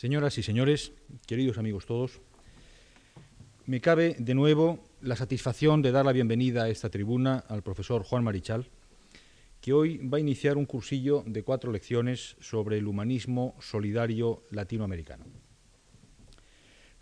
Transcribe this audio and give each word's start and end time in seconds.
Señoras 0.00 0.38
y 0.38 0.42
señores, 0.42 0.94
queridos 1.26 1.58
amigos 1.58 1.84
todos, 1.84 2.22
me 3.66 3.82
cabe 3.82 4.16
de 4.18 4.34
nuevo 4.34 4.82
la 5.02 5.14
satisfacción 5.14 5.82
de 5.82 5.92
dar 5.92 6.06
la 6.06 6.12
bienvenida 6.12 6.62
a 6.62 6.68
esta 6.70 6.88
tribuna 6.88 7.44
al 7.48 7.62
profesor 7.62 8.02
Juan 8.02 8.24
Marichal, 8.24 8.70
que 9.60 9.74
hoy 9.74 9.98
va 9.98 10.16
a 10.16 10.20
iniciar 10.22 10.56
un 10.56 10.64
cursillo 10.64 11.22
de 11.26 11.42
cuatro 11.42 11.70
lecciones 11.70 12.36
sobre 12.40 12.78
el 12.78 12.86
humanismo 12.86 13.54
solidario 13.60 14.42
latinoamericano. 14.48 15.26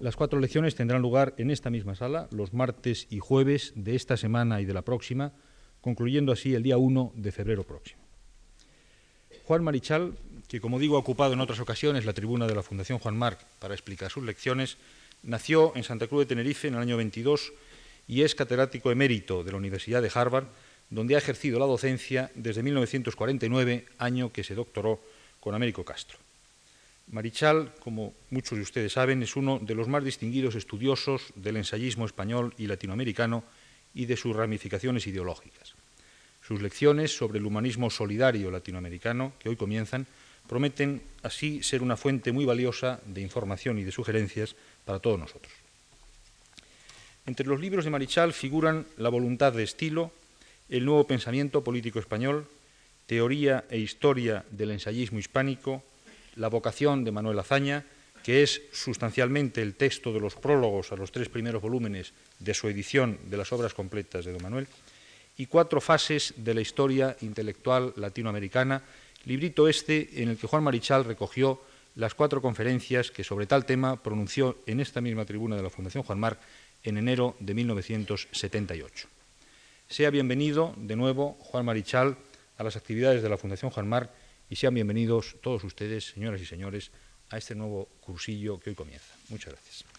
Las 0.01 0.17
cuatro 0.17 0.41
lecciones 0.41 0.75
tendrán 0.75 1.01
lugar 1.01 1.37
en 1.39 1.53
esta 1.53 1.71
misma 1.71 1.95
sala 1.95 2.27
los 2.33 2.53
martes 2.53 3.07
y 3.11 3.21
jueves 3.21 3.75
de 3.77 3.95
esta 3.95 4.17
semana 4.17 4.61
y 4.61 4.65
de 4.65 4.75
la 4.75 4.83
próxima, 4.83 5.35
concluyendo 5.81 6.33
así 6.33 6.53
el 6.53 6.65
día 6.65 6.79
1 6.79 7.13
de 7.15 7.31
febrero 7.31 7.63
próximo. 7.63 8.09
Juan 9.45 9.63
Marichal, 9.63 10.19
que 10.49 10.61
como 10.61 10.79
digo 10.79 10.97
ha 10.97 11.01
ocupado 11.01 11.35
en 11.35 11.41
otras 11.41 11.61
ocasiones 11.61 12.07
la 12.07 12.15
tribuna 12.15 12.47
de 12.47 12.55
la 12.55 12.63
Fundación 12.63 12.99
Juan 12.99 13.17
Marc 13.17 13.39
para 13.59 13.75
explicar 13.75 14.11
sus 14.11 14.25
lecciones, 14.25 14.79
nació 15.23 15.73
en 15.77 15.85
Santa 15.85 16.07
Cruz 16.07 16.21
de 16.21 16.35
Tenerife 16.35 16.69
en 16.69 16.75
el 16.75 16.81
año 16.81 16.97
22 16.97 17.53
y 18.09 18.23
es 18.23 18.35
catedrático 18.35 18.91
emérito 18.91 19.45
de 19.45 19.53
la 19.53 19.59
Universidad 19.59 20.01
de 20.01 20.11
Harvard, 20.13 20.47
donde 20.89 21.15
ha 21.15 21.19
ejercido 21.19 21.59
la 21.59 21.67
docencia 21.67 22.31
desde 22.35 22.63
1949, 22.63 23.85
año 23.99 24.33
que 24.33 24.43
se 24.43 24.55
doctoró 24.55 25.01
con 25.41 25.55
Américo 25.55 25.85
Castro. 25.85 26.19
Marichal, 27.11 27.73
como 27.81 28.15
muchos 28.31 28.57
de 28.57 28.63
ustedes 28.63 28.93
saben, 28.93 29.23
es 29.23 29.37
uno 29.37 29.59
de 29.59 29.75
los 29.75 29.89
más 29.89 30.05
distinguidos 30.05 30.55
estudiosos 30.55 31.33
del 31.37 31.59
ensayismo 31.59 32.07
español 32.07 32.55
y 32.59 32.67
latinoamericano 32.67 33.45
y 33.95 34.07
de 34.07 34.17
sus 34.17 34.35
ramificaciones 34.35 35.07
ideológicas. 35.07 35.75
Sus 36.43 36.63
lecciones 36.63 37.15
sobre 37.15 37.39
el 37.39 37.47
humanismo 37.47 37.91
solidario 37.91 38.51
latinoamericano, 38.51 39.33
que 39.39 39.49
hoy 39.49 39.57
comienzan, 39.57 40.07
prometen 40.49 41.03
así 41.23 41.63
ser 41.63 41.83
una 41.83 41.97
fuente 41.97 42.33
muy 42.33 42.45
valiosa 42.45 43.01
de 43.07 43.21
información 43.21 43.79
y 43.79 43.85
de 43.85 43.93
sugerencias 43.93 44.57
para 44.85 44.99
todos 44.99 45.19
nosotros. 45.19 45.53
Entre 47.27 47.47
los 47.47 47.61
libros 47.61 47.85
de 47.85 47.91
Marichal 47.91 48.33
figuran 48.33 48.87
La 48.97 49.11
voluntad 49.11 49.53
de 49.53 49.63
estilo, 49.63 50.11
El 50.71 50.85
nuevo 50.85 51.07
pensamiento 51.07 51.63
político 51.63 51.99
español, 51.99 52.49
Teoría 53.07 53.65
e 53.71 53.79
historia 53.79 54.45
del 54.51 54.73
ensayismo 54.73 55.19
hispánico, 55.19 55.85
La 56.37 56.49
vocación 56.49 57.05
de 57.05 57.13
Manuel 57.13 57.39
Azaña, 57.39 57.85
que 58.25 58.43
es 58.43 58.63
sustancialmente 58.73 59.63
el 59.63 59.75
texto 59.75 60.13
de 60.13 60.21
los 60.21 60.35
prólogos 60.35 60.93
a 60.93 60.97
los 60.97 61.13
tres 61.13 61.29
primeros 61.29 61.63
volúmenes 61.63 62.13
de 62.39 62.55
su 62.55 62.69
edición 62.69 63.19
de 63.29 63.37
las 63.37 63.53
obras 63.53 63.75
completas 63.75 64.25
de 64.25 64.33
Don 64.33 64.43
Manuel, 64.43 64.67
y 65.37 65.47
Cuatro 65.47 65.81
fases 65.81 66.35
de 66.37 66.53
la 66.53 66.61
historia 66.61 67.17
intelectual 67.21 67.93
latinoamericana, 67.97 68.83
librito 69.25 69.69
este 69.69 70.23
en 70.23 70.29
el 70.29 70.39
que 70.39 70.47
Juan 70.47 70.63
Marichal 70.63 71.05
recogió 71.05 71.61
las 71.95 72.15
cuatro 72.15 72.41
conferencias 72.41 73.11
que 73.11 73.25
sobre 73.25 73.47
tal 73.47 73.67
tema 73.67 74.03
pronunció 74.03 74.59
en 74.67 74.81
esta 74.81 75.01
misma 75.01 75.25
tribuna 75.25 75.57
de 75.57 75.63
la 75.63 75.71
Fundación 75.71 76.05
Juan 76.05 76.21
Marc 76.21 76.39
en 76.85 76.97
enero 76.97 77.37
de 77.41 77.55
1978. 77.55 79.09
Sea 79.89 80.11
bienvenido 80.11 80.75
de 80.77 80.97
nuevo 80.97 81.37
Juan 81.41 81.65
Marichal 81.65 82.17
a 82.57 82.63
las 82.63 82.77
actividades 82.77 83.23
de 83.23 83.29
la 83.29 83.39
Fundación 83.39 83.71
Juan 83.71 83.89
Marc 83.89 84.11
y 84.51 84.57
sean 84.57 84.75
bienvenidos 84.75 85.37
todos 85.43 85.65
ustedes, 85.65 86.07
señoras 86.07 86.41
y 86.41 86.47
señores, 86.47 86.91
a 87.31 87.39
este 87.39 87.55
nuevo 87.55 87.89
cursillo 88.01 88.61
que 88.61 88.71
hoy 88.71 88.77
comienza. 88.77 89.15
Muchas 89.29 89.53
gracias. 89.55 89.98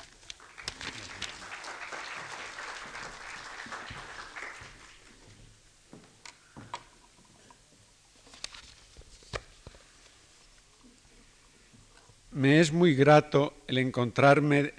Me 12.40 12.62
es 12.62 12.72
muy 12.72 12.95
grato 12.95 13.54
el 13.68 13.80
encontrarme 13.80 14.73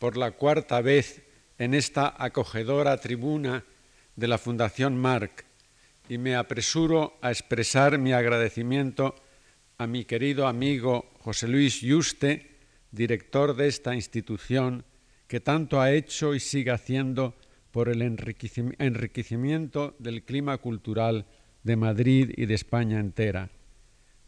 por 0.00 0.16
la 0.16 0.32
cuarta 0.32 0.80
vez 0.80 1.22
en 1.58 1.72
esta 1.72 2.12
acogedora 2.18 2.96
tribuna 2.96 3.64
de 4.16 4.26
la 4.26 4.36
Fundación 4.36 4.96
Marc 4.96 5.44
y 6.08 6.18
me 6.18 6.34
apresuro 6.34 7.16
a 7.22 7.30
expresar 7.30 7.98
mi 7.98 8.12
agradecimiento 8.12 9.14
a 9.78 9.86
mi 9.86 10.04
querido 10.04 10.48
amigo 10.48 11.12
José 11.20 11.46
Luis 11.46 11.82
Yuste, 11.82 12.50
director 12.90 13.54
de 13.54 13.68
esta 13.68 13.94
institución, 13.94 14.84
que 15.28 15.38
tanto 15.38 15.80
ha 15.80 15.92
hecho 15.92 16.34
y 16.34 16.40
sigue 16.40 16.72
haciendo 16.72 17.36
por 17.70 17.88
el 17.88 18.02
enriquecimiento 18.02 19.94
del 20.00 20.24
clima 20.24 20.58
cultural 20.58 21.26
de 21.62 21.76
Madrid 21.76 22.32
y 22.36 22.46
de 22.46 22.54
España 22.54 22.98
entera. 22.98 23.50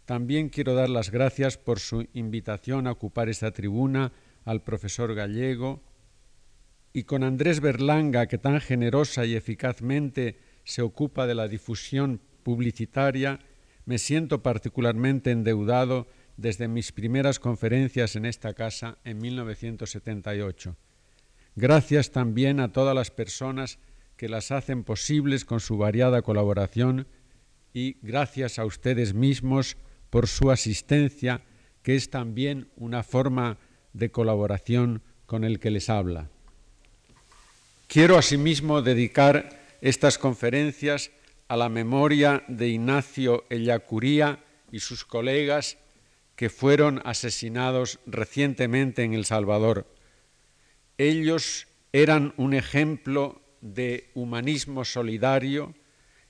También 0.07 0.51
quiero 0.51 0.75
dar 0.75 0.89
las 0.89 1.11
gracias 1.11 1.59
por 1.59 1.81
su 1.81 2.07
invitación 2.15 2.87
a 2.87 2.93
ocupar 2.93 3.29
esta 3.29 3.51
tribuna 3.51 4.13
al 4.45 4.63
profesor 4.63 5.15
Gallego 5.15 5.83
y 6.93 7.03
con 7.03 7.25
Andrés 7.25 7.61
Berlanga, 7.61 8.27
que 8.27 8.39
tan 8.39 8.61
generosa 8.61 9.27
y 9.27 9.35
eficazmente 9.35 10.39
se 10.65 10.81
ocupa 10.81 11.27
de 11.27 11.35
la 11.35 11.49
difusión 11.49 12.21
publicitaria, 12.45 13.41
me 13.85 13.99
siento 13.99 14.43
particularmente 14.43 15.33
endeudado 15.33 16.07
desde 16.37 16.69
mis 16.69 16.93
primeras 16.93 17.41
conferencias 17.41 18.15
en 18.15 18.27
esta 18.27 18.55
casa 18.55 18.99
en 19.05 19.19
1978. 19.19 20.77
Gracias 21.57 22.13
también 22.13 22.61
a 22.61 22.71
todas 22.71 22.95
las 22.95 23.11
personas 23.11 23.81
que 24.17 24.29
las 24.29 24.53
hacen 24.53 24.85
posibles 24.85 25.45
con 25.45 25.59
su 25.59 25.77
variada 25.79 26.23
colaboración 26.23 27.09
y 27.73 27.99
gracias 28.03 28.59
a 28.61 28.65
ustedes 28.65 29.13
mismos 29.13 29.77
por 30.11 30.27
su 30.27 30.51
asistencia, 30.51 31.43
que 31.83 31.97
es 31.97 32.11
también 32.11 32.69
una 32.77 33.03
forma 33.03 33.59
de 33.93 34.11
colaboración 34.11 35.03
con 35.27 35.45
el 35.45 35.59
que 35.59 35.71
les 35.71 35.89
habla. 35.89 36.29
Quiero 37.89 38.19
asimismo 38.19 38.83
dedicar 38.83 39.61
estas 39.81 40.19
conferencias 40.19 41.11
a 41.49 41.57
la 41.57 41.69
memoria 41.69 42.43
de 42.49 42.69
Ignacio 42.69 43.45
Ellacuría 43.51 44.45
y 44.73 44.81
sus 44.81 45.05
colegas 45.05 45.79
que 46.35 46.51
fueron 46.51 47.01
asesinados 47.05 48.01
recientemente 48.07 49.05
en 49.05 49.15
El 49.15 49.25
Salvador. 49.25 49.87
Ellos 50.99 51.69
eran 51.93 52.35
un 52.37 52.53
ejemplo 52.53 53.41
de 53.61 54.11
humanismo 54.15 54.85
solidario 54.85 55.75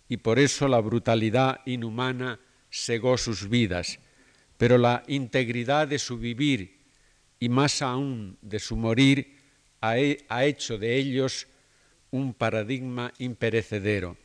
y 0.08 0.18
por 0.18 0.38
eso 0.38 0.68
la 0.68 0.80
brutalidad 0.80 1.60
inhumana 1.66 2.38
segó 2.76 3.16
sus 3.16 3.48
vidas, 3.48 3.98
pero 4.58 4.76
la 4.76 5.02
integridad 5.06 5.88
de 5.88 5.98
su 5.98 6.18
vivir 6.18 6.76
y 7.40 7.48
más 7.48 7.80
aún 7.80 8.36
de 8.42 8.58
su 8.58 8.76
morir 8.76 9.34
ha, 9.80 10.44
hecho 10.44 10.76
de 10.76 10.96
ellos 10.96 11.46
un 12.10 12.34
paradigma 12.34 13.12
imperecedero. 13.18 14.18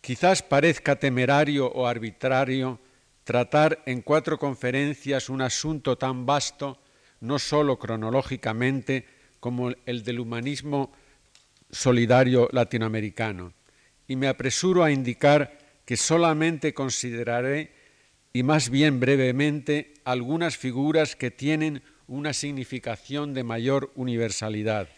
Quizás 0.00 0.42
parezca 0.42 0.94
temerario 0.94 1.66
o 1.66 1.88
arbitrario 1.88 2.78
tratar 3.24 3.82
en 3.86 4.00
cuatro 4.02 4.38
conferencias 4.38 5.28
un 5.28 5.42
asunto 5.42 5.98
tan 5.98 6.24
vasto, 6.24 6.78
no 7.20 7.40
sólo 7.40 7.78
cronológicamente, 7.78 9.06
como 9.40 9.70
el 9.84 10.04
del 10.04 10.20
humanismo 10.20 10.92
solidario 11.68 12.48
latinoamericano. 12.52 13.52
Y 14.06 14.14
me 14.14 14.28
apresuro 14.28 14.84
a 14.84 14.92
indicar 14.92 15.65
que 15.86 15.96
solamente 15.96 16.74
consideraré, 16.74 17.72
y 18.34 18.42
más 18.42 18.68
bien 18.68 19.00
brevemente, 19.00 19.94
algunas 20.04 20.58
figuras 20.58 21.16
que 21.16 21.30
tienen 21.30 21.82
una 22.06 22.34
significación 22.34 23.32
de 23.32 23.44
mayor 23.44 23.92
universalidad. 23.94 24.90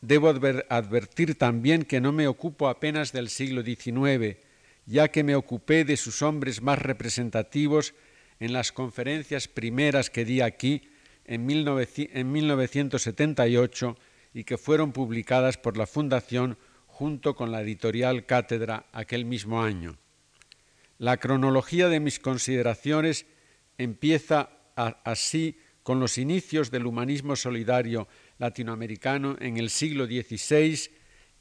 Debo 0.00 0.28
advertir 0.28 1.34
también 1.34 1.82
que 1.84 2.00
no 2.00 2.12
me 2.12 2.28
ocupo 2.28 2.68
apenas 2.68 3.10
del 3.12 3.28
siglo 3.28 3.62
XIX, 3.62 4.36
ya 4.86 5.08
que 5.08 5.24
me 5.24 5.34
ocupé 5.34 5.84
de 5.84 5.96
sus 5.96 6.22
hombres 6.22 6.62
más 6.62 6.78
representativos 6.78 7.94
en 8.38 8.52
las 8.52 8.70
conferencias 8.72 9.48
primeras 9.48 10.08
que 10.08 10.24
di 10.24 10.40
aquí 10.40 10.82
en, 11.24 11.46
1978 11.46 13.98
y 14.32 14.44
que 14.44 14.56
fueron 14.56 14.92
publicadas 14.92 15.58
por 15.58 15.76
la 15.76 15.86
Fundación 15.86 16.56
junto 17.00 17.34
con 17.34 17.50
la 17.50 17.62
editorial 17.62 18.26
Cátedra 18.26 18.84
aquel 18.92 19.24
mismo 19.24 19.62
año. 19.62 19.96
La 20.98 21.16
cronología 21.16 21.88
de 21.88 21.98
mis 21.98 22.18
consideraciones 22.18 23.24
empieza 23.78 24.50
así 24.76 25.56
con 25.82 25.98
los 25.98 26.18
inicios 26.18 26.70
del 26.70 26.84
humanismo 26.84 27.36
solidario 27.36 28.06
latinoamericano 28.36 29.38
en 29.40 29.56
el 29.56 29.70
siglo 29.70 30.04
XVI 30.04 30.90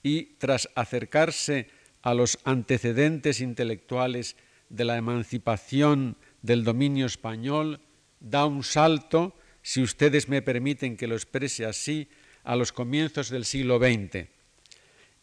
y 0.02 0.38
tras 0.38 0.70
acercarse 0.76 1.68
a 2.04 2.14
los 2.14 2.40
antecedentes 2.46 3.42
intelectuales 3.42 4.38
de 4.70 4.86
la 4.86 4.96
emancipación 4.96 6.16
del 6.42 6.64
dominio 6.64 7.06
español, 7.06 7.82
da 8.22 8.46
un 8.46 8.64
salto, 8.64 9.36
si 9.62 9.82
ustedes 9.82 10.30
me 10.30 10.42
permiten 10.42 10.96
que 10.96 11.08
lo 11.08 11.16
exprese 11.16 11.66
así, 11.66 12.08
a 12.46 12.56
los 12.56 12.72
comienzos 12.72 13.30
del 13.30 13.44
siglo 13.44 13.78
XX 13.78 14.39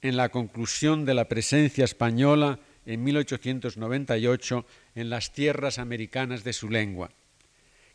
en 0.06 0.16
la 0.16 0.28
conclusión 0.28 1.04
de 1.04 1.14
la 1.14 1.28
presencia 1.28 1.84
española 1.84 2.60
en 2.86 3.02
1898 3.02 4.64
en 4.94 5.10
las 5.10 5.32
tierras 5.32 5.78
americanas 5.78 6.44
de 6.44 6.52
su 6.52 6.70
lengua. 6.70 7.10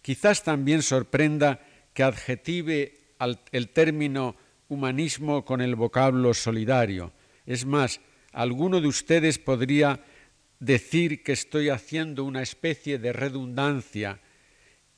Quizás 0.02 0.44
también 0.44 0.82
sorprenda 0.82 1.62
que 1.94 2.04
adjetive 2.04 2.98
el 3.52 3.70
término 3.70 4.36
humanismo 4.68 5.46
con 5.46 5.62
el 5.62 5.76
vocablo 5.76 6.34
solidario. 6.34 7.12
Es 7.46 7.66
más, 7.66 8.02
alguno 8.32 8.82
de 8.82 8.88
ustedes 8.88 9.38
podría 9.38 10.04
decir 10.60 11.24
que 11.24 11.34
estoy 11.34 11.70
haciendo 11.70 12.24
una 12.24 12.42
especie 12.42 12.98
de 13.00 13.14
redundancia, 13.14 14.20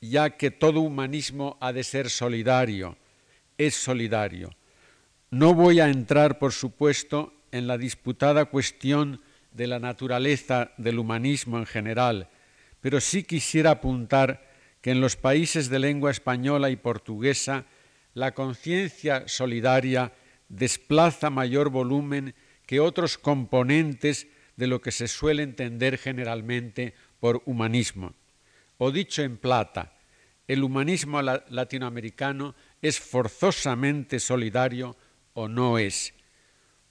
ya 0.00 0.30
que 0.30 0.50
todo 0.50 0.80
humanismo 0.80 1.56
ha 1.60 1.72
de 1.72 1.84
ser 1.84 2.10
solidario, 2.10 2.96
es 3.56 3.74
solidario. 3.74 4.50
No 5.34 5.52
voy 5.52 5.80
a 5.80 5.88
entrar, 5.88 6.38
por 6.38 6.52
supuesto, 6.52 7.34
en 7.50 7.66
la 7.66 7.76
disputada 7.76 8.44
cuestión 8.44 9.20
de 9.50 9.66
la 9.66 9.80
naturaleza 9.80 10.70
del 10.76 11.00
humanismo 11.00 11.58
en 11.58 11.66
general, 11.66 12.28
pero 12.80 13.00
sí 13.00 13.24
quisiera 13.24 13.72
apuntar 13.72 14.48
que 14.80 14.92
en 14.92 15.00
los 15.00 15.16
países 15.16 15.68
de 15.70 15.80
lengua 15.80 16.12
española 16.12 16.70
y 16.70 16.76
portuguesa 16.76 17.64
la 18.12 18.32
conciencia 18.32 19.26
solidaria 19.26 20.12
desplaza 20.48 21.30
mayor 21.30 21.68
volumen 21.68 22.36
que 22.64 22.78
otros 22.78 23.18
componentes 23.18 24.28
de 24.54 24.68
lo 24.68 24.80
que 24.80 24.92
se 24.92 25.08
suele 25.08 25.42
entender 25.42 25.98
generalmente 25.98 26.94
por 27.18 27.42
humanismo. 27.44 28.14
O 28.78 28.92
dicho 28.92 29.20
en 29.22 29.36
plata, 29.36 29.94
el 30.46 30.62
humanismo 30.62 31.22
latinoamericano 31.22 32.54
es 32.80 33.00
forzosamente 33.00 34.20
solidario 34.20 34.96
o 35.34 35.48
no 35.48 35.78
es. 35.78 36.14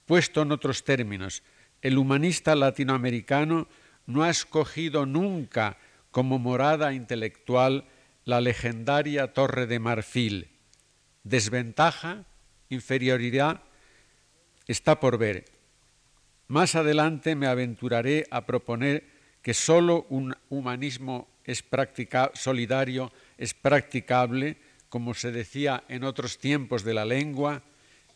Puesto 0.06 0.42
en 0.42 0.52
otros 0.52 0.84
términos, 0.84 1.42
el 1.82 1.98
humanista 1.98 2.54
latinoamericano 2.54 3.66
no 4.06 4.22
ha 4.22 4.30
escogido 4.30 5.06
nunca 5.06 5.78
como 6.10 6.38
morada 6.38 6.92
intelectual 6.92 7.86
la 8.24 8.40
legendaria 8.40 9.32
Torre 9.32 9.66
de 9.66 9.78
Marfil, 9.78 10.48
desventaja, 11.24 12.24
inferioridad, 12.68 13.62
está 14.66 15.00
por 15.00 15.18
ver. 15.18 15.44
Más 16.48 16.74
adelante 16.74 17.34
me 17.34 17.46
aventuraré 17.46 18.26
a 18.30 18.46
proponer 18.46 19.04
que 19.42 19.54
sólo 19.54 20.06
un 20.08 20.34
humanismo 20.48 21.28
es 21.44 21.64
solidario 22.34 23.12
es 23.36 23.52
practicable, 23.54 24.56
como 24.88 25.12
se 25.14 25.32
decía 25.32 25.84
en 25.88 26.04
otros 26.04 26.38
tiempos 26.38 26.84
de 26.84 26.94
la 26.94 27.04
lengua, 27.04 27.62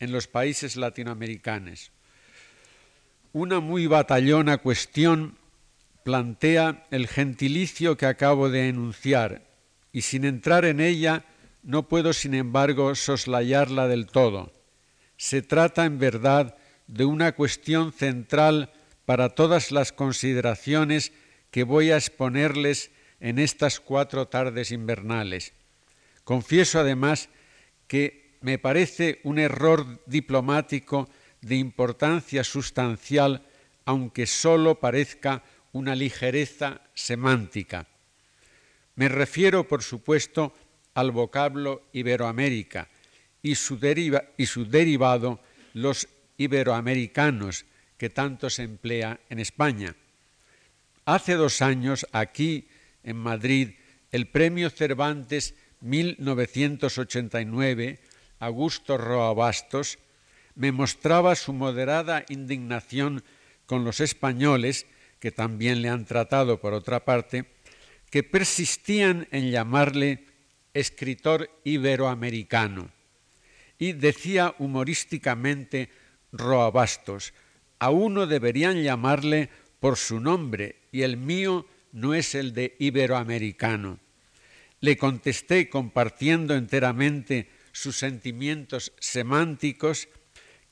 en 0.00 0.12
los 0.12 0.26
países 0.26 0.76
latinoamericanos. 0.76 1.92
Una 3.32 3.60
muy 3.60 3.86
batallona 3.86 4.58
cuestión 4.58 5.36
plantea 6.04 6.86
el 6.90 7.06
gentilicio 7.06 7.96
que 7.96 8.06
acabo 8.06 8.48
de 8.50 8.68
enunciar 8.68 9.42
y 9.92 10.02
sin 10.02 10.24
entrar 10.24 10.64
en 10.64 10.80
ella 10.80 11.24
no 11.62 11.88
puedo, 11.88 12.12
sin 12.12 12.34
embargo, 12.34 12.94
soslayarla 12.94 13.88
del 13.88 14.06
todo. 14.06 14.52
Se 15.16 15.42
trata, 15.42 15.84
en 15.84 15.98
verdad, 15.98 16.56
de 16.86 17.04
una 17.04 17.32
cuestión 17.32 17.92
central 17.92 18.72
para 19.04 19.30
todas 19.30 19.70
las 19.70 19.92
consideraciones 19.92 21.12
que 21.50 21.64
voy 21.64 21.90
a 21.90 21.96
exponerles 21.96 22.90
en 23.20 23.38
estas 23.38 23.80
cuatro 23.80 24.28
tardes 24.28 24.70
invernales. 24.70 25.52
Confieso, 26.24 26.78
además, 26.78 27.28
que 27.86 28.27
me 28.40 28.58
parece 28.58 29.20
un 29.24 29.38
error 29.38 30.02
diplomático 30.06 31.08
de 31.40 31.56
importancia 31.56 32.44
sustancial, 32.44 33.42
aunque 33.84 34.26
solo 34.26 34.80
parezca 34.80 35.42
una 35.72 35.94
ligereza 35.94 36.80
semántica. 36.94 37.86
Me 38.96 39.08
refiero, 39.08 39.68
por 39.68 39.82
supuesto, 39.82 40.54
al 40.94 41.10
vocablo 41.12 41.82
Iberoamérica 41.92 42.88
y 43.42 43.54
su, 43.54 43.78
y 44.36 44.46
su 44.46 44.64
derivado, 44.66 45.40
los 45.74 46.08
iberoamericanos, 46.36 47.66
que 47.96 48.10
tanto 48.10 48.50
se 48.50 48.64
emplea 48.64 49.20
en 49.28 49.38
España. 49.38 49.94
Hace 51.04 51.34
dos 51.34 51.62
años, 51.62 52.04
aquí 52.12 52.66
en 53.02 53.16
Madrid, 53.16 53.70
el 54.12 54.28
Premio 54.28 54.70
Cervantes 54.70 55.56
1989, 55.80 57.98
Augusto 58.38 58.98
Roa 58.98 59.32
Bastos, 59.34 59.98
me 60.54 60.72
mostraba 60.72 61.34
su 61.34 61.52
moderada 61.52 62.24
indignación 62.28 63.22
con 63.66 63.84
los 63.84 64.00
españoles, 64.00 64.86
que 65.20 65.30
también 65.30 65.82
le 65.82 65.88
han 65.88 66.04
tratado 66.04 66.60
por 66.60 66.72
otra 66.72 67.04
parte, 67.04 67.46
que 68.10 68.22
persistían 68.22 69.28
en 69.30 69.50
llamarle 69.50 70.24
escritor 70.74 71.50
iberoamericano. 71.64 72.90
Y 73.78 73.92
decía 73.92 74.54
humorísticamente 74.58 75.90
Roabastos, 76.32 77.34
a 77.78 77.90
uno 77.90 78.26
deberían 78.26 78.82
llamarle 78.82 79.50
por 79.80 79.96
su 79.96 80.20
nombre 80.20 80.76
y 80.90 81.02
el 81.02 81.16
mío 81.16 81.66
no 81.92 82.14
es 82.14 82.34
el 82.34 82.52
de 82.52 82.74
iberoamericano. 82.78 83.98
Le 84.80 84.96
contesté 84.96 85.68
compartiendo 85.68 86.54
enteramente 86.54 87.48
sus 87.78 87.96
sentimientos 87.96 88.92
semánticos 88.98 90.08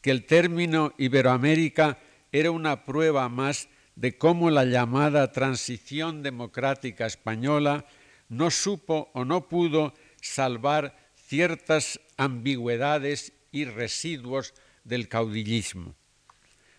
que 0.01 0.11
el 0.11 0.27
término 0.27 0.93
Iberoamérica 0.99 1.99
era 2.33 2.51
una 2.51 2.85
prueba 2.85 3.29
más 3.29 3.69
de 3.95 4.19
cómo 4.19 4.51
la 4.51 4.65
llamada 4.65 5.31
transición 5.31 6.23
democrática 6.25 7.07
española 7.07 7.87
no 8.29 8.51
supo 8.51 9.11
o 9.15 9.25
no 9.25 9.49
pudo 9.49 9.95
salvar 10.21 10.97
ciertas 11.15 12.01
ambigüedades 12.17 13.33
y 13.53 13.65
residuos 13.65 14.53
del 14.83 15.09
caudillismo. 15.09 15.95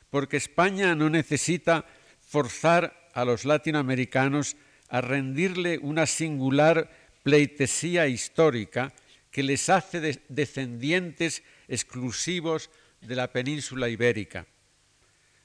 Porque 0.09 0.37
España 0.37 0.93
no 0.93 1.09
necesita 1.09 1.85
forzar 2.19 3.09
a 3.13 3.23
los 3.23 3.45
latinoamericanos 3.45 4.57
a 4.89 4.99
rendirle 4.99 5.79
una 5.79 6.05
singular 6.05 6.91
pleitesía 7.23 8.07
histórica 8.07 8.93
que 9.37 9.43
les 9.43 9.69
hace 9.69 10.01
descendientes 10.29 11.43
exclusivos 11.67 12.71
de 13.01 13.15
la 13.15 13.31
península 13.31 13.87
ibérica. 13.87 14.47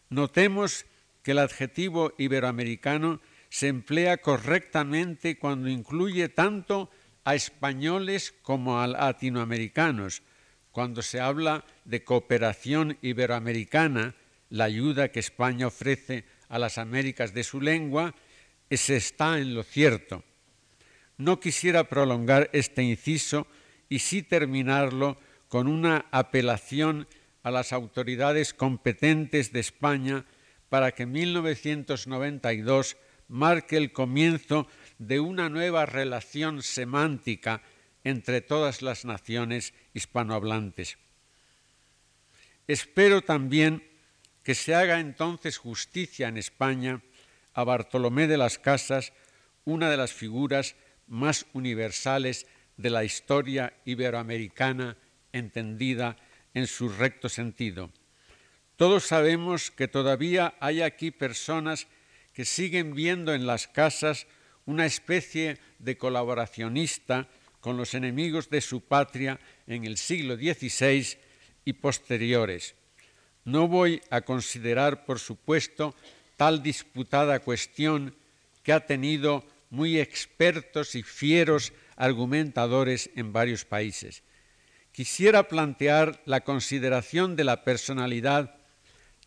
Notemos 0.08 0.86
que 1.22 1.32
el 1.32 1.38
adjetivo 1.40 2.14
iberoamericano 2.16 3.20
se 3.50 3.68
emplea 3.68 4.16
correctamente 4.16 5.38
cuando 5.38 5.68
incluye 5.68 6.30
tanto 6.30 6.88
a 7.24 7.34
españoles 7.34 8.32
como 8.40 8.80
a 8.80 8.86
latinoamericanos, 8.86 10.22
cuando 10.70 11.02
se 11.02 11.20
habla 11.20 11.66
de 11.84 12.02
cooperación 12.02 12.96
iberoamericana, 13.02 14.14
la 14.48 14.64
ayuda 14.64 15.12
que 15.12 15.20
España 15.20 15.66
ofrece 15.66 16.24
a 16.48 16.58
las 16.58 16.78
Américas 16.78 17.34
de 17.34 17.44
su 17.44 17.60
lengua, 17.60 18.14
se 18.70 18.96
está 18.96 19.38
en 19.38 19.54
lo 19.54 19.62
cierto. 19.62 20.24
No 21.18 21.40
quisiera 21.40 21.90
prolongar 21.90 22.48
este 22.54 22.82
inciso 22.82 23.46
y 23.92 23.98
sí 23.98 24.22
terminarlo 24.22 25.18
con 25.48 25.68
una 25.68 26.06
apelación 26.12 27.06
a 27.42 27.50
las 27.50 27.74
autoridades 27.74 28.54
competentes 28.54 29.52
de 29.52 29.60
España 29.60 30.24
para 30.70 30.92
que 30.92 31.04
1992 31.04 32.96
marque 33.28 33.76
el 33.76 33.92
comienzo 33.92 34.66
de 34.96 35.20
una 35.20 35.50
nueva 35.50 35.84
relación 35.84 36.62
semántica 36.62 37.60
entre 38.02 38.40
todas 38.40 38.80
las 38.80 39.04
naciones 39.04 39.74
hispanohablantes. 39.92 40.96
Espero 42.66 43.20
también 43.20 43.86
que 44.42 44.54
se 44.54 44.74
haga 44.74 45.00
entonces 45.00 45.58
justicia 45.58 46.28
en 46.28 46.38
España 46.38 47.02
a 47.52 47.62
Bartolomé 47.64 48.26
de 48.26 48.38
las 48.38 48.58
Casas, 48.58 49.12
una 49.66 49.90
de 49.90 49.98
las 49.98 50.14
figuras 50.14 50.76
más 51.08 51.44
universales 51.52 52.46
de 52.76 52.90
la 52.90 53.04
historia 53.04 53.72
iberoamericana 53.84 54.96
entendida 55.32 56.16
en 56.54 56.66
su 56.66 56.88
recto 56.88 57.28
sentido. 57.28 57.90
Todos 58.76 59.04
sabemos 59.04 59.70
que 59.70 59.88
todavía 59.88 60.54
hay 60.60 60.82
aquí 60.82 61.10
personas 61.10 61.86
que 62.32 62.44
siguen 62.44 62.94
viendo 62.94 63.34
en 63.34 63.46
las 63.46 63.68
casas 63.68 64.26
una 64.66 64.86
especie 64.86 65.58
de 65.78 65.96
colaboracionista 65.96 67.28
con 67.60 67.76
los 67.76 67.94
enemigos 67.94 68.50
de 68.50 68.60
su 68.60 68.80
patria 68.80 69.38
en 69.66 69.84
el 69.84 69.96
siglo 69.96 70.36
XVI 70.36 71.18
y 71.64 71.72
posteriores. 71.74 72.74
No 73.44 73.68
voy 73.68 74.00
a 74.10 74.22
considerar, 74.22 75.04
por 75.04 75.18
supuesto, 75.18 75.94
tal 76.36 76.62
disputada 76.62 77.40
cuestión 77.40 78.14
que 78.62 78.72
ha 78.72 78.86
tenido 78.86 79.44
muy 79.70 79.98
expertos 79.98 80.94
y 80.94 81.02
fieros 81.02 81.72
argumentadores 81.96 83.10
en 83.16 83.32
varios 83.32 83.64
países. 83.64 84.22
Quisiera 84.92 85.48
plantear 85.48 86.22
la 86.26 86.42
consideración 86.42 87.36
de 87.36 87.44
la 87.44 87.64
personalidad 87.64 88.56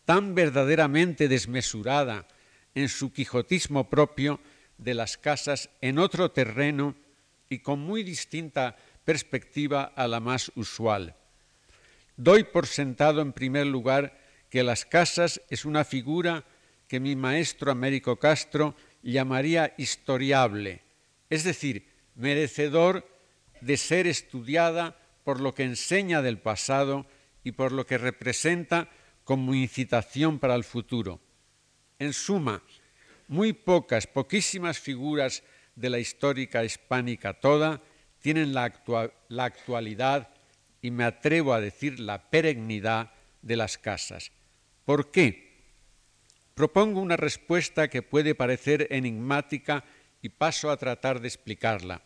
tan 0.04 0.34
verdaderamente 0.34 1.28
desmesurada 1.28 2.26
en 2.74 2.88
su 2.88 3.12
quijotismo 3.12 3.90
propio 3.90 4.40
de 4.78 4.94
las 4.94 5.16
casas 5.16 5.70
en 5.80 5.98
otro 5.98 6.30
terreno 6.30 6.94
y 7.48 7.60
con 7.60 7.80
muy 7.80 8.02
distinta 8.02 8.76
perspectiva 9.04 9.92
a 9.96 10.06
la 10.06 10.20
más 10.20 10.52
usual. 10.54 11.16
Doy 12.16 12.44
por 12.44 12.66
sentado 12.66 13.20
en 13.20 13.32
primer 13.32 13.66
lugar 13.66 14.18
que 14.50 14.62
las 14.62 14.84
casas 14.84 15.40
es 15.50 15.64
una 15.64 15.84
figura 15.84 16.44
que 16.88 17.00
mi 17.00 17.16
maestro 17.16 17.70
Américo 17.70 18.16
Castro 18.16 18.76
llamaría 19.02 19.74
historiable, 19.76 20.82
es 21.28 21.44
decir, 21.44 21.95
merecedor 22.16 23.08
de 23.60 23.76
ser 23.76 24.06
estudiada 24.06 24.98
por 25.24 25.40
lo 25.40 25.54
que 25.54 25.64
enseña 25.64 26.22
del 26.22 26.38
pasado 26.38 27.06
y 27.44 27.52
por 27.52 27.72
lo 27.72 27.86
que 27.86 27.98
representa 27.98 28.88
como 29.24 29.54
incitación 29.54 30.38
para 30.38 30.54
el 30.54 30.64
futuro. 30.64 31.20
En 31.98 32.12
suma, 32.12 32.62
muy 33.28 33.52
pocas, 33.52 34.06
poquísimas 34.06 34.78
figuras 34.78 35.42
de 35.74 35.90
la 35.90 35.98
histórica 35.98 36.64
hispánica 36.64 37.34
toda 37.34 37.82
tienen 38.20 38.54
la, 38.54 38.72
actualidad 39.38 40.30
y 40.82 40.90
me 40.90 41.04
atrevo 41.04 41.52
a 41.52 41.60
decir 41.60 42.00
la 42.00 42.30
perennidad 42.30 43.12
de 43.42 43.56
las 43.56 43.78
casas. 43.78 44.32
¿Por 44.84 45.10
qué? 45.10 45.46
Propongo 46.54 47.00
una 47.00 47.16
respuesta 47.16 47.88
que 47.88 48.02
puede 48.02 48.34
parecer 48.34 48.88
enigmática 48.90 49.84
y 50.26 50.28
paso 50.28 50.72
a 50.72 50.76
tratar 50.76 51.20
de 51.20 51.28
explicarla. 51.28 52.02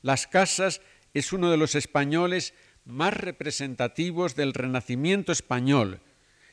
Las 0.00 0.28
casas 0.28 0.80
es 1.12 1.32
uno 1.32 1.50
de 1.50 1.56
los 1.56 1.74
españoles 1.74 2.54
más 2.84 3.14
representativos 3.14 4.36
del 4.36 4.54
Renacimiento 4.54 5.32
español, 5.32 6.00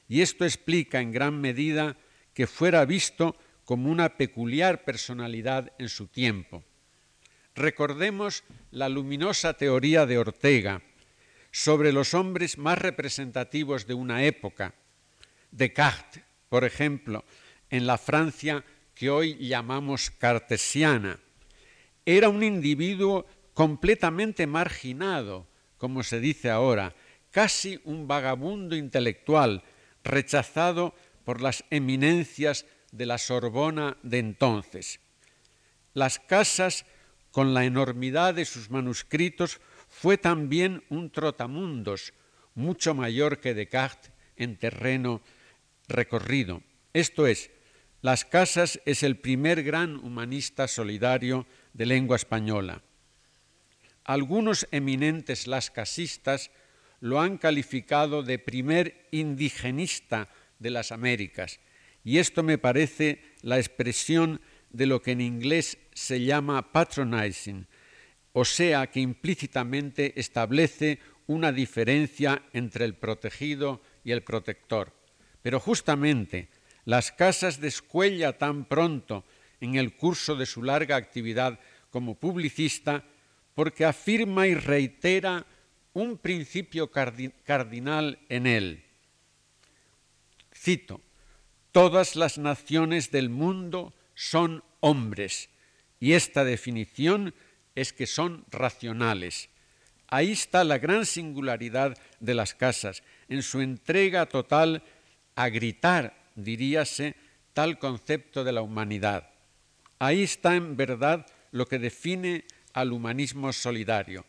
y 0.08 0.22
esto 0.22 0.46
explica 0.46 1.00
en 1.00 1.12
gran 1.12 1.40
medida 1.40 1.96
que 2.34 2.48
fuera 2.48 2.86
visto 2.86 3.38
como 3.66 3.92
una 3.92 4.18
peculiar 4.18 4.84
personalidad 4.84 5.74
en 5.78 5.90
su 5.90 6.08
tiempo. 6.08 6.64
Recordemos 7.54 8.44
la 8.72 8.90
luminosa 8.90 9.54
teoría 9.54 10.08
de 10.08 10.18
Ortega 10.18 10.82
sobre 11.52 11.92
los 11.92 12.16
hombres 12.16 12.58
más 12.58 12.80
representativos 12.80 13.86
de 13.86 13.94
una 13.94 14.24
época. 14.24 14.74
Descartes, 15.52 16.24
por 16.50 16.64
ejemplo, 16.64 17.26
en 17.70 17.86
la 17.86 18.00
Francia 18.00 18.66
que 19.00 19.10
hoy 19.10 19.38
llamamos 19.38 20.12
cartesiana, 20.12 21.22
era 22.06 22.28
un 22.28 22.44
individuo 22.44 23.26
completamente 23.54 24.46
marginado, 24.46 25.48
como 25.78 26.04
se 26.04 26.20
dice 26.20 26.50
ahora, 26.50 26.94
casi 27.32 27.80
un 27.86 28.10
vagabundo 28.10 28.76
intelectual, 28.76 29.64
rechazado 30.04 30.94
por 31.24 31.40
las 31.40 31.64
eminencias 31.70 32.66
de 32.92 33.06
la 33.06 33.18
Sorbona 33.20 33.96
de 34.04 34.20
entonces. 34.20 35.00
Las 35.94 36.20
casas, 36.20 36.86
con 37.32 37.54
la 37.54 37.64
enormidad 37.64 38.34
de 38.34 38.44
sus 38.44 38.70
manuscritos, 38.70 39.62
fue 39.88 40.18
también 40.18 40.84
un 40.90 41.10
trotamundos, 41.10 42.12
mucho 42.54 42.94
mayor 42.94 43.40
que 43.40 43.54
Descartes 43.54 44.12
en 44.36 44.58
terreno 44.58 45.22
recorrido. 45.88 46.64
Esto 46.92 47.28
es, 47.28 47.50
Las 48.02 48.24
Casas 48.24 48.80
es 48.86 49.04
el 49.04 49.18
primer 49.18 49.62
gran 49.62 49.98
humanista 49.98 50.70
solidario 50.70 51.46
de 51.74 51.86
lengua 51.86 52.16
española. 52.16 52.82
Algunos 54.06 54.70
eminentes 54.72 55.48
lascasistas 55.48 56.50
lo 57.02 57.20
han 57.20 57.38
calificado 57.38 58.24
de 58.24 58.40
primer 58.40 59.06
indigenista 59.12 60.30
de 60.60 60.70
las 60.70 60.94
Américas, 60.94 61.60
y 62.06 62.20
esto 62.20 62.42
me 62.42 62.58
parece 62.58 63.22
la 63.42 63.58
expresión 63.58 64.40
de 64.70 64.86
lo 64.86 65.02
que 65.02 65.12
en 65.12 65.20
inglés 65.20 65.78
se 65.94 66.24
llama 66.24 66.72
patronizing, 66.72 67.68
o 68.32 68.46
sea 68.46 68.88
que 68.88 69.02
implícitamente 69.02 70.18
establece 70.18 71.00
una 71.28 71.52
diferencia 71.52 72.44
entre 72.54 72.86
el 72.86 72.96
protegido 72.96 73.82
y 74.06 74.12
el 74.12 74.24
protector. 74.24 74.94
Pero 75.42 75.60
justamente 75.60 76.50
las 76.90 77.12
casas 77.12 77.62
descuella 77.62 78.40
tan 78.40 78.66
pronto 78.66 79.24
en 79.62 79.76
el 79.76 79.96
curso 79.96 80.36
de 80.36 80.48
su 80.48 80.64
larga 80.64 80.96
actividad 80.96 81.60
como 81.92 82.16
publicista 82.16 83.04
porque 83.54 83.86
afirma 83.86 84.48
y 84.48 84.56
reitera 84.56 85.46
un 85.94 86.18
principio 86.18 86.90
cardinal 86.90 88.18
en 88.28 88.48
él. 88.48 88.84
Cito, 90.52 91.00
todas 91.72 92.16
las 92.16 92.40
naciones 92.40 93.12
del 93.12 93.30
mundo 93.30 93.94
son 94.16 94.64
hombres 94.80 95.52
y 96.00 96.14
esta 96.14 96.44
definición 96.44 97.36
es 97.76 97.94
que 97.94 98.08
son 98.08 98.46
racionales. 98.50 99.50
Ahí 100.08 100.32
está 100.32 100.64
la 100.64 100.80
gran 100.80 101.06
singularidad 101.06 101.96
de 102.20 102.34
las 102.34 102.56
casas, 102.56 103.04
en 103.28 103.44
su 103.44 103.62
entrega 103.62 104.26
total 104.26 104.82
a 105.36 105.50
gritar, 105.50 106.19
diríase, 106.44 107.16
tal 107.54 107.80
concepto 107.80 108.44
de 108.44 108.52
la 108.52 108.62
humanidad. 108.62 109.30
Ahí 110.00 110.24
está 110.24 110.56
en 110.56 110.78
verdad 110.78 111.26
lo 111.52 111.68
que 111.68 111.80
define 111.80 112.46
al 112.74 112.94
humanismo 112.94 113.52
solidario. 113.54 114.26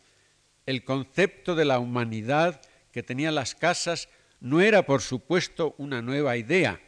El 0.65 0.83
concepto 0.83 1.55
de 1.55 1.65
la 1.65 1.79
humanidad 1.79 2.61
que 2.91 3.03
tenían 3.03 3.35
las 3.35 3.55
casas 3.55 4.09
no 4.39 4.61
era, 4.61 4.85
por 4.85 5.01
supuesto, 5.01 5.75
una 5.77 6.01
nueva 6.01 6.35
idea, 6.37 6.81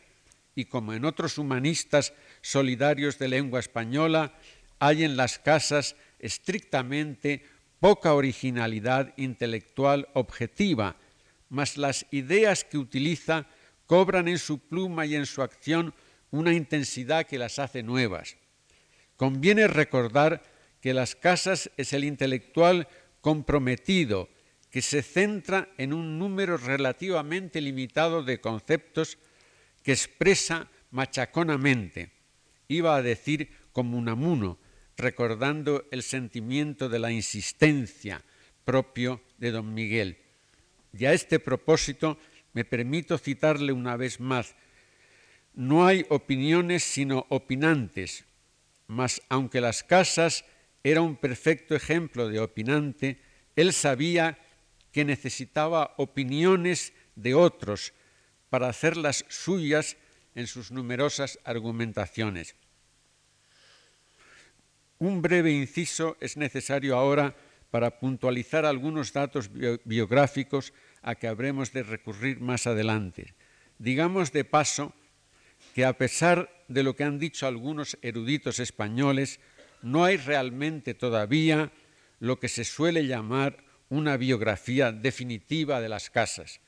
y 0.56 0.66
como 0.66 0.94
en 0.94 1.06
otros 1.06 1.38
humanistas 1.38 2.14
solidarios 2.42 3.18
de 3.20 3.28
lengua 3.28 3.60
española, 3.60 4.34
hay 4.80 5.04
en 5.04 5.16
las 5.16 5.40
casas 5.40 5.96
estrictamente 6.20 7.46
poca 7.80 8.14
originalidad 8.14 9.14
intelectual 9.18 10.08
objetiva, 10.14 10.96
mas 11.50 11.78
las 11.78 12.06
ideas 12.12 12.64
que 12.64 12.78
utiliza 12.78 13.46
cobran 13.86 14.28
en 14.28 14.38
su 14.38 14.60
pluma 14.60 15.06
y 15.06 15.16
en 15.16 15.26
su 15.26 15.42
acción 15.42 15.94
una 16.32 16.54
intensidad 16.54 17.26
que 17.26 17.38
las 17.38 17.60
hace 17.60 17.84
nuevas. 17.84 18.38
Conviene 19.18 19.68
recordar 19.68 20.44
que 20.82 20.94
las 20.94 21.16
casas 21.16 21.70
es 21.78 21.94
el 21.94 22.04
intelectual 22.04 22.88
comprometido 23.22 24.30
que 24.70 24.82
se 24.82 25.04
centra 25.04 25.70
en 25.78 25.94
un 25.94 26.18
número 26.18 26.58
relativamente 26.58 27.62
limitado 27.62 28.24
de 28.24 28.42
conceptos 28.42 29.20
que 29.84 29.92
expresa 29.92 30.68
machaconamente, 30.90 32.12
iba 32.68 32.96
a 32.96 33.04
decir 33.04 33.52
como 33.72 33.98
un 33.98 34.10
amuno, 34.10 34.58
recordando 34.98 35.86
el 35.92 36.02
sentimiento 36.04 36.90
de 36.90 37.00
la 37.00 37.12
insistencia 37.12 38.24
propio 38.66 39.22
de 39.38 39.52
don 39.52 39.74
Miguel. 39.74 40.18
Y 40.92 41.06
a 41.06 41.14
este 41.14 41.40
propósito 41.40 42.18
me 42.54 42.66
permito 42.66 43.18
citarle 43.18 43.74
una 43.74 43.98
vez 43.98 44.20
más, 44.20 44.56
no 45.54 45.86
hay 45.86 46.06
opiniones 46.10 46.84
sino 46.84 47.26
opinantes, 47.30 48.26
mas 48.88 49.22
aunque 49.30 49.62
las 49.62 49.84
casas 49.84 50.46
era 50.84 51.02
un 51.02 51.16
perfecto 51.16 51.76
ejemplo 51.76 52.28
de 52.28 52.40
opinante, 52.40 53.20
él 53.56 53.74
sabía 53.74 54.38
que 54.92 55.06
necesitaba 55.06 55.94
opiniones 55.98 56.94
de 57.16 57.34
otros 57.36 57.94
para 58.50 58.70
hacerlas 58.70 59.26
suyas 59.30 59.98
en 60.36 60.48
sus 60.48 60.72
numerosas 60.72 61.40
argumentaciones. 61.44 62.56
Un 65.00 65.22
breve 65.22 65.52
inciso 65.52 66.18
es 66.20 66.38
necesario 66.38 66.96
ahora 66.96 67.36
para 67.72 68.00
puntualizar 68.00 68.66
algunos 68.66 69.12
datos 69.12 69.50
biográficos 69.84 70.74
a 71.04 71.16
que 71.16 71.28
habremos 71.28 71.74
de 71.74 71.84
recurrir 71.84 72.40
más 72.40 72.66
adelante. 72.66 73.36
Digamos 73.78 74.32
de 74.32 74.46
paso 74.46 74.94
que 75.76 75.86
a 75.86 75.98
pesar 75.98 76.50
de 76.68 76.84
lo 76.84 76.96
que 76.96 77.04
han 77.04 77.20
dicho 77.20 77.46
algunos 77.46 77.98
eruditos 78.02 78.60
españoles, 78.60 79.40
no 79.82 80.06
hay 80.06 80.18
realmente 80.18 80.94
todavía 80.94 81.72
lo 82.20 82.40
que 82.40 82.48
se 82.48 82.64
suele 82.64 83.06
llamar 83.06 83.64
una 83.90 84.18
biografía 84.18 84.92
definitiva 84.92 85.82
de 85.82 85.90
las 85.90 86.10
casas. 86.10 86.62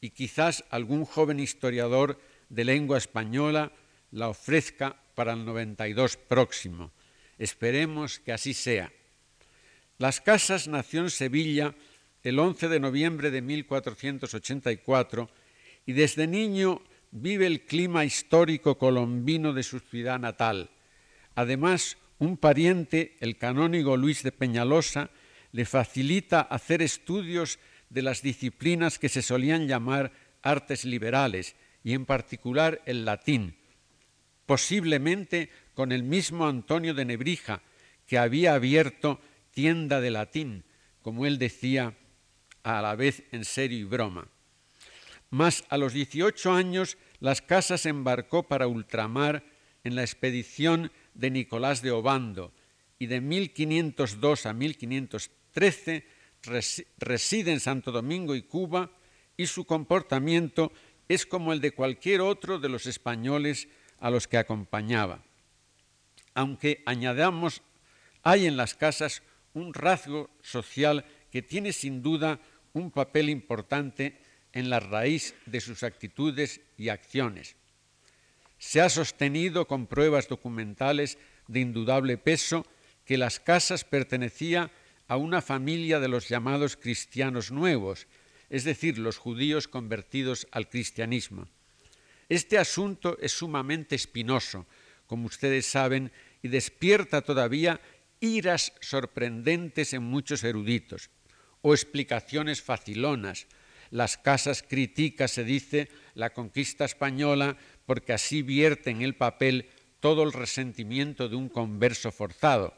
Y 0.00 0.10
quizás 0.10 0.64
algún 0.70 1.04
joven 1.04 1.40
historiador 1.40 2.20
de 2.50 2.64
lengua 2.64 2.98
española 2.98 3.72
la 4.10 4.28
ofrezca 4.28 4.96
para 5.14 5.32
el 5.32 5.44
92 5.44 6.16
próximo. 6.16 6.92
Esperemos 7.38 8.20
que 8.20 8.32
así 8.32 8.54
sea. 8.54 8.92
Las 9.98 10.20
Casas 10.20 10.66
nació 10.66 11.00
en 11.00 11.10
Sevilla 11.10 11.74
el 12.24 12.38
11 12.38 12.68
de 12.68 12.80
noviembre 12.80 13.30
de 13.30 13.42
1484 13.42 15.30
y 15.86 15.92
desde 15.92 16.26
niño 16.26 16.80
vive 17.10 17.46
el 17.46 17.66
clima 17.66 18.04
histórico 18.04 18.78
colombino 18.78 19.52
de 19.52 19.62
su 19.62 19.78
ciudad 19.78 20.18
natal. 20.18 20.70
Además, 21.34 21.98
un 22.18 22.38
pariente, 22.38 23.16
el 23.20 23.36
canónigo 23.36 23.96
Luis 23.96 24.22
de 24.22 24.32
Peñalosa, 24.32 25.10
le 25.52 25.66
facilita 25.66 26.40
hacer 26.40 26.82
estudios 26.82 27.58
de 27.90 28.02
las 28.02 28.22
disciplinas 28.22 28.98
que 28.98 29.08
se 29.08 29.22
solían 29.22 29.68
llamar 29.68 30.12
artes 30.42 30.84
liberales, 30.84 31.54
y 31.84 31.92
en 31.92 32.06
particular 32.06 32.80
el 32.86 33.04
latín, 33.04 33.56
posiblemente 34.46 35.50
con 35.74 35.92
el 35.92 36.02
mismo 36.02 36.48
Antonio 36.48 36.94
de 36.94 37.04
Nebrija, 37.04 37.62
que 38.06 38.18
había 38.18 38.54
abierto 38.54 39.20
tienda 39.50 40.00
de 40.00 40.10
latín, 40.10 40.64
como 41.02 41.26
él 41.26 41.38
decía, 41.38 41.94
a 42.64 42.82
la 42.82 42.96
vez 42.96 43.22
en 43.30 43.44
serio 43.44 43.78
y 43.78 43.84
broma. 43.84 44.26
Mas 45.30 45.64
a 45.68 45.78
los 45.78 45.92
18 45.92 46.52
años 46.52 46.96
las 47.20 47.40
casas 47.42 47.86
embarcó 47.86 48.48
para 48.48 48.66
ultramar 48.66 49.44
en 49.84 49.94
la 49.94 50.02
expedición 50.02 50.90
de 51.14 51.30
Nicolás 51.30 51.82
de 51.82 51.92
Obando 51.92 52.52
y 52.98 53.06
de 53.06 53.20
1502 53.20 54.46
a 54.46 54.52
1513 54.52 56.06
reside 56.98 57.52
en 57.52 57.60
Santo 57.60 57.92
Domingo 57.92 58.34
y 58.34 58.42
Cuba 58.42 58.90
y 59.36 59.46
su 59.46 59.64
comportamiento 59.64 60.72
es 61.08 61.26
como 61.26 61.52
el 61.52 61.60
de 61.60 61.72
cualquier 61.72 62.20
otro 62.20 62.58
de 62.58 62.68
los 62.68 62.86
españoles 62.86 63.68
a 63.98 64.10
los 64.10 64.26
que 64.28 64.38
acompañaba. 64.38 65.22
Aunque 66.34 66.82
añadamos, 66.86 67.62
hay 68.22 68.46
en 68.46 68.56
las 68.56 68.74
casas 68.74 69.22
un 69.52 69.74
rasgo 69.74 70.30
social 70.42 71.04
que 71.30 71.42
tiene 71.42 71.72
sin 71.72 72.02
duda 72.02 72.40
un 72.74 72.90
papel 72.90 73.30
importante 73.30 74.20
en 74.52 74.68
la 74.68 74.80
raíz 74.80 75.34
de 75.46 75.60
sus 75.60 75.82
actitudes 75.82 76.60
y 76.76 76.90
acciones. 76.90 77.56
Se 78.58 78.80
ha 78.80 78.88
sostenido 78.88 79.66
con 79.66 79.86
pruebas 79.86 80.28
documentales 80.28 81.18
de 81.48 81.60
indudable 81.60 82.18
peso 82.18 82.66
que 83.04 83.16
las 83.16 83.40
casas 83.40 83.84
pertenecía 83.84 84.70
a 85.08 85.16
una 85.16 85.42
familia 85.42 86.00
de 86.00 86.08
los 86.08 86.28
llamados 86.28 86.76
cristianos 86.76 87.50
nuevos, 87.50 88.06
es 88.48 88.64
decir, 88.64 88.98
los 88.98 89.18
judíos 89.18 89.68
convertidos 89.68 90.46
al 90.50 90.68
cristianismo. 90.68 91.48
Este 92.28 92.58
asunto 92.58 93.18
es 93.20 93.32
sumamente 93.32 93.94
espinoso, 93.94 94.66
como 95.06 95.26
ustedes 95.26 95.66
saben, 95.66 96.10
y 96.42 96.48
despierta 96.48 97.20
todavía 97.20 97.80
iras 98.20 98.72
sorprendentes 98.80 99.92
en 99.92 100.02
muchos 100.02 100.42
eruditos, 100.44 101.10
o 101.64 101.72
explicaciones 101.72 102.60
facilonas. 102.60 103.46
Las 103.90 104.18
casas 104.18 104.62
criticas, 104.62 105.30
se 105.30 105.44
dice, 105.44 105.88
la 106.14 106.34
conquista 106.34 106.84
española 106.84 107.56
porque 107.86 108.12
así 108.12 108.42
vierte 108.42 108.90
en 108.90 109.00
el 109.00 109.16
papel 109.16 109.70
todo 109.98 110.24
el 110.24 110.34
resentimiento 110.34 111.30
de 111.30 111.36
un 111.36 111.48
converso 111.48 112.12
forzado. 112.12 112.74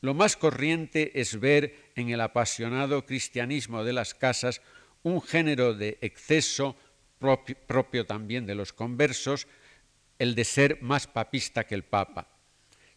Lo 0.00 0.12
más 0.12 0.36
corriente 0.36 1.20
es 1.20 1.38
ver 1.38 1.92
en 1.94 2.10
el 2.10 2.20
apasionado 2.20 3.06
cristianismo 3.06 3.84
de 3.84 3.92
las 3.92 4.12
casas 4.12 4.60
un 5.04 5.22
género 5.22 5.74
de 5.74 5.98
exceso 6.00 6.76
propio, 7.18 8.06
también 8.06 8.44
de 8.44 8.56
los 8.56 8.72
conversos, 8.72 9.46
el 10.18 10.34
de 10.34 10.44
ser 10.44 10.82
más 10.82 11.06
papista 11.06 11.64
que 11.64 11.76
el 11.76 11.84
Papa. 11.84 12.28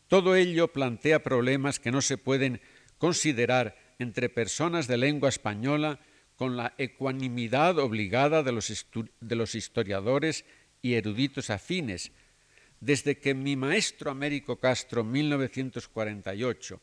Todo 0.08 0.36
ello 0.36 0.74
plantea 0.74 1.22
problemas 1.22 1.80
que 1.80 1.92
no 1.92 2.02
se 2.02 2.18
pueden 2.18 2.62
considerar 2.98 3.89
entre 4.00 4.30
personas 4.30 4.88
de 4.88 4.98
lengua 4.98 5.30
española 5.30 6.00
con 6.38 6.56
la 6.56 6.74
ecuanimidad 6.78 7.78
obligada 7.78 8.44
de 8.44 8.54
los, 8.54 8.88
de 9.20 9.36
los 9.36 9.56
historiadores 9.56 10.46
y 10.82 10.94
eruditos 10.94 11.50
afines. 11.50 12.14
Desde 12.80 13.20
que 13.20 13.34
mi 13.34 13.58
maestro 13.58 14.10
Américo 14.10 14.56
Castro, 14.56 15.04
1948, 15.04 16.80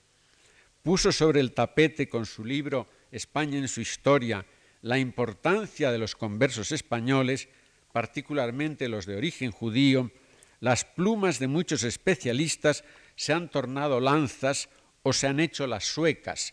puso 0.82 1.10
sobre 1.10 1.40
el 1.40 1.52
tapete 1.52 2.06
con 2.06 2.26
su 2.26 2.44
libro 2.44 2.86
España 3.10 3.58
en 3.58 3.68
su 3.68 3.80
historia 3.80 4.44
la 4.82 4.98
importancia 4.98 5.90
de 5.90 5.98
los 5.98 6.14
conversos 6.14 6.70
españoles, 6.70 7.48
particularmente 7.92 8.90
los 8.90 9.06
de 9.06 9.16
origen 9.16 9.50
judío, 9.52 10.12
las 10.60 10.84
plumas 10.84 11.38
de 11.38 11.48
muchos 11.48 11.82
especialistas 11.82 12.84
se 13.14 13.32
han 13.32 13.50
tornado 13.50 14.00
lanzas 14.00 14.68
o 15.02 15.14
se 15.14 15.26
han 15.26 15.40
hecho 15.40 15.66
las 15.66 15.84
suecas 15.84 16.52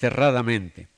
cerradamente. 0.00 0.88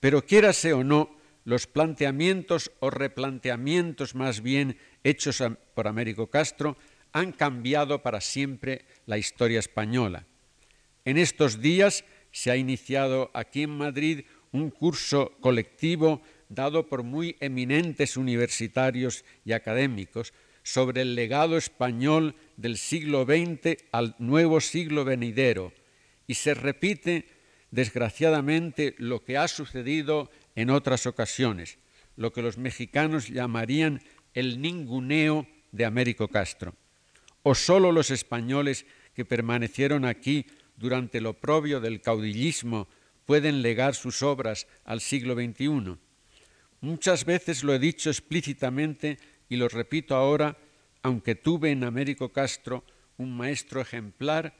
Pero 0.00 0.24
quiérase 0.24 0.72
o 0.72 0.80
no, 0.82 1.12
los 1.44 1.68
planteamientos 1.68 2.72
o 2.80 2.88
replanteamientos 2.88 4.14
más 4.16 4.40
bien 4.40 4.78
hechos 5.04 5.44
por 5.74 5.86
Américo 5.86 6.28
Castro 6.28 6.76
han 7.12 7.32
cambiado 7.32 8.02
para 8.02 8.20
siempre 8.20 8.86
la 9.04 9.18
historia 9.18 9.60
española. 9.60 10.26
En 11.04 11.18
estos 11.18 11.60
días 11.60 12.04
se 12.32 12.50
ha 12.50 12.56
iniciado 12.56 13.30
aquí 13.34 13.62
en 13.62 13.76
Madrid 13.76 14.24
un 14.50 14.70
curso 14.70 15.36
colectivo 15.40 16.22
dado 16.48 16.88
por 16.88 17.02
muy 17.02 17.36
eminentes 17.40 18.16
universitarios 18.16 19.24
y 19.44 19.52
académicos 19.52 20.32
sobre 20.62 21.02
el 21.02 21.14
legado 21.14 21.56
español 21.56 22.34
del 22.56 22.78
siglo 22.78 23.24
XX 23.24 23.84
al 23.92 24.16
nuevo 24.18 24.60
siglo 24.60 25.04
venidero 25.04 25.72
y 26.26 26.34
se 26.34 26.54
repite 26.54 27.35
desgraciadamente 27.70 28.94
lo 28.98 29.24
que 29.24 29.36
ha 29.36 29.48
sucedido 29.48 30.30
en 30.54 30.70
otras 30.70 31.06
ocasiones, 31.06 31.78
lo 32.16 32.32
que 32.32 32.42
los 32.42 32.58
mexicanos 32.58 33.28
llamarían 33.28 34.02
el 34.34 34.60
ninguneo 34.60 35.46
de 35.72 35.84
Américo 35.84 36.28
Castro, 36.28 36.74
o 37.42 37.54
solo 37.54 37.92
los 37.92 38.10
españoles 38.10 38.86
que 39.14 39.24
permanecieron 39.24 40.04
aquí 40.04 40.46
durante 40.76 41.18
el 41.18 41.26
oprobio 41.26 41.80
del 41.80 42.00
caudillismo 42.00 42.88
pueden 43.24 43.62
legar 43.62 43.94
sus 43.94 44.22
obras 44.22 44.66
al 44.84 45.00
siglo 45.00 45.34
XXI. 45.34 45.96
Muchas 46.80 47.24
veces 47.24 47.64
lo 47.64 47.74
he 47.74 47.78
dicho 47.78 48.10
explícitamente 48.10 49.18
y 49.48 49.56
lo 49.56 49.68
repito 49.68 50.14
ahora, 50.14 50.56
aunque 51.02 51.34
tuve 51.34 51.70
en 51.70 51.84
Américo 51.84 52.30
Castro 52.30 52.84
un 53.16 53.36
maestro 53.36 53.80
ejemplar, 53.80 54.54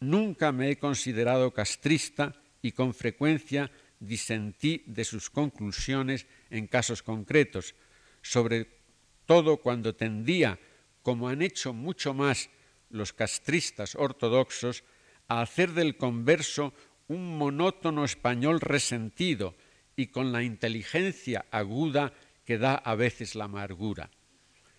nunca 0.00 0.52
me 0.52 0.70
he 0.70 0.78
considerado 0.78 1.52
castrista 1.52 2.41
y 2.62 2.72
con 2.72 2.94
frecuencia 2.94 3.70
disentí 3.98 4.82
de 4.86 5.04
sus 5.04 5.28
conclusiones 5.30 6.26
en 6.50 6.66
casos 6.66 7.02
concretos, 7.02 7.74
sobre 8.22 8.80
todo 9.26 9.58
cuando 9.58 9.94
tendía, 9.94 10.58
como 11.02 11.28
han 11.28 11.42
hecho 11.42 11.72
mucho 11.72 12.14
más 12.14 12.50
los 12.88 13.12
castristas 13.12 13.94
ortodoxos, 13.96 14.84
a 15.28 15.40
hacer 15.40 15.72
del 15.72 15.96
converso 15.96 16.72
un 17.08 17.36
monótono 17.36 18.04
español 18.04 18.60
resentido 18.60 19.54
y 19.96 20.06
con 20.08 20.32
la 20.32 20.42
inteligencia 20.42 21.44
aguda 21.50 22.12
que 22.44 22.58
da 22.58 22.74
a 22.74 22.94
veces 22.94 23.34
la 23.34 23.44
amargura. 23.44 24.10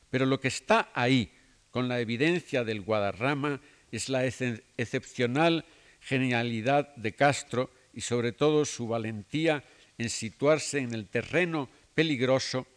Pero 0.09 0.25
lo 0.25 0.39
que 0.39 0.47
está 0.47 0.91
ahí, 0.93 1.31
con 1.71 1.87
la 1.87 1.99
evidencia 1.99 2.63
del 2.63 2.81
Guadarrama, 2.81 3.61
es 3.91 4.09
la 4.09 4.25
excepcional 4.25 5.65
genialidad 6.03 6.95
de 6.95 7.13
Castro 7.13 7.71
y 7.93 8.01
sobre 8.01 8.31
todo 8.31 8.65
su 8.65 8.87
valentía 8.87 9.63
en 9.97 10.09
situarse 10.09 10.79
en 10.79 10.93
el 10.93 11.07
terreno 11.07 11.69
peligroso 11.93 12.67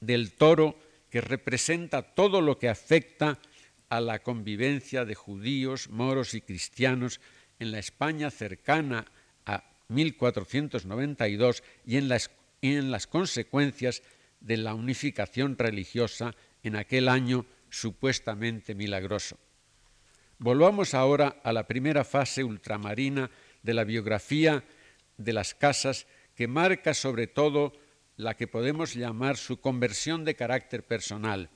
del 0.00 0.32
toro 0.32 0.78
que 1.10 1.20
representa 1.20 2.02
todo 2.02 2.40
lo 2.40 2.58
que 2.58 2.68
afecta 2.68 3.38
a 3.88 4.00
la 4.00 4.18
convivencia 4.18 5.04
de 5.04 5.14
judíos, 5.14 5.88
moros 5.88 6.34
y 6.34 6.40
cristianos 6.40 7.20
en 7.58 7.70
la 7.70 7.78
España 7.78 8.30
cercana 8.30 9.06
a 9.44 9.64
1492 9.88 11.62
y 11.86 11.96
en 11.96 12.08
las, 12.08 12.30
en 12.62 12.90
las 12.90 13.06
consecuencias 13.06 14.02
de 14.40 14.56
la 14.56 14.74
unificación 14.74 15.56
religiosa 15.56 16.34
en 16.62 16.76
aquel 16.76 17.08
año 17.08 17.46
supuestamente 17.70 18.74
milagroso. 18.74 19.38
Volvamos 20.38 20.92
ahora 20.92 21.40
a 21.44 21.52
la 21.52 21.66
primera 21.66 22.04
fase 22.04 22.44
ultramarina 22.44 23.30
de 23.62 23.72
la 23.72 23.84
biografía 23.84 24.64
de 25.16 25.32
las 25.32 25.54
casas 25.54 26.06
que 26.34 26.46
marca 26.46 26.92
sobre 26.92 27.26
todo 27.26 27.72
la 28.16 28.34
que 28.34 28.46
podemos 28.46 28.94
llamar 28.94 29.38
su 29.38 29.60
conversión 29.60 30.24
de 30.26 30.36
carácter 30.36 30.84
personal. 30.84 31.48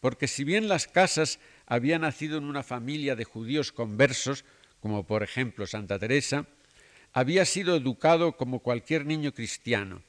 Porque 0.00 0.26
si 0.26 0.44
bien 0.44 0.68
las 0.68 0.86
casas 0.86 1.38
habían 1.66 2.00
nacido 2.00 2.38
en 2.38 2.44
una 2.44 2.62
familia 2.62 3.14
de 3.14 3.24
judíos 3.24 3.72
conversos, 3.72 4.44
como 4.80 5.06
por 5.06 5.22
ejemplo 5.22 5.66
Santa 5.66 5.98
Teresa, 5.98 6.46
había 7.12 7.44
sido 7.44 7.76
educado 7.76 8.38
como 8.38 8.60
cualquier 8.60 9.04
niño 9.04 9.32
cristiano. 9.34 10.02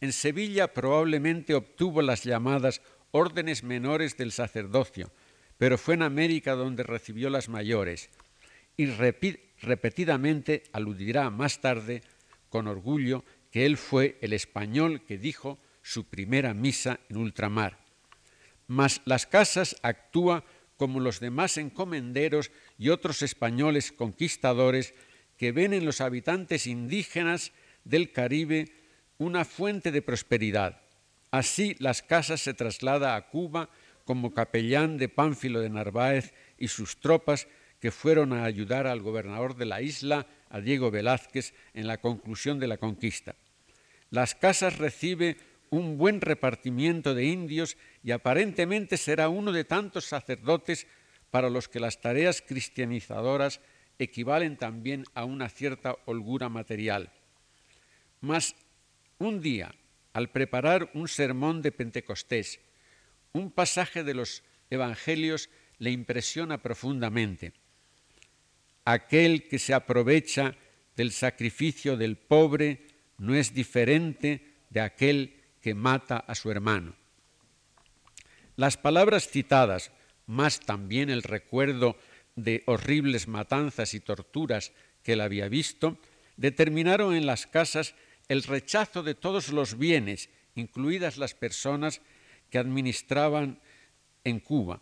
En 0.00 0.12
Sevilla 0.12 0.72
probablemente 0.72 1.54
obtuvo 1.54 2.02
las 2.02 2.24
llamadas 2.24 2.80
órdenes 3.12 3.62
menores 3.62 4.16
del 4.16 4.32
sacerdocio, 4.32 5.12
pero 5.58 5.78
fue 5.78 5.94
en 5.94 6.02
América 6.02 6.54
donde 6.54 6.82
recibió 6.82 7.30
las 7.30 7.48
mayores 7.48 8.10
y 8.76 8.86
repetidamente 8.86 10.64
aludirá 10.72 11.30
más 11.30 11.60
tarde 11.60 12.02
con 12.48 12.66
orgullo 12.66 13.24
que 13.50 13.66
él 13.66 13.76
fue 13.76 14.18
el 14.20 14.32
español 14.32 15.02
que 15.06 15.18
dijo 15.18 15.58
su 15.82 16.04
primera 16.04 16.54
misa 16.54 16.98
en 17.08 17.18
ultramar. 17.18 17.78
Mas 18.66 19.00
las 19.04 19.26
casas 19.26 19.76
actúa 19.82 20.44
como 20.76 20.98
los 20.98 21.20
demás 21.20 21.56
encomenderos 21.56 22.50
y 22.78 22.88
otros 22.88 23.22
españoles 23.22 23.92
conquistadores 23.92 24.94
que 25.36 25.52
ven 25.52 25.72
en 25.72 25.84
los 25.84 26.00
habitantes 26.00 26.66
indígenas 26.66 27.52
del 27.84 28.12
Caribe 28.12 28.72
una 29.18 29.44
fuente 29.44 29.92
de 29.92 30.02
prosperidad. 30.02 30.80
Así 31.30 31.76
las 31.78 32.02
casas 32.02 32.40
se 32.40 32.54
traslada 32.54 33.14
a 33.16 33.28
Cuba 33.28 33.68
como 34.04 34.32
capellán 34.32 34.98
de 34.98 35.08
Pánfilo 35.08 35.60
de 35.60 35.70
Narváez 35.70 36.34
y 36.58 36.68
sus 36.68 37.00
tropas 37.00 37.48
que 37.80 37.90
fueron 37.90 38.32
a 38.32 38.44
ayudar 38.44 38.86
al 38.86 39.00
gobernador 39.00 39.56
de 39.56 39.66
la 39.66 39.82
isla 39.82 40.26
a 40.48 40.60
Diego 40.60 40.90
Velázquez 40.90 41.52
en 41.74 41.86
la 41.86 41.98
conclusión 41.98 42.58
de 42.58 42.68
la 42.68 42.78
conquista. 42.78 43.34
Las 44.10 44.34
casas 44.34 44.78
recibe 44.78 45.36
un 45.70 45.98
buen 45.98 46.20
repartimiento 46.20 47.14
de 47.14 47.24
indios 47.24 47.76
y 48.02 48.12
aparentemente 48.12 48.96
será 48.96 49.28
uno 49.28 49.52
de 49.52 49.64
tantos 49.64 50.04
sacerdotes 50.04 50.86
para 51.30 51.50
los 51.50 51.68
que 51.68 51.80
las 51.80 52.00
tareas 52.00 52.42
cristianizadoras 52.42 53.60
equivalen 53.98 54.56
también 54.56 55.04
a 55.14 55.24
una 55.24 55.48
cierta 55.48 55.96
holgura 56.06 56.48
material. 56.48 57.10
Mas 58.20 58.54
un 59.18 59.40
día, 59.40 59.74
al 60.12 60.30
preparar 60.30 60.90
un 60.94 61.08
sermón 61.08 61.60
de 61.60 61.72
Pentecostés, 61.72 62.60
un 63.34 63.50
pasaje 63.50 64.04
de 64.04 64.14
los 64.14 64.42
Evangelios 64.70 65.50
le 65.78 65.90
impresiona 65.90 66.62
profundamente. 66.62 67.52
Aquel 68.84 69.48
que 69.48 69.58
se 69.58 69.74
aprovecha 69.74 70.54
del 70.96 71.10
sacrificio 71.10 71.96
del 71.96 72.16
pobre 72.16 72.86
no 73.18 73.34
es 73.34 73.52
diferente 73.52 74.54
de 74.70 74.80
aquel 74.80 75.42
que 75.60 75.74
mata 75.74 76.18
a 76.18 76.34
su 76.34 76.50
hermano. 76.50 76.94
Las 78.56 78.76
palabras 78.76 79.28
citadas, 79.28 79.90
más 80.26 80.60
también 80.60 81.10
el 81.10 81.22
recuerdo 81.22 81.98
de 82.36 82.62
horribles 82.66 83.26
matanzas 83.26 83.94
y 83.94 84.00
torturas 84.00 84.72
que 85.02 85.14
él 85.14 85.20
había 85.20 85.48
visto, 85.48 85.98
determinaron 86.36 87.14
en 87.14 87.26
las 87.26 87.46
casas 87.46 87.94
el 88.28 88.44
rechazo 88.44 89.02
de 89.02 89.14
todos 89.14 89.48
los 89.48 89.76
bienes, 89.76 90.30
incluidas 90.54 91.18
las 91.18 91.34
personas 91.34 92.00
que 92.54 92.60
administraban 92.60 93.58
en 94.22 94.38
Cuba, 94.38 94.80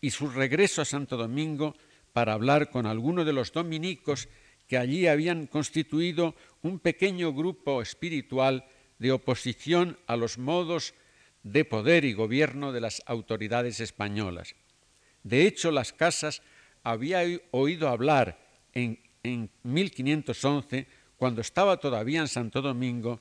y 0.00 0.10
su 0.10 0.28
regreso 0.28 0.82
a 0.82 0.84
Santo 0.84 1.16
Domingo 1.16 1.76
para 2.12 2.32
hablar 2.32 2.68
con 2.68 2.84
algunos 2.84 3.24
de 3.24 3.32
los 3.32 3.52
dominicos 3.52 4.28
que 4.66 4.76
allí 4.76 5.06
habían 5.06 5.46
constituido 5.46 6.34
un 6.62 6.80
pequeño 6.80 7.32
grupo 7.32 7.80
espiritual 7.80 8.64
de 8.98 9.12
oposición 9.12 10.00
a 10.08 10.16
los 10.16 10.36
modos 10.36 10.94
de 11.44 11.64
poder 11.64 12.04
y 12.04 12.12
gobierno 12.12 12.72
de 12.72 12.80
las 12.80 13.04
autoridades 13.06 13.78
españolas. 13.78 14.56
De 15.22 15.46
hecho, 15.46 15.70
las 15.70 15.92
casas 15.92 16.42
había 16.82 17.22
oído 17.52 17.88
hablar 17.88 18.44
en, 18.74 18.98
en 19.22 19.48
1511, 19.62 20.88
cuando 21.16 21.40
estaba 21.40 21.76
todavía 21.76 22.18
en 22.18 22.26
Santo 22.26 22.62
Domingo, 22.62 23.20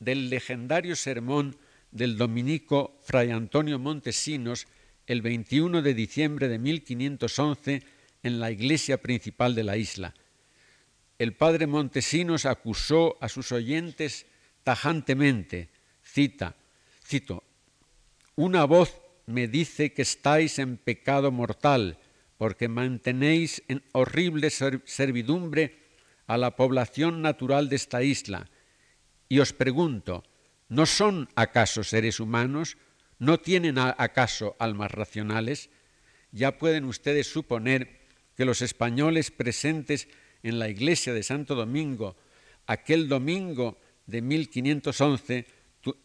del 0.00 0.28
legendario 0.28 0.96
sermón 0.96 1.56
del 1.92 2.16
dominico 2.16 2.98
Fray 3.02 3.30
Antonio 3.30 3.78
Montesinos 3.78 4.66
el 5.06 5.22
21 5.22 5.82
de 5.82 5.94
diciembre 5.94 6.48
de 6.48 6.58
1511 6.58 7.82
en 8.22 8.40
la 8.40 8.50
iglesia 8.50 9.00
principal 9.00 9.54
de 9.54 9.62
la 9.62 9.76
isla. 9.76 10.14
El 11.18 11.34
padre 11.34 11.66
Montesinos 11.66 12.46
acusó 12.46 13.18
a 13.20 13.28
sus 13.28 13.52
oyentes 13.52 14.26
tajantemente, 14.64 15.68
cita, 16.02 16.56
cito, 17.04 17.44
una 18.34 18.64
voz 18.64 19.00
me 19.26 19.46
dice 19.46 19.92
que 19.92 20.02
estáis 20.02 20.58
en 20.58 20.78
pecado 20.78 21.30
mortal, 21.30 21.98
porque 22.38 22.68
mantenéis 22.68 23.62
en 23.68 23.84
horrible 23.92 24.50
servidumbre 24.50 25.78
a 26.26 26.36
la 26.38 26.56
población 26.56 27.22
natural 27.22 27.68
de 27.68 27.76
esta 27.76 28.02
isla. 28.02 28.48
Y 29.28 29.38
os 29.38 29.52
pregunto, 29.52 30.24
¿no 30.72 30.86
son 30.86 31.28
acaso 31.34 31.84
seres 31.84 32.18
humanos? 32.18 32.78
¿No 33.18 33.38
tienen 33.38 33.76
acaso 33.76 34.56
almas 34.58 34.90
racionales? 34.90 35.68
Ya 36.30 36.56
pueden 36.56 36.86
ustedes 36.86 37.26
suponer 37.26 38.00
que 38.34 38.46
los 38.46 38.62
españoles 38.62 39.30
presentes 39.30 40.08
en 40.42 40.58
la 40.58 40.70
iglesia 40.70 41.12
de 41.12 41.22
Santo 41.22 41.54
Domingo 41.54 42.16
aquel 42.66 43.06
domingo 43.06 43.78
de 44.06 44.22
1511 44.22 45.46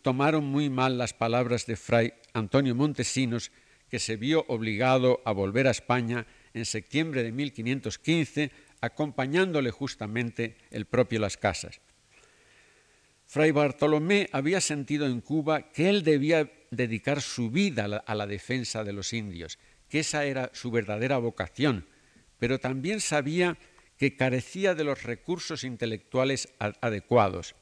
tomaron 0.02 0.46
muy 0.46 0.70
mal 0.70 0.98
las 0.98 1.14
palabras 1.14 1.66
de 1.66 1.78
Fray 1.78 2.14
Antonio 2.34 2.76
Montesinos, 2.76 3.52
que 3.88 4.00
se 4.00 4.18
vio 4.18 4.44
obligado 4.50 5.22
a 5.24 5.32
volver 5.32 5.68
a 5.68 5.72
España 5.72 6.28
en 6.54 6.66
septiembre 6.66 7.24
de 7.24 7.32
1515, 7.32 8.52
acompañándole 8.82 9.72
justamente 9.72 10.58
el 10.72 10.86
propio 10.86 11.20
Las 11.20 11.38
Casas. 11.38 11.80
Fray 13.28 13.52
Bartolomé 13.52 14.30
había 14.32 14.62
sentido 14.62 15.06
en 15.06 15.20
Cuba 15.20 15.70
que 15.74 15.90
él 15.90 16.04
debía 16.04 16.50
dedicar 16.72 17.22
su 17.22 17.52
vida 17.52 18.02
a 18.06 18.16
la, 18.16 18.26
defensa 18.26 18.86
de 18.86 18.94
los 18.94 19.12
indios, 19.12 19.60
que 19.90 20.00
esa 20.00 20.24
era 20.24 20.50
su 20.54 20.72
verdadera 20.72 21.18
vocación, 21.18 21.86
pero 22.40 22.58
también 22.58 23.02
sabía 23.02 23.58
que 23.98 24.16
carecía 24.16 24.76
de 24.76 24.86
los 24.86 25.04
recursos 25.04 25.66
intelectuales 25.66 26.48
adecuados 26.80 27.56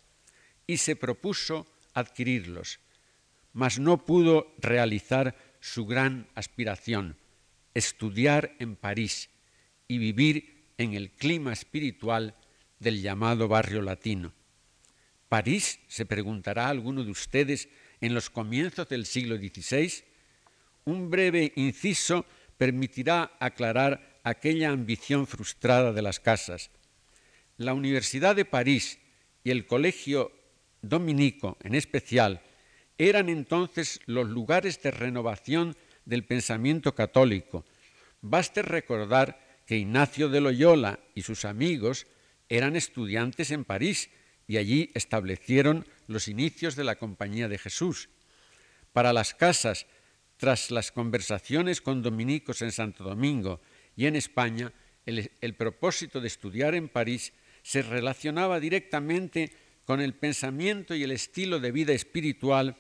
y 0.68 0.78
se 0.78 0.96
propuso 0.96 1.66
adquirirlos, 1.96 2.80
mas 3.52 3.80
no 3.80 4.06
pudo 4.06 4.54
realizar 4.60 5.36
su 5.62 5.88
gran 5.88 6.28
aspiración, 6.36 7.18
estudiar 7.74 8.56
en 8.60 8.76
París 8.76 9.32
y 9.88 9.98
vivir 9.98 10.68
en 10.78 10.94
el 10.94 11.10
clima 11.10 11.54
espiritual 11.54 12.36
del 12.80 13.02
llamado 13.02 13.48
barrio 13.48 13.82
latino. 13.82 14.34
París, 15.30 15.80
se 15.88 16.06
preguntará 16.06 16.70
alguno 16.70 17.04
de 17.04 17.12
ustedes, 17.12 17.70
en 18.02 18.14
los 18.14 18.30
comienzos 18.30 18.88
del 18.90 19.06
siglo 19.06 19.38
XVI, 19.38 20.04
un 20.86 21.10
breve 21.10 21.54
inciso 21.56 22.26
permitirá 22.58 23.32
aclarar 23.40 24.20
aquella 24.24 24.70
ambición 24.70 25.28
frustrada 25.28 25.94
de 25.94 26.02
las 26.02 26.20
casas. 26.20 26.72
La 27.58 27.74
Universidad 27.74 28.36
de 28.36 28.46
París 28.46 29.00
y 29.44 29.52
el 29.52 29.66
Colegio 29.66 30.32
Dominico 30.82 31.58
en 31.64 31.76
especial 31.76 32.42
eran 32.98 33.30
entonces 33.30 34.00
los 34.06 34.28
lugares 34.28 34.82
de 34.82 34.92
renovación 34.92 35.76
del 36.06 36.26
pensamiento 36.26 36.96
católico. 36.96 37.66
Baste 38.22 38.62
recordar 38.62 39.40
que 39.66 39.78
Ignacio 39.78 40.30
de 40.30 40.42
Loyola 40.42 41.00
y 41.14 41.24
sus 41.24 41.46
amigos 41.46 42.08
eran 42.50 42.76
estudiantes 42.76 43.52
en 43.52 43.66
París 43.66 44.10
y 44.48 44.58
allí 44.58 44.92
establecieron 44.94 45.86
los 46.08 46.28
inicios 46.28 46.76
de 46.76 46.84
la 46.84 46.96
Compañía 46.96 47.48
de 47.48 47.58
Jesús. 47.58 48.10
Para 48.94 49.14
las 49.14 49.34
casas, 49.34 49.88
tras 50.38 50.72
las 50.72 50.92
conversaciones 50.92 51.82
con 51.82 52.02
dominicos 52.02 52.62
en 52.62 52.72
Santo 52.72 53.04
Domingo 53.04 53.62
y 53.96 54.06
en 54.06 54.16
España, 54.16 54.72
el, 55.06 55.54
propósito 55.56 56.20
de 56.20 56.28
estudiar 56.28 56.76
en 56.76 56.90
París 56.90 57.34
se 57.62 57.82
relacionaba 57.82 58.60
directamente 58.60 59.52
con 59.86 60.02
el 60.02 60.14
pensamiento 60.14 60.96
y 60.96 61.04
el 61.04 61.12
estilo 61.12 61.60
de 61.60 61.72
vida 61.72 61.94
espiritual 61.94 62.78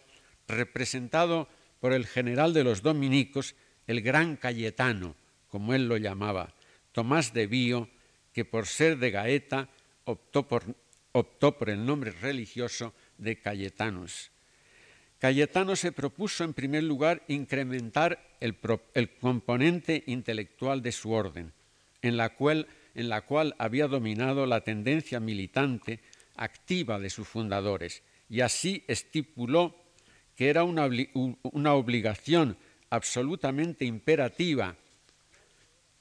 representado 0.48 1.48
por 1.80 1.94
el 1.94 2.08
general 2.08 2.54
de 2.54 2.64
los 2.64 2.82
dominicos, 2.82 3.56
el 3.88 4.02
gran 4.02 4.38
Cayetano, 4.38 5.16
como 5.50 5.74
él 5.74 5.88
lo 5.88 5.98
llamaba, 5.98 6.54
Tomás 6.92 7.34
de 7.34 7.48
Bío, 7.48 7.90
que 8.34 8.46
por 8.46 8.66
ser 8.66 8.98
de 8.98 9.12
Gaeta 9.12 9.70
optó 10.06 10.48
por, 10.48 10.64
optó 11.16 11.58
por 11.58 11.70
el 11.70 11.86
nombre 11.86 12.12
religioso 12.12 12.94
de 13.18 13.40
Cayetanos. 13.40 14.32
Cayetano 15.18 15.78
se 15.78 15.94
propuso 15.94 16.44
en 16.44 16.54
primer 16.54 16.84
lugar 16.84 17.24
incrementar 17.30 18.22
el, 18.42 18.58
el 18.94 19.16
componente 19.16 20.04
intelectual 20.08 20.82
de 20.82 20.92
su 20.92 21.14
orden, 21.14 21.54
en 22.02 22.18
la, 22.18 22.36
cual, 22.36 22.68
en 22.96 23.08
la 23.08 23.22
cual 23.22 23.56
había 23.60 23.88
dominado 23.88 24.46
la 24.46 24.60
tendencia 24.66 25.22
militante 25.22 26.02
activa 26.36 27.00
de 27.00 27.10
sus 27.10 27.30
fundadores, 27.30 28.04
y 28.30 28.42
así 28.42 28.84
estipuló 28.90 29.74
que 30.36 30.50
era 30.50 30.66
una, 30.66 30.90
una 31.44 31.76
obligación 31.76 32.58
absolutamente 32.90 33.86
imperativa 33.86 34.76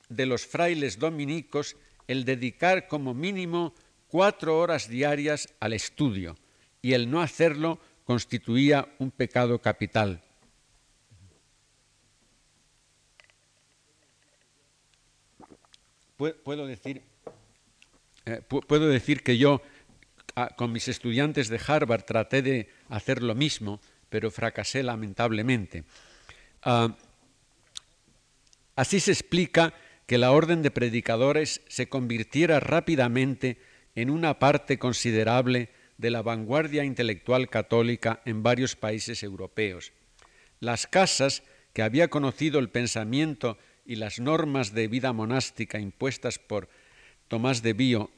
de 0.09 0.27
los 0.27 0.45
frailes 0.45 0.99
dominicos 0.99 1.77
el 2.09 2.25
dedicar 2.25 2.89
como 2.89 3.15
mínimo 3.15 3.75
cuatro 4.15 4.61
horas 4.61 4.89
diarias 4.89 5.53
al 5.59 5.73
estudio, 5.73 6.37
y 6.81 6.93
el 6.93 7.11
no 7.11 7.21
hacerlo 7.21 7.81
constituía 8.05 8.87
un 9.01 9.11
pecado 9.11 9.61
capital. 9.61 10.23
Puedo 16.17 16.65
decir, 16.65 17.03
eh, 18.25 18.41
puedo 18.47 18.87
decir 18.87 19.25
que 19.25 19.37
yo 19.37 19.61
con 20.55 20.71
mis 20.71 20.87
estudiantes 20.87 21.49
de 21.49 21.61
Harvard 21.67 22.05
traté 22.05 22.41
de 22.41 22.71
hacer 22.91 23.21
lo 23.21 23.35
mismo, 23.35 23.81
pero 24.11 24.31
fracasé 24.31 24.85
lamentablemente. 24.85 25.83
Ah, 26.63 26.97
así 28.77 29.01
se 29.01 29.11
explica 29.11 29.75
que 30.07 30.19
la 30.19 30.31
orden 30.31 30.63
de 30.63 30.71
predicadores 30.71 31.63
se 31.67 31.89
convirtiera 31.89 32.61
rápidamente 32.61 33.74
en 33.95 34.11
una 34.11 34.39
parte 34.39 34.79
considerable 34.79 35.71
de 35.99 36.11
la 36.11 36.23
vanguardia 36.23 36.85
intelectual 36.85 37.49
católica 37.49 38.21
en 38.25 38.43
varios 38.43 38.77
países 38.77 39.23
europeos. 39.23 39.93
Las 40.61 40.87
casas 40.87 41.43
que 41.73 41.83
había 41.83 42.09
conocido 42.09 42.59
el 42.59 42.71
pensamiento 42.71 43.59
y 43.85 43.97
las 43.97 44.19
normas 44.19 44.73
de 44.73 44.89
vida 44.89 45.13
monástica 45.13 45.79
impuestas 45.79 46.39
por 46.39 46.69
Tomás 47.29 47.63
de 47.63 47.73
Bío 47.73 48.11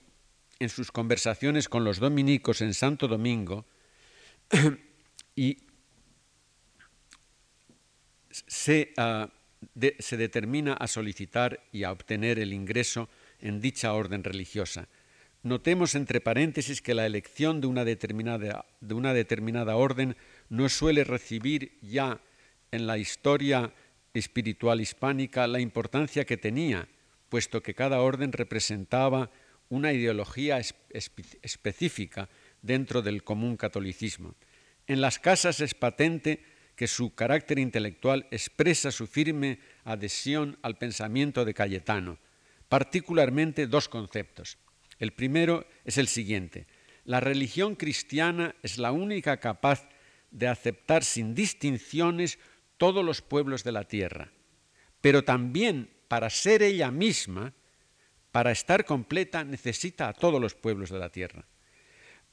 en 0.58 0.68
sus 0.68 0.90
conversaciones 0.90 1.68
con 1.68 1.84
los 1.84 1.98
dominicos 1.98 2.60
en 2.60 2.74
Santo 2.74 3.08
Domingo 3.08 3.66
y 5.36 5.58
se, 8.30 8.92
ah, 8.96 9.30
se 9.98 10.16
determina 10.16 10.74
a 10.74 10.86
solicitar 10.86 11.62
y 11.72 11.84
a 11.84 11.92
obtener 11.92 12.38
el 12.38 12.52
ingreso 12.52 13.08
en 13.40 13.60
dicha 13.60 13.92
orden 13.92 14.24
religiosa. 14.24 14.88
Notemos 15.42 15.94
entre 15.94 16.20
paréntesis 16.20 16.82
que 16.82 16.94
la 16.94 17.06
elección 17.06 17.60
de 17.60 17.66
una 17.68 17.84
determinada, 17.84 19.76
orden 19.76 20.16
no 20.48 20.68
suele 20.68 21.04
recibir 21.04 21.78
ya 21.82 22.20
en 22.72 22.86
la 22.86 22.98
historia 22.98 23.72
espiritual 24.12 24.80
hispánica 24.80 25.46
la 25.46 25.60
importancia 25.60 26.24
que 26.24 26.36
tenía, 26.36 26.88
puesto 27.28 27.62
que 27.62 27.74
cada 27.74 28.00
orden 28.00 28.32
representaba 28.32 29.30
una 29.68 29.92
ideología 29.92 30.60
específica 31.42 32.28
dentro 32.62 33.02
del 33.02 33.22
común 33.22 33.56
catolicismo. 33.56 34.34
En 34.86 35.00
las 35.00 35.18
casas 35.18 35.60
es 35.60 35.74
patente 35.74 36.42
que 36.76 36.86
su 36.86 37.14
carácter 37.14 37.58
intelectual 37.58 38.26
expresa 38.30 38.90
su 38.90 39.06
firme 39.06 39.58
adhesión 39.84 40.58
al 40.62 40.76
pensamiento 40.76 41.44
de 41.44 41.54
Cayetano, 41.54 42.18
particularmente 42.68 43.66
dos 43.66 43.88
conceptos. 43.88 44.58
El 44.98 45.12
primero 45.12 45.66
es 45.84 45.98
el 45.98 46.08
siguiente. 46.08 46.66
La 47.04 47.20
religión 47.20 47.76
cristiana 47.76 48.54
es 48.62 48.78
la 48.78 48.92
única 48.92 49.38
capaz 49.38 49.88
de 50.30 50.48
aceptar 50.48 51.04
sin 51.04 51.34
distinciones 51.34 52.38
todos 52.76 53.04
los 53.04 53.22
pueblos 53.22 53.64
de 53.64 53.72
la 53.72 53.84
tierra, 53.84 54.32
pero 55.00 55.24
también 55.24 55.90
para 56.08 56.30
ser 56.30 56.62
ella 56.62 56.90
misma, 56.90 57.54
para 58.32 58.50
estar 58.50 58.84
completa, 58.84 59.44
necesita 59.44 60.08
a 60.08 60.12
todos 60.12 60.40
los 60.40 60.54
pueblos 60.54 60.90
de 60.90 60.98
la 60.98 61.10
tierra. 61.10 61.46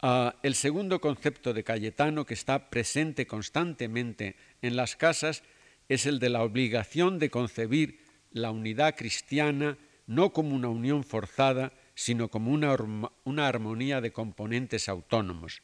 Ah, 0.02 0.36
el 0.44 0.56
segundo 0.56 1.00
concepto 1.00 1.54
de 1.54 1.64
Cayetano 1.64 2.26
que 2.26 2.34
está 2.34 2.70
presente 2.70 3.26
constantemente 3.26 4.36
en 4.62 4.76
las 4.76 4.98
casas 4.98 5.44
es 5.88 6.06
el 6.06 6.20
de 6.20 6.30
la 6.30 6.44
obligación 6.44 7.20
de 7.20 7.30
concebir 7.30 8.02
la 8.32 8.52
unidad 8.52 8.96
cristiana 8.96 9.78
no 10.06 10.34
como 10.34 10.56
una 10.56 10.68
unión 10.68 11.04
forzada, 11.04 11.72
sino 11.96 12.30
como 12.30 12.52
una, 12.52 12.76
una 13.24 13.48
armonía 13.48 14.02
de 14.02 14.12
componentes 14.12 14.90
autónomos. 14.90 15.62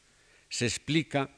Se 0.48 0.66
explica 0.66 1.30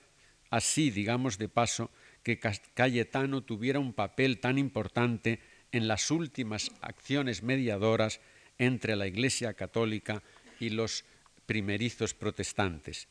así, 0.51 0.91
digamos 0.91 1.39
de 1.39 1.49
paso, 1.49 1.91
que 2.23 2.39
Cayetano 2.39 3.43
tuviera 3.43 3.79
un 3.79 3.93
papel 3.93 4.39
tan 4.39 4.59
importante 4.59 5.41
en 5.73 5.89
las 5.89 6.11
últimas 6.11 6.71
acciones 6.81 7.43
mediadoras 7.43 8.21
entre 8.59 8.95
la 8.97 9.07
Iglesia 9.07 9.55
católica 9.55 10.23
y 10.61 10.71
los 10.71 11.05
primerizos 11.47 12.15
protestantes. 12.15 13.09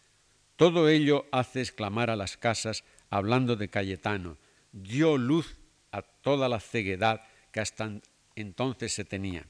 Todo 0.55 0.87
ello 0.87 1.25
hace 1.31 1.61
exclamar 1.61 2.09
a 2.09 2.15
las 2.15 2.37
casas, 2.37 2.83
hablando 3.09 3.55
de 3.55 3.69
Cayetano, 3.69 4.37
dio 4.71 5.17
luz 5.17 5.57
a 5.91 6.01
toda 6.01 6.47
la 6.47 6.59
ceguedad 6.59 7.21
que 7.51 7.59
hasta 7.59 7.91
entonces 8.35 8.93
se 8.93 9.03
tenía. 9.03 9.45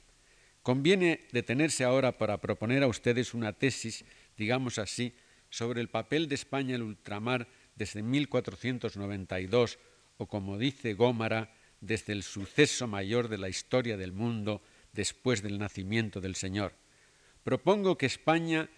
Conviene 0.64 1.28
detenerse 1.32 1.84
ahora 1.84 2.18
para 2.18 2.40
proponer 2.40 2.84
a 2.84 2.88
ustedes 2.88 3.34
una 3.34 3.54
tesis, 3.54 4.06
digamos 4.38 4.78
así, 4.78 5.16
sobre 5.50 5.82
el 5.82 5.90
papel 5.90 6.28
de 6.28 6.36
España 6.36 6.76
en 6.76 6.82
el 6.82 6.88
ultramar 6.88 7.48
desde 7.76 8.04
1492 8.04 9.80
o, 10.18 10.28
como 10.28 10.58
dice 10.58 10.94
Gómara, 10.94 11.54
desde 11.80 12.14
el 12.14 12.22
suceso 12.22 12.88
mayor 12.88 13.28
de 13.28 13.40
la 13.40 13.50
historia 13.50 13.98
del 13.98 14.12
mundo 14.12 14.62
después 14.94 15.42
del 15.42 15.58
nacimiento 15.58 16.22
del 16.22 16.36
Señor. 16.36 16.74
Propongo 17.44 17.98
que 17.98 18.06
España 18.06 18.70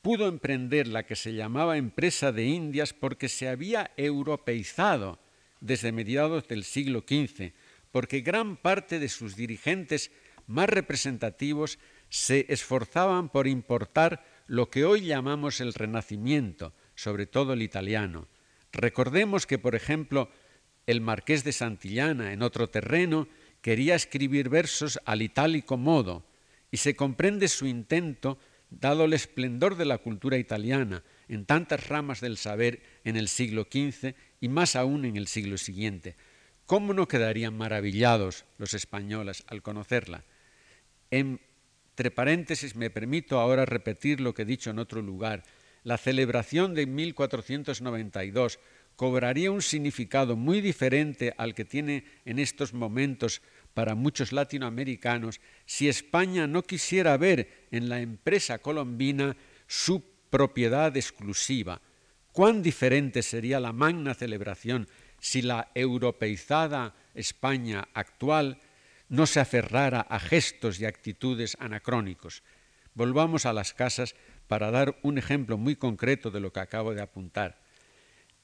pudo 0.00 0.28
emprender 0.28 0.88
la 0.88 1.04
que 1.04 1.14
se 1.14 1.34
llamaba 1.34 1.76
empresa 1.76 2.32
de 2.32 2.46
Indias 2.46 2.94
porque 2.94 3.28
se 3.28 3.48
había 3.48 3.92
europeizado 3.96 5.20
desde 5.60 5.92
mediados 5.92 6.48
del 6.48 6.64
siglo 6.64 7.04
XV, 7.06 7.52
porque 7.92 8.20
gran 8.20 8.56
parte 8.56 8.98
de 8.98 9.08
sus 9.08 9.36
dirigentes 9.36 10.10
más 10.46 10.68
representativos 10.68 11.78
se 12.08 12.46
esforzaban 12.48 13.28
por 13.28 13.46
importar 13.46 14.24
lo 14.46 14.70
que 14.70 14.84
hoy 14.84 15.06
llamamos 15.06 15.60
el 15.60 15.72
Renacimiento, 15.72 16.74
sobre 16.94 17.26
todo 17.26 17.54
el 17.54 17.62
italiano. 17.62 18.28
Recordemos 18.72 19.46
que, 19.46 19.58
por 19.58 19.74
ejemplo, 19.74 20.30
el 20.86 21.00
marqués 21.00 21.44
de 21.44 21.52
Santillana, 21.52 22.32
en 22.32 22.42
otro 22.42 22.68
terreno, 22.68 23.28
quería 23.60 23.94
escribir 23.94 24.48
versos 24.48 25.00
al 25.04 25.22
itálico 25.22 25.76
modo, 25.76 26.24
y 26.70 26.78
se 26.78 26.96
comprende 26.96 27.48
su 27.48 27.66
intento, 27.66 28.38
dado 28.70 29.04
el 29.04 29.12
esplendor 29.12 29.76
de 29.76 29.84
la 29.84 29.98
cultura 29.98 30.38
italiana 30.38 31.02
en 31.28 31.44
tantas 31.44 31.88
ramas 31.88 32.20
del 32.20 32.36
saber 32.36 32.82
en 33.04 33.16
el 33.16 33.28
siglo 33.28 33.66
XV 33.70 34.14
y 34.40 34.48
más 34.48 34.76
aún 34.76 35.04
en 35.04 35.16
el 35.16 35.28
siglo 35.28 35.58
siguiente. 35.58 36.16
¿Cómo 36.66 36.94
no 36.94 37.06
quedarían 37.06 37.56
maravillados 37.56 38.44
los 38.58 38.74
españoles 38.74 39.44
al 39.46 39.62
conocerla? 39.62 40.24
Entre 41.12 42.10
paréntesis, 42.10 42.74
me 42.74 42.90
permito 42.90 43.38
ahora 43.38 43.66
repetir 43.66 44.20
lo 44.20 44.34
que 44.34 44.42
he 44.42 44.46
dicho 44.46 44.70
en 44.70 44.80
otro 44.80 45.02
lugar 45.02 45.44
la 45.84 45.98
celebración 45.98 46.74
de 46.74 46.86
1492 46.86 48.58
cobraría 48.96 49.50
un 49.50 49.62
significado 49.62 50.36
muy 50.36 50.60
diferente 50.60 51.34
al 51.36 51.54
que 51.54 51.64
tiene 51.64 52.04
en 52.24 52.38
estos 52.38 52.72
momentos 52.72 53.42
para 53.74 53.94
muchos 53.94 54.32
latinoamericanos 54.32 55.40
si 55.64 55.88
España 55.88 56.46
no 56.46 56.62
quisiera 56.62 57.16
ver 57.16 57.66
en 57.70 57.88
la 57.88 58.00
empresa 58.00 58.58
colombina 58.58 59.36
su 59.66 60.04
propiedad 60.30 60.96
exclusiva. 60.96 61.80
Cuán 62.32 62.62
diferente 62.62 63.22
sería 63.22 63.60
la 63.60 63.72
magna 63.72 64.14
celebración 64.14 64.88
si 65.18 65.42
la 65.42 65.70
europeizada 65.74 66.94
España 67.14 67.88
actual 67.92 68.60
no 69.12 69.26
se 69.26 69.38
aferrara 69.40 70.00
a 70.00 70.18
gestos 70.18 70.80
y 70.80 70.86
actitudes 70.86 71.58
anacrónicos. 71.60 72.42
Volvamos 72.94 73.44
a 73.44 73.52
las 73.52 73.74
casas 73.74 74.14
para 74.48 74.70
dar 74.70 74.98
un 75.02 75.18
ejemplo 75.18 75.58
muy 75.58 75.76
concreto 75.76 76.30
de 76.30 76.40
lo 76.40 76.50
que 76.50 76.60
acabo 76.60 76.94
de 76.94 77.02
apuntar. 77.02 77.60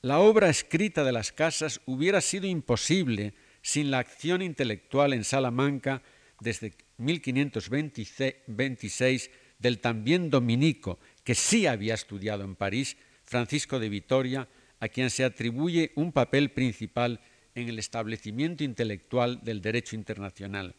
La 0.02 0.18
obra 0.18 0.50
escrita 0.50 1.04
de 1.04 1.12
las 1.12 1.32
casas 1.32 1.80
hubiera 1.86 2.20
sido 2.20 2.46
imposible 2.46 3.32
sin 3.62 3.90
la 3.90 4.00
acción 4.00 4.42
intelectual 4.42 5.14
en 5.14 5.24
Salamanca 5.24 6.02
desde 6.38 6.74
1526 6.98 9.30
del 9.58 9.80
también 9.80 10.28
dominico, 10.28 10.98
que 11.24 11.34
sí 11.34 11.66
había 11.66 11.94
estudiado 11.94 12.44
en 12.44 12.56
París, 12.56 12.98
Francisco 13.24 13.78
de 13.78 13.88
Vitoria, 13.88 14.50
a 14.80 14.88
quien 14.88 15.08
se 15.08 15.24
atribuye 15.24 15.92
un 15.94 16.12
papel 16.12 16.50
principal 16.50 17.22
en 17.62 17.68
el 17.68 17.78
establecimiento 17.78 18.64
intelectual 18.64 19.40
del 19.42 19.60
derecho 19.60 19.96
internacional. 19.96 20.74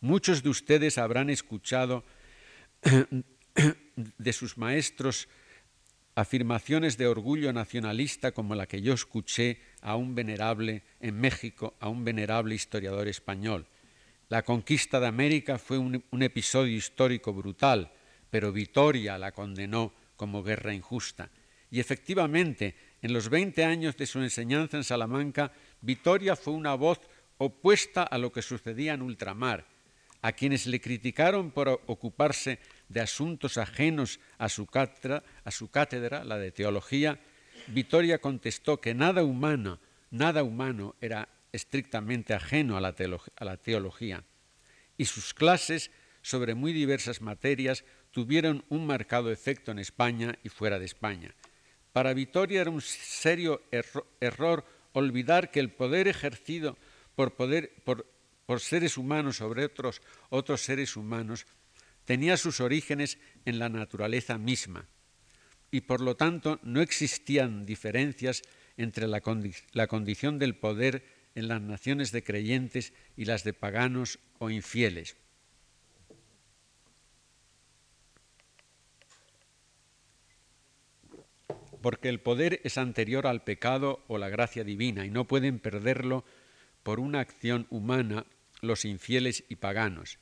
Muchos 0.00 0.42
de 0.42 0.50
ustedes 0.50 0.98
habrán 0.98 1.30
escuchado 1.30 2.04
de 4.18 4.32
sus 4.32 4.58
maestros 4.58 5.28
afirmaciones 6.14 6.96
de 6.96 7.06
orgullo 7.06 7.52
nacionalista 7.52 8.32
como 8.32 8.54
la 8.54 8.66
que 8.66 8.82
yo 8.82 8.92
escuché 8.92 9.58
a 9.80 9.96
un 9.96 10.14
venerable 10.14 10.82
en 11.00 11.20
México, 11.20 11.74
a 11.80 11.88
un 11.88 12.04
venerable 12.04 12.54
historiador 12.54 13.08
español. 13.08 13.66
La 14.28 14.42
conquista 14.42 15.00
de 15.00 15.06
América 15.06 15.58
fue 15.58 15.78
un, 15.78 16.04
un 16.10 16.22
episodio 16.22 16.76
histórico 16.76 17.32
brutal, 17.32 17.92
pero 18.30 18.52
Vitoria 18.52 19.18
la 19.18 19.32
condenó 19.32 19.92
como 20.16 20.42
guerra 20.42 20.72
injusta. 20.72 21.30
Y 21.70 21.80
efectivamente, 21.80 22.74
en 23.02 23.12
los 23.12 23.28
20 23.28 23.64
años 23.64 23.96
de 23.96 24.06
su 24.06 24.20
enseñanza 24.20 24.76
en 24.76 24.84
Salamanca, 24.84 25.52
Vitoria 25.84 26.34
fue 26.34 26.54
una 26.54 26.74
voz 26.74 26.98
opuesta 27.36 28.04
a 28.04 28.16
lo 28.16 28.32
que 28.32 28.40
sucedía 28.40 28.94
en 28.94 29.02
ultramar. 29.02 29.66
A 30.22 30.32
quienes 30.32 30.66
le 30.66 30.80
criticaron 30.80 31.50
por 31.50 31.68
ocuparse 31.68 32.58
de 32.88 33.02
asuntos 33.02 33.58
ajenos 33.58 34.18
a 34.38 34.48
su, 34.48 34.64
cátedra, 34.64 35.22
a 35.44 35.50
su 35.50 35.68
cátedra, 35.68 36.24
la 36.24 36.38
de 36.38 36.52
teología, 36.52 37.20
Vitoria 37.66 38.18
contestó 38.18 38.80
que 38.80 38.94
nada 38.94 39.24
humano, 39.24 39.78
nada 40.10 40.42
humano 40.42 40.96
era 41.02 41.28
estrictamente 41.52 42.32
ajeno 42.32 42.78
a 42.78 42.80
la, 42.80 42.94
a 43.36 43.44
la 43.44 43.56
teología, 43.58 44.24
y 44.96 45.04
sus 45.04 45.34
clases 45.34 45.90
sobre 46.22 46.54
muy 46.54 46.72
diversas 46.72 47.20
materias 47.20 47.84
tuvieron 48.10 48.64
un 48.70 48.86
marcado 48.86 49.30
efecto 49.30 49.70
en 49.70 49.78
España 49.78 50.38
y 50.42 50.48
fuera 50.48 50.78
de 50.78 50.86
España. 50.86 51.34
Para 51.92 52.14
Vitoria 52.14 52.62
era 52.62 52.70
un 52.70 52.80
serio 52.80 53.62
error 54.20 54.64
olvidar 54.94 55.50
que 55.50 55.60
el 55.60 55.70
poder 55.70 56.08
ejercido 56.08 56.78
por, 57.14 57.34
seres 58.60 58.96
humanos 58.96 59.36
sobre 59.36 59.66
otros, 59.66 60.00
otros 60.30 60.62
seres 60.62 60.96
humanos 60.96 61.46
tenía 62.06 62.36
sus 62.36 62.60
orígenes 62.60 63.18
en 63.44 63.58
la 63.58 63.68
naturaleza 63.68 64.38
misma 64.38 64.88
y 65.70 65.82
por 65.82 66.00
lo 66.00 66.16
tanto 66.16 66.60
no 66.62 66.80
existían 66.80 67.66
diferencias 67.66 68.42
entre 68.76 69.08
la, 69.08 69.20
condición 69.20 70.38
del 70.38 70.56
poder 70.56 71.04
en 71.34 71.48
las 71.48 71.60
naciones 71.60 72.12
de 72.12 72.22
creyentes 72.22 72.92
y 73.16 73.24
las 73.24 73.42
de 73.42 73.54
paganos 73.54 74.20
o 74.38 74.50
infieles. 74.50 75.16
Porque 81.84 82.08
el 82.08 82.18
poder 82.18 82.62
es 82.64 82.78
anterior 82.78 83.26
al 83.26 83.44
pecado 83.44 84.02
o 84.08 84.16
la 84.16 84.30
gracia 84.30 84.64
divina 84.64 85.04
y 85.04 85.10
no 85.10 85.26
pueden 85.26 85.58
perderlo 85.58 86.24
por 86.82 86.98
una 86.98 87.20
acción 87.20 87.66
humana 87.68 88.24
los 88.62 88.86
infieles 88.86 89.44
y 89.50 89.56
paganos, 89.56 90.18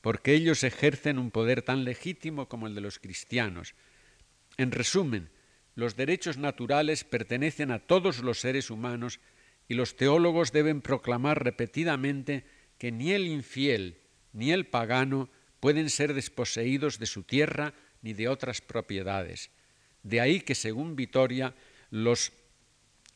porque 0.00 0.34
ellos 0.34 0.64
ejercen 0.64 1.20
un 1.20 1.30
poder 1.30 1.62
tan 1.62 1.84
legítimo 1.84 2.48
como 2.48 2.66
el 2.66 2.74
de 2.74 2.80
los 2.80 2.98
cristianos. 2.98 3.76
En 4.56 4.72
resumen, 4.72 5.30
los 5.76 5.94
derechos 5.94 6.36
naturales 6.36 7.04
pertenecen 7.04 7.70
a 7.70 7.78
todos 7.78 8.18
los 8.18 8.40
seres 8.40 8.68
humanos 8.68 9.20
y 9.68 9.74
los 9.74 9.94
teólogos 9.94 10.50
deben 10.50 10.82
proclamar 10.82 11.44
repetidamente 11.44 12.44
que 12.76 12.90
ni 12.90 13.12
el 13.12 13.28
infiel 13.28 14.00
ni 14.32 14.50
el 14.50 14.66
pagano 14.66 15.30
pueden 15.60 15.90
ser 15.90 16.12
desposeídos 16.12 16.98
de 16.98 17.06
su 17.06 17.22
tierra 17.22 17.72
ni 18.02 18.14
de 18.14 18.26
otras 18.26 18.60
propiedades. 18.60 19.52
De 20.04 20.20
ahí 20.20 20.40
que, 20.40 20.54
según 20.54 20.94
Vitoria, 20.94 21.54
los 21.90 22.32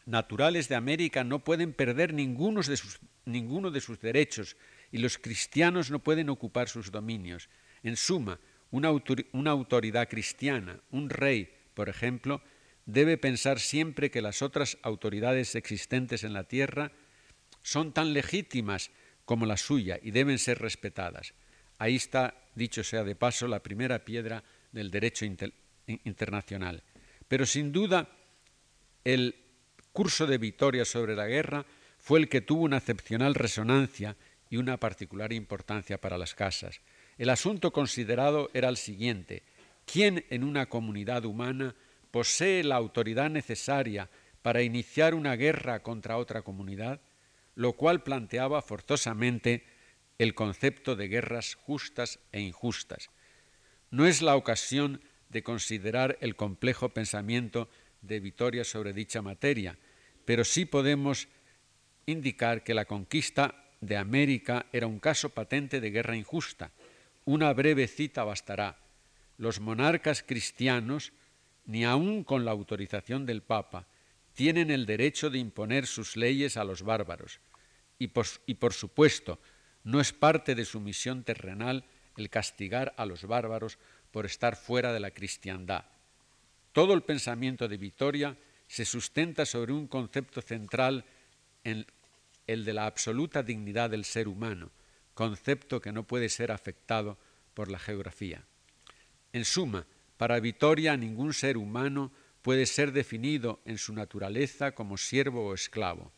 naturales 0.06 0.68
de 0.68 0.74
América 0.74 1.22
no 1.22 1.44
pueden 1.44 1.72
perder 1.72 2.14
ninguno 2.14 2.62
de 2.62 3.80
sus, 3.80 4.00
derechos 4.00 4.56
y 4.90 4.98
los 4.98 5.18
cristianos 5.18 5.90
no 5.90 5.98
pueden 5.98 6.30
ocupar 6.30 6.68
sus 6.68 6.90
dominios. 6.90 7.50
En 7.82 7.96
suma, 7.96 8.40
una, 8.70 8.90
una 9.32 9.50
autoridad 9.50 10.08
cristiana, 10.08 10.80
un 10.90 11.10
rey, 11.10 11.54
por 11.74 11.90
ejemplo, 11.90 12.42
debe 12.86 13.18
pensar 13.18 13.60
siempre 13.60 14.10
que 14.10 14.22
las 14.22 14.40
otras 14.40 14.78
autoridades 14.82 15.54
existentes 15.54 16.24
en 16.24 16.32
la 16.32 16.44
tierra 16.44 16.90
son 17.62 17.92
tan 17.92 18.14
legítimas 18.14 18.90
como 19.26 19.44
la 19.44 19.58
suya 19.58 20.00
y 20.02 20.10
deben 20.10 20.38
ser 20.38 20.58
respetadas. 20.58 21.34
Ahí 21.76 21.96
está, 21.96 22.34
dicho 22.54 22.82
sea 22.82 23.04
de 23.04 23.14
paso, 23.14 23.46
la 23.46 23.62
primera 23.62 24.06
piedra 24.06 24.42
del 24.72 24.90
derecho 24.90 25.26
internacional. 26.04 26.82
Pero 27.26 27.46
sin 27.46 27.72
duda 27.72 28.08
el 29.04 29.34
curso 29.92 30.26
de 30.26 30.38
Vitoria 30.38 30.84
sobre 30.84 31.16
la 31.16 31.26
guerra 31.26 31.64
fue 31.98 32.20
el 32.20 32.28
que 32.28 32.40
tuvo 32.40 32.62
una 32.62 32.78
excepcional 32.78 33.34
resonancia 33.34 34.16
y 34.50 34.56
una 34.56 34.78
particular 34.78 35.32
importancia 35.32 36.00
para 36.00 36.18
las 36.18 36.34
casas. 36.34 36.80
El 37.18 37.30
asunto 37.30 37.72
considerado 37.72 38.50
era 38.54 38.68
el 38.68 38.76
siguiente. 38.76 39.42
¿Quién 39.84 40.24
en 40.30 40.44
una 40.44 40.66
comunidad 40.66 41.24
humana 41.24 41.74
posee 42.10 42.62
la 42.62 42.76
autoridad 42.76 43.30
necesaria 43.30 44.08
para 44.42 44.62
iniciar 44.62 45.14
una 45.14 45.34
guerra 45.36 45.82
contra 45.82 46.16
otra 46.16 46.42
comunidad? 46.42 47.00
Lo 47.54 47.72
cual 47.72 48.02
planteaba 48.02 48.62
forzosamente 48.62 49.64
el 50.18 50.34
concepto 50.34 50.96
de 50.96 51.08
guerras 51.08 51.54
justas 51.54 52.20
e 52.32 52.40
injustas. 52.40 53.10
No 53.90 54.06
es 54.06 54.22
la 54.22 54.36
ocasión 54.36 55.00
de 55.28 55.42
considerar 55.42 56.18
el 56.20 56.36
complejo 56.36 56.90
pensamiento 56.90 57.68
de 58.02 58.20
Vitoria 58.20 58.64
sobre 58.64 58.92
dicha 58.92 59.22
materia, 59.22 59.78
pero 60.24 60.44
sí 60.44 60.64
podemos 60.64 61.28
indicar 62.06 62.64
que 62.64 62.74
la 62.74 62.86
conquista 62.86 63.64
de 63.80 63.96
América 63.96 64.66
era 64.72 64.86
un 64.86 64.98
caso 64.98 65.30
patente 65.30 65.80
de 65.80 65.90
guerra 65.90 66.16
injusta. 66.16 66.72
Una 67.24 67.52
breve 67.52 67.86
cita 67.86 68.24
bastará. 68.24 68.78
Los 69.36 69.60
monarcas 69.60 70.22
cristianos, 70.22 71.12
ni 71.66 71.84
aun 71.84 72.24
con 72.24 72.44
la 72.44 72.50
autorización 72.50 73.26
del 73.26 73.42
Papa, 73.42 73.86
tienen 74.32 74.70
el 74.70 74.86
derecho 74.86 75.30
de 75.30 75.38
imponer 75.38 75.86
sus 75.86 76.16
leyes 76.16 76.56
a 76.56 76.64
los 76.64 76.82
bárbaros. 76.82 77.40
Y 77.98 78.08
por, 78.08 78.26
y 78.46 78.54
por 78.54 78.72
supuesto, 78.72 79.40
no 79.84 80.00
es 80.00 80.12
parte 80.12 80.54
de 80.54 80.64
su 80.64 80.80
misión 80.80 81.24
terrenal 81.24 81.84
el 82.16 82.30
castigar 82.30 82.94
a 82.96 83.06
los 83.06 83.24
bárbaros 83.24 83.78
por 84.18 84.26
estar 84.26 84.56
fuera 84.56 84.92
de 84.92 84.98
la 84.98 85.12
cristiandad. 85.12 85.84
Todo 86.72 86.92
el 86.92 87.04
pensamiento 87.04 87.68
de 87.68 87.76
Vitoria 87.76 88.36
se 88.66 88.84
sustenta 88.84 89.46
sobre 89.46 89.72
un 89.72 89.86
concepto 89.86 90.42
central 90.42 91.04
en 91.62 91.86
el 92.48 92.64
de 92.64 92.72
la 92.72 92.86
absoluta 92.86 93.44
dignidad 93.44 93.90
del 93.90 94.04
ser 94.04 94.26
humano, 94.26 94.72
concepto 95.14 95.80
que 95.80 95.92
no 95.92 96.02
puede 96.02 96.30
ser 96.30 96.50
afectado 96.50 97.16
por 97.54 97.70
la 97.70 97.78
geografía. 97.78 98.44
En 99.32 99.44
suma, 99.44 99.86
para 100.16 100.40
Vitoria 100.40 100.96
ningún 100.96 101.32
ser 101.32 101.56
humano 101.56 102.10
puede 102.42 102.66
ser 102.66 102.90
definido 102.90 103.60
en 103.66 103.78
su 103.78 103.92
naturaleza 103.92 104.72
como 104.72 104.96
siervo 104.96 105.46
o 105.46 105.54
esclavo. 105.54 106.10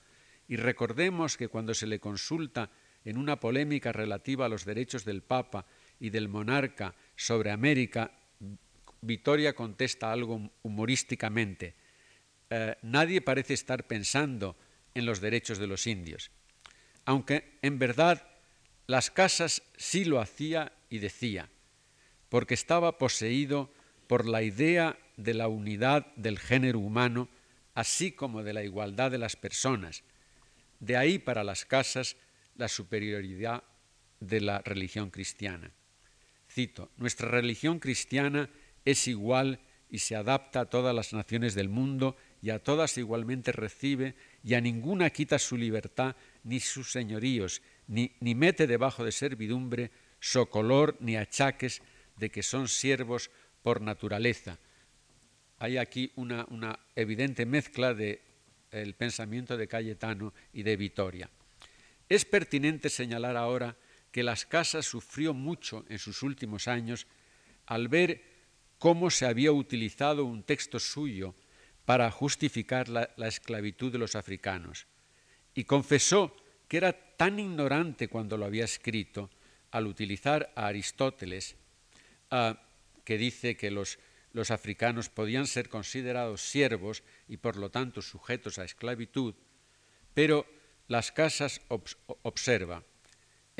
Y 0.48 0.56
recordemos 0.56 1.36
que 1.36 1.48
cuando 1.48 1.74
se 1.74 1.86
le 1.86 2.00
consulta 2.00 2.70
en 3.04 3.18
una 3.18 3.40
polémica 3.40 3.92
relativa 3.92 4.46
a 4.46 4.48
los 4.48 4.64
derechos 4.64 5.04
del 5.04 5.22
Papa 5.22 5.66
y 5.98 6.08
del 6.08 6.30
monarca 6.30 6.94
sobre 7.20 7.50
América, 7.50 8.12
Vitoria 9.02 9.52
contesta 9.52 10.10
algo 10.10 10.50
humorísticamente. 10.62 11.74
Eh, 12.48 12.76
nadie 12.80 13.20
parece 13.20 13.52
estar 13.52 13.86
pensando 13.86 14.56
en 14.94 15.04
los 15.04 15.20
derechos 15.20 15.58
de 15.58 15.66
los 15.66 15.86
indios, 15.86 16.30
aunque 17.04 17.58
en 17.60 17.78
verdad 17.78 18.26
las 18.86 19.10
casas 19.10 19.62
sí 19.76 20.06
lo 20.06 20.18
hacía 20.18 20.72
y 20.88 20.98
decía, 20.98 21.50
porque 22.30 22.54
estaba 22.54 22.96
poseído 22.96 23.70
por 24.06 24.26
la 24.26 24.42
idea 24.42 24.98
de 25.18 25.34
la 25.34 25.48
unidad 25.48 26.06
del 26.16 26.38
género 26.38 26.78
humano, 26.78 27.28
así 27.74 28.12
como 28.12 28.42
de 28.42 28.54
la 28.54 28.64
igualdad 28.64 29.10
de 29.10 29.18
las 29.18 29.36
personas. 29.36 30.04
De 30.80 30.96
ahí 30.96 31.18
para 31.18 31.44
las 31.44 31.66
casas 31.66 32.16
la 32.56 32.68
superioridad 32.68 33.62
de 34.20 34.40
la 34.40 34.60
religión 34.60 35.10
cristiana. 35.10 35.70
Cito, 36.50 36.90
nuestra 36.96 37.28
religión 37.28 37.78
cristiana 37.78 38.50
es 38.84 39.06
igual 39.06 39.60
y 39.88 39.98
se 39.98 40.16
adapta 40.16 40.60
a 40.60 40.70
todas 40.70 40.94
las 40.94 41.12
naciones 41.12 41.54
del 41.54 41.68
mundo 41.68 42.16
y 42.42 42.50
a 42.50 42.58
todas 42.58 42.98
igualmente 42.98 43.52
recibe 43.52 44.14
y 44.42 44.54
a 44.54 44.60
ninguna 44.60 45.10
quita 45.10 45.38
su 45.38 45.56
libertad 45.56 46.16
ni 46.42 46.58
sus 46.58 46.90
señoríos, 46.90 47.62
ni, 47.86 48.12
ni 48.20 48.34
mete 48.34 48.66
debajo 48.66 49.04
de 49.04 49.12
servidumbre 49.12 49.90
socolor 50.18 50.96
ni 51.00 51.16
achaques 51.16 51.82
de 52.16 52.30
que 52.30 52.42
son 52.42 52.68
siervos 52.68 53.30
por 53.62 53.80
naturaleza. 53.80 54.58
Hay 55.58 55.76
aquí 55.76 56.12
una, 56.16 56.46
una 56.50 56.78
evidente 56.96 57.46
mezcla 57.46 57.94
del 57.94 58.20
el 58.70 58.94
pensamiento 58.94 59.56
de 59.56 59.68
Cayetano 59.68 60.32
y 60.52 60.62
de 60.62 60.76
Vitoria. 60.76 61.28
Es 62.08 62.24
pertinente 62.24 62.88
señalar 62.88 63.36
ahora 63.36 63.76
que 64.12 64.22
las 64.22 64.46
casas 64.46 64.86
sufrió 64.86 65.34
mucho 65.34 65.84
en 65.88 65.98
sus 65.98 66.22
últimos 66.22 66.68
años 66.68 67.06
al 67.66 67.88
ver 67.88 68.22
cómo 68.78 69.10
se 69.10 69.26
había 69.26 69.52
utilizado 69.52 70.24
un 70.24 70.42
texto 70.42 70.78
suyo 70.80 71.34
para 71.84 72.10
justificar 72.10 72.88
la, 72.88 73.10
la, 73.16 73.28
esclavitud 73.28 73.92
de 73.92 73.98
los 73.98 74.16
africanos. 74.16 74.86
Y 75.54 75.64
confesó 75.64 76.34
que 76.68 76.76
era 76.76 76.92
tan 77.16 77.38
ignorante 77.38 78.08
cuando 78.08 78.36
lo 78.36 78.46
había 78.46 78.64
escrito 78.64 79.30
al 79.70 79.86
utilizar 79.86 80.52
a 80.56 80.66
Aristóteles, 80.66 81.56
uh, 82.30 82.54
que 83.04 83.18
dice 83.18 83.56
que 83.56 83.70
los 83.70 83.98
africanos 84.50 85.08
podían 85.08 85.46
ser 85.46 85.68
considerados 85.68 86.42
siervos 86.42 87.02
y 87.28 87.38
por 87.38 87.56
lo 87.56 87.70
tanto 87.70 88.02
sujetos 88.02 88.58
a 88.58 88.64
esclavitud, 88.64 89.34
pero 90.14 90.46
las 90.86 91.12
casas 91.12 91.60
observa, 92.22 92.84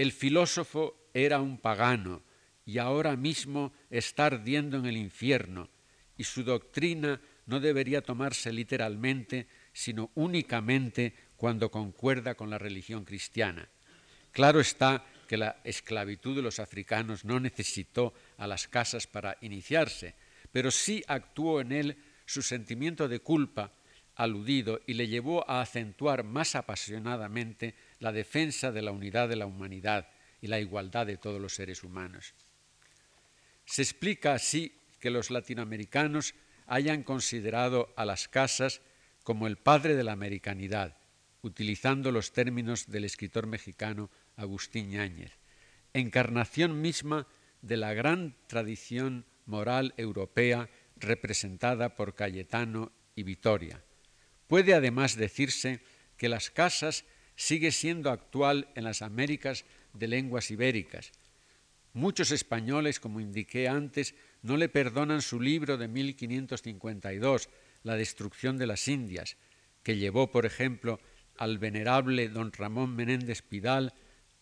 el 0.00 0.12
filósofo 0.12 1.10
era 1.12 1.42
un 1.42 1.58
pagano 1.58 2.22
y 2.64 2.78
ahora 2.78 3.16
mismo 3.16 3.74
está 3.90 4.24
ardiendo 4.24 4.78
en 4.78 4.86
el 4.86 4.96
infierno, 4.96 5.68
y 6.16 6.24
su 6.24 6.42
doctrina 6.42 7.20
no 7.44 7.60
debería 7.60 8.00
tomarse 8.00 8.50
literalmente, 8.50 9.46
sino 9.74 10.10
únicamente 10.14 11.12
cuando 11.36 11.70
concuerda 11.70 12.34
con 12.34 12.48
la 12.48 12.56
religión 12.56 13.04
cristiana. 13.04 13.68
Claro 14.32 14.60
está 14.60 15.04
que 15.28 15.36
la 15.36 15.60
esclavitud 15.64 16.34
de 16.34 16.42
los 16.42 16.60
africanos 16.60 17.26
no 17.26 17.38
necesitó 17.38 18.14
a 18.38 18.46
las 18.46 18.68
casas 18.68 19.06
para 19.06 19.36
iniciarse, 19.42 20.14
pero 20.50 20.70
sí 20.70 21.04
actuó 21.08 21.60
en 21.60 21.72
él 21.72 21.96
su 22.24 22.40
sentimiento 22.40 23.06
de 23.06 23.20
culpa 23.20 23.74
aludido 24.14 24.80
y 24.86 24.94
le 24.94 25.08
llevó 25.08 25.48
a 25.50 25.60
acentuar 25.60 26.24
más 26.24 26.54
apasionadamente 26.54 27.74
la 28.00 28.12
defensa 28.12 28.72
de 28.72 28.82
la 28.82 28.90
unidad 28.90 29.28
de 29.28 29.36
la 29.36 29.46
humanidad 29.46 30.08
y 30.40 30.48
la 30.48 30.58
igualdad 30.58 31.06
de 31.06 31.16
todos 31.16 31.40
los 31.40 31.54
seres 31.54 31.84
humanos. 31.84 32.34
Se 33.64 33.82
explica 33.82 34.34
así 34.34 34.74
que 34.98 35.10
los 35.10 35.30
latinoamericanos 35.30 36.34
hayan 36.66 37.02
considerado 37.02 37.92
a 37.96 38.04
las 38.04 38.26
casas 38.28 38.80
como 39.22 39.46
el 39.46 39.56
padre 39.56 39.94
de 39.94 40.04
la 40.04 40.12
americanidad, 40.12 40.96
utilizando 41.42 42.10
los 42.10 42.32
términos 42.32 42.90
del 42.90 43.04
escritor 43.04 43.46
mexicano 43.46 44.10
Agustín 44.36 44.90
Yáñez, 44.90 45.38
encarnación 45.92 46.80
misma 46.80 47.26
de 47.62 47.76
la 47.76 47.92
gran 47.92 48.36
tradición 48.46 49.26
moral 49.46 49.94
europea 49.96 50.68
representada 50.96 51.96
por 51.96 52.14
Cayetano 52.14 52.92
y 53.14 53.22
Vitoria. 53.22 53.82
Puede 54.46 54.74
además 54.74 55.16
decirse 55.16 55.80
que 56.16 56.28
las 56.28 56.50
casas 56.50 57.04
sigue 57.40 57.72
siendo 57.72 58.10
actual 58.10 58.68
en 58.74 58.84
las 58.84 59.00
Américas 59.00 59.64
de 59.94 60.08
lenguas 60.08 60.50
ibéricas. 60.50 61.10
Muchos 61.94 62.32
españoles, 62.32 63.00
como 63.00 63.18
indiqué 63.18 63.66
antes, 63.66 64.14
no 64.42 64.58
le 64.58 64.68
perdonan 64.68 65.22
su 65.22 65.40
libro 65.40 65.78
de 65.78 65.88
1552, 65.88 67.48
la 67.82 67.96
destrucción 67.96 68.58
de 68.58 68.66
las 68.66 68.86
Indias, 68.88 69.38
que 69.82 69.96
llevó, 69.96 70.30
por 70.30 70.44
ejemplo, 70.44 71.00
al 71.38 71.56
venerable 71.56 72.28
don 72.28 72.52
Ramón 72.52 72.94
Menéndez 72.94 73.40
Pidal 73.40 73.94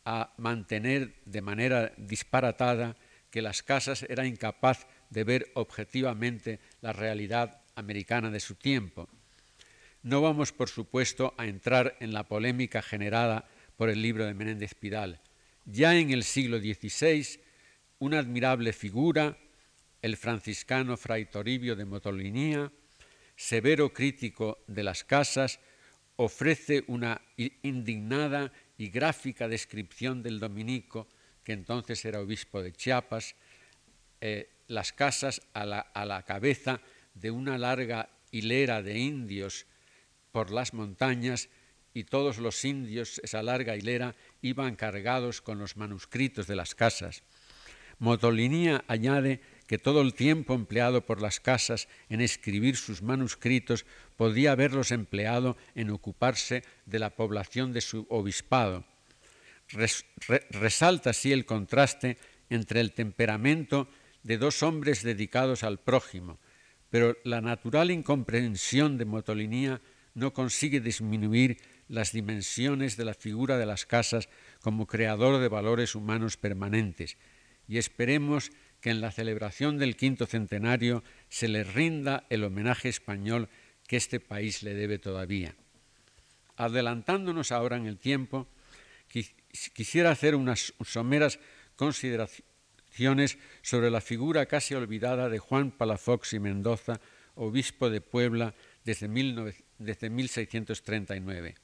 a 0.05 0.35
mantener 0.37 1.15
de 1.25 1.41
manera 1.41 1.93
disparatada 1.99 2.97
que 3.31 3.43
las 3.43 3.63
casas 3.63 4.03
era 4.09 4.27
incapaz 4.27 4.89
de 5.09 5.23
ver 5.23 5.53
objetivamente 5.55 6.59
la 6.81 6.93
realidad 6.93 7.61
americana 7.77 8.29
de 8.33 8.41
su 8.41 8.57
tiempo. 8.57 9.09
No 10.03 10.23
vamos, 10.23 10.53
por 10.53 10.69
supuesto, 10.69 11.35
a 11.37 11.47
entrar 11.47 11.97
en 11.99 12.13
la 12.13 12.23
polémica 12.29 12.83
generada 12.83 13.49
por 13.77 13.91
el 13.91 14.01
libro 14.01 14.25
de 14.25 14.35
Menéndez 14.35 14.75
Pidal. 14.75 15.21
Ya 15.65 15.97
en 15.97 16.11
el 16.11 16.23
siglo 16.23 16.59
XVI, 16.59 17.41
una 17.99 18.21
admirable 18.21 18.73
figura, 18.73 19.37
el 20.01 20.17
franciscano 20.17 20.97
Fray 20.97 21.27
Toribio 21.27 21.75
de 21.75 21.85
Motolinía, 21.85 22.71
severo 23.35 23.93
crítico 23.93 24.59
de 24.69 24.85
las 24.85 25.03
casas, 25.03 25.59
ofrece 26.15 26.85
una 26.87 27.21
indignada 27.37 28.53
y 28.77 28.91
gráfica 28.91 29.49
descripción 29.49 30.23
del 30.23 30.39
dominico, 30.39 31.09
que 31.43 31.53
entonces 31.53 32.05
era 32.05 32.21
obispo 32.21 32.63
de 32.63 32.73
Chiapas, 32.73 33.35
eh, 34.21 34.49
las 34.69 34.93
casas 34.93 35.43
a 35.55 35.67
la, 35.67 35.81
a 35.81 36.05
la 36.05 36.23
cabeza 36.23 36.81
de 37.15 37.33
una 37.33 37.59
larga 37.59 38.11
hilera 38.31 38.83
de 38.83 38.99
indios 38.99 39.67
por 40.39 40.53
las 40.53 40.72
montañas 40.72 41.49
y 41.93 42.05
todos 42.05 42.39
los 42.39 42.64
indios, 42.64 43.20
esa 43.24 43.43
larga 43.43 43.74
hilera, 43.74 44.14
iban 44.41 44.76
cargados 44.76 45.43
con 45.43 45.59
los 45.59 45.76
manuscritos 45.76 46.47
de 46.47 46.55
las 46.55 46.76
casas. 46.76 47.24
Motolinía 47.99 48.84
añade 48.86 49.41
que 49.66 49.78
todo 49.78 50.01
el 50.01 50.14
tiempo 50.14 50.55
empleado 50.55 51.05
por 51.05 51.20
las 51.20 51.41
casas 51.41 51.89
en 52.09 52.20
escribir 52.20 52.76
sus 52.76 53.03
manuscritos 53.03 53.84
podía 54.16 54.53
haberlos 54.53 54.93
empleado 54.93 55.57
en 55.74 55.91
ocuparse 55.91 56.62
de 56.86 57.01
la 57.01 57.11
población 57.16 57.72
de 57.72 57.80
su 57.80 58.07
obispado. 58.09 58.84
resalta 60.51 61.11
así 61.11 61.32
el 61.32 61.47
contraste 61.47 62.16
entre 62.49 62.78
el 62.78 62.93
temperamento 62.93 63.89
de 64.22 64.39
dos 64.39 64.62
hombres 64.62 65.03
dedicados 65.03 65.64
al 65.64 65.80
prójimo, 65.80 66.39
pero 66.91 67.16
la 67.24 67.41
natural 67.41 67.91
incomprensión 67.91 68.99
de 68.99 69.05
Motolinía 69.05 69.80
no 70.15 70.33
consigue 70.33 70.81
disminuir 70.81 71.59
las 71.89 72.13
dimensiones 72.13 72.97
de 72.97 73.05
la 73.05 73.15
figura 73.15 73.57
de 73.59 73.67
las 73.67 73.87
casas 73.87 74.29
como 74.61 74.87
creador 74.87 75.41
de 75.41 75.49
valores 75.49 75.95
humanos 75.95 76.37
permanentes, 76.37 77.17
y 77.67 77.79
esperemos 77.79 78.51
que 78.81 78.91
en 78.91 79.01
la 79.01 79.11
celebración 79.11 79.79
del 79.79 79.97
quinto 79.97 80.27
centenario 80.27 81.03
se 81.29 81.49
le 81.49 81.65
rinda 81.65 82.27
el 82.31 82.45
homenaje 82.45 82.89
español 82.89 83.49
que 83.87 83.97
este 83.97 84.21
país 84.21 84.63
le 84.63 84.75
debe 84.75 84.99
todavía. 84.99 85.55
Adelantándonos 86.57 87.53
ahora 87.53 87.77
en 87.77 87.87
el 87.87 87.99
tiempo, 87.99 88.47
quisiera 89.75 90.11
hacer 90.11 90.35
unas 90.35 90.75
someras 90.85 91.39
consideraciones 91.77 93.39
sobre 93.63 93.91
la 93.91 94.01
figura 94.01 94.47
casi 94.47 94.75
olvidada 94.75 95.29
de 95.29 95.39
Juan 95.39 95.71
Palafox 95.71 96.35
y 96.35 96.41
Mendoza, 96.41 97.01
obispo 97.35 97.91
de 97.91 98.01
Puebla 98.01 98.55
desde, 98.85 99.09
desde 99.79 100.11
1639. 100.11 101.55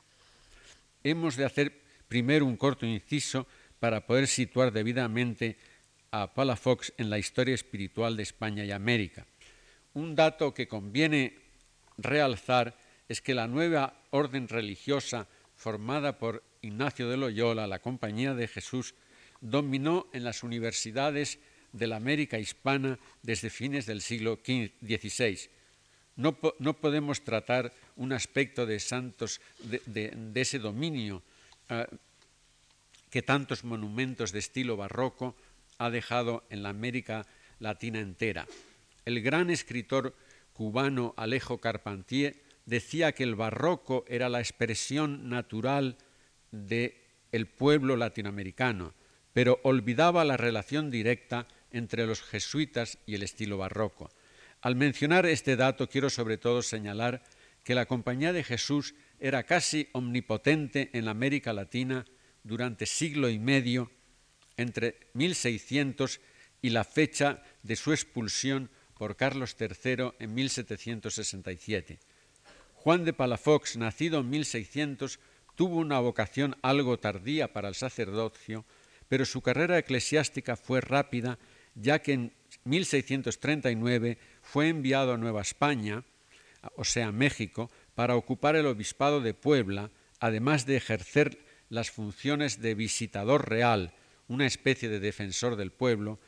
Hemos 1.02 1.36
de 1.36 1.44
hacer 1.44 1.72
primero 2.08 2.46
un 2.46 2.56
corto 2.56 2.86
inciso 2.86 3.46
para 3.80 4.06
poder 4.06 4.26
situar 4.26 4.72
debidamente 4.72 5.56
a 6.10 6.32
Palafox 6.32 6.92
en 6.96 7.10
la 7.10 7.18
historia 7.18 7.54
espiritual 7.54 8.16
de 8.16 8.22
España 8.22 8.64
y 8.64 8.70
América. 8.70 9.26
Un 9.94 10.14
dato 10.14 10.54
que 10.54 10.68
conviene 10.68 11.34
realzar 11.98 12.76
es 13.08 13.20
que 13.20 13.34
la 13.34 13.48
nueva 13.48 14.00
orden 14.10 14.48
religiosa 14.48 15.26
formada 15.56 16.18
por 16.18 16.42
Ignacio 16.62 17.08
de 17.08 17.16
Loyola, 17.16 17.66
la 17.66 17.80
Compañía 17.80 18.34
de 18.34 18.48
Jesús, 18.48 18.94
dominó 19.40 20.06
en 20.12 20.24
las 20.24 20.42
universidades 20.42 21.38
de 21.72 21.86
la 21.86 21.96
América 21.96 22.38
hispana 22.38 22.98
desde 23.22 23.50
fines 23.50 23.86
del 23.86 24.00
siglo 24.00 24.38
XVI. 24.44 25.50
No, 26.16 26.32
podemos 26.32 27.24
tratar 27.24 27.72
un 27.96 28.12
aspecto 28.12 28.66
de 28.66 28.78
santos 28.78 29.40
de, 29.58 30.14
ese 30.34 30.58
dominio 30.58 31.22
ah, 31.68 31.86
que 33.10 33.22
tantos 33.22 33.64
monumentos 33.64 34.30
de 34.30 34.38
estilo 34.38 34.76
barroco 34.76 35.34
ha 35.78 35.90
dejado 35.90 36.44
en 36.50 36.62
la 36.62 36.70
América 36.70 37.26
Latina 37.58 38.00
entera. 38.00 38.46
El 39.04 39.22
gran 39.22 39.50
escritor 39.50 40.14
cubano 40.52 41.14
Alejo 41.16 41.58
Carpentier 41.58 42.42
decía 42.64 43.12
que 43.12 43.24
el 43.24 43.34
barroco 43.34 44.04
era 44.08 44.28
la 44.28 44.40
expresión 44.40 45.28
natural 45.28 45.96
del 46.50 46.94
el 47.32 47.46
pueblo 47.48 47.96
latinoamericano, 47.96 48.94
pero 49.32 49.58
olvidaba 49.64 50.24
la 50.24 50.36
relación 50.36 50.90
directa 50.90 51.48
entre 51.72 52.06
los 52.06 52.22
jesuitas 52.22 52.98
y 53.06 53.16
el 53.16 53.24
estilo 53.24 53.58
barroco. 53.58 54.10
Al 54.64 54.76
mencionar 54.76 55.26
este 55.26 55.56
dato 55.56 55.90
quiero 55.90 56.08
sobre 56.08 56.38
todo 56.38 56.62
señalar 56.62 57.22
que 57.64 57.74
la 57.74 57.84
Compañía 57.84 58.32
de 58.32 58.42
Jesús 58.42 58.94
era 59.20 59.42
casi 59.42 59.90
omnipotente 59.92 60.88
en 60.94 61.04
la 61.04 61.10
América 61.10 61.52
Latina 61.52 62.06
durante 62.44 62.86
siglo 62.86 63.28
y 63.28 63.38
medio 63.38 63.90
entre 64.56 65.00
1600 65.12 66.18
y 66.62 66.70
la 66.70 66.84
fecha 66.84 67.42
de 67.62 67.76
su 67.76 67.92
expulsión 67.92 68.70
por 68.96 69.16
Carlos 69.16 69.54
III 69.60 70.14
en 70.18 70.32
1767. 70.32 71.98
Juan 72.72 73.04
de 73.04 73.12
Palafox, 73.12 73.76
nacido 73.76 74.20
en 74.20 74.30
1600, 74.30 75.20
tuvo 75.56 75.76
una 75.76 76.00
vocación 76.00 76.56
algo 76.62 76.98
tardía 76.98 77.52
para 77.52 77.68
el 77.68 77.74
sacerdocio, 77.74 78.64
pero 79.08 79.26
su 79.26 79.42
carrera 79.42 79.76
eclesiástica 79.76 80.56
fue 80.56 80.80
rápida, 80.80 81.38
ya 81.74 81.98
que 81.98 82.12
en 82.14 82.32
1639 82.64 84.16
fue 84.45 84.68
enviado 84.68 85.14
a 85.14 85.18
Nueva 85.18 85.42
España, 85.42 86.05
o 86.76 86.84
sea, 86.84 87.11
México, 87.11 87.70
para 87.95 88.14
ocupar 88.14 88.55
el 88.55 88.66
obispado 88.66 89.20
de 89.20 89.34
Puebla, 89.34 89.90
además 90.20 90.66
de 90.66 90.76
ejercer 90.76 91.38
las 91.68 91.90
funciones 91.90 92.61
de 92.61 92.74
visitador 92.74 93.49
real, 93.49 93.92
una 94.28 94.47
especie 94.47 94.88
de 94.88 95.01
defensor 95.01 95.57
del 95.57 95.72
pueblo, 95.72 96.18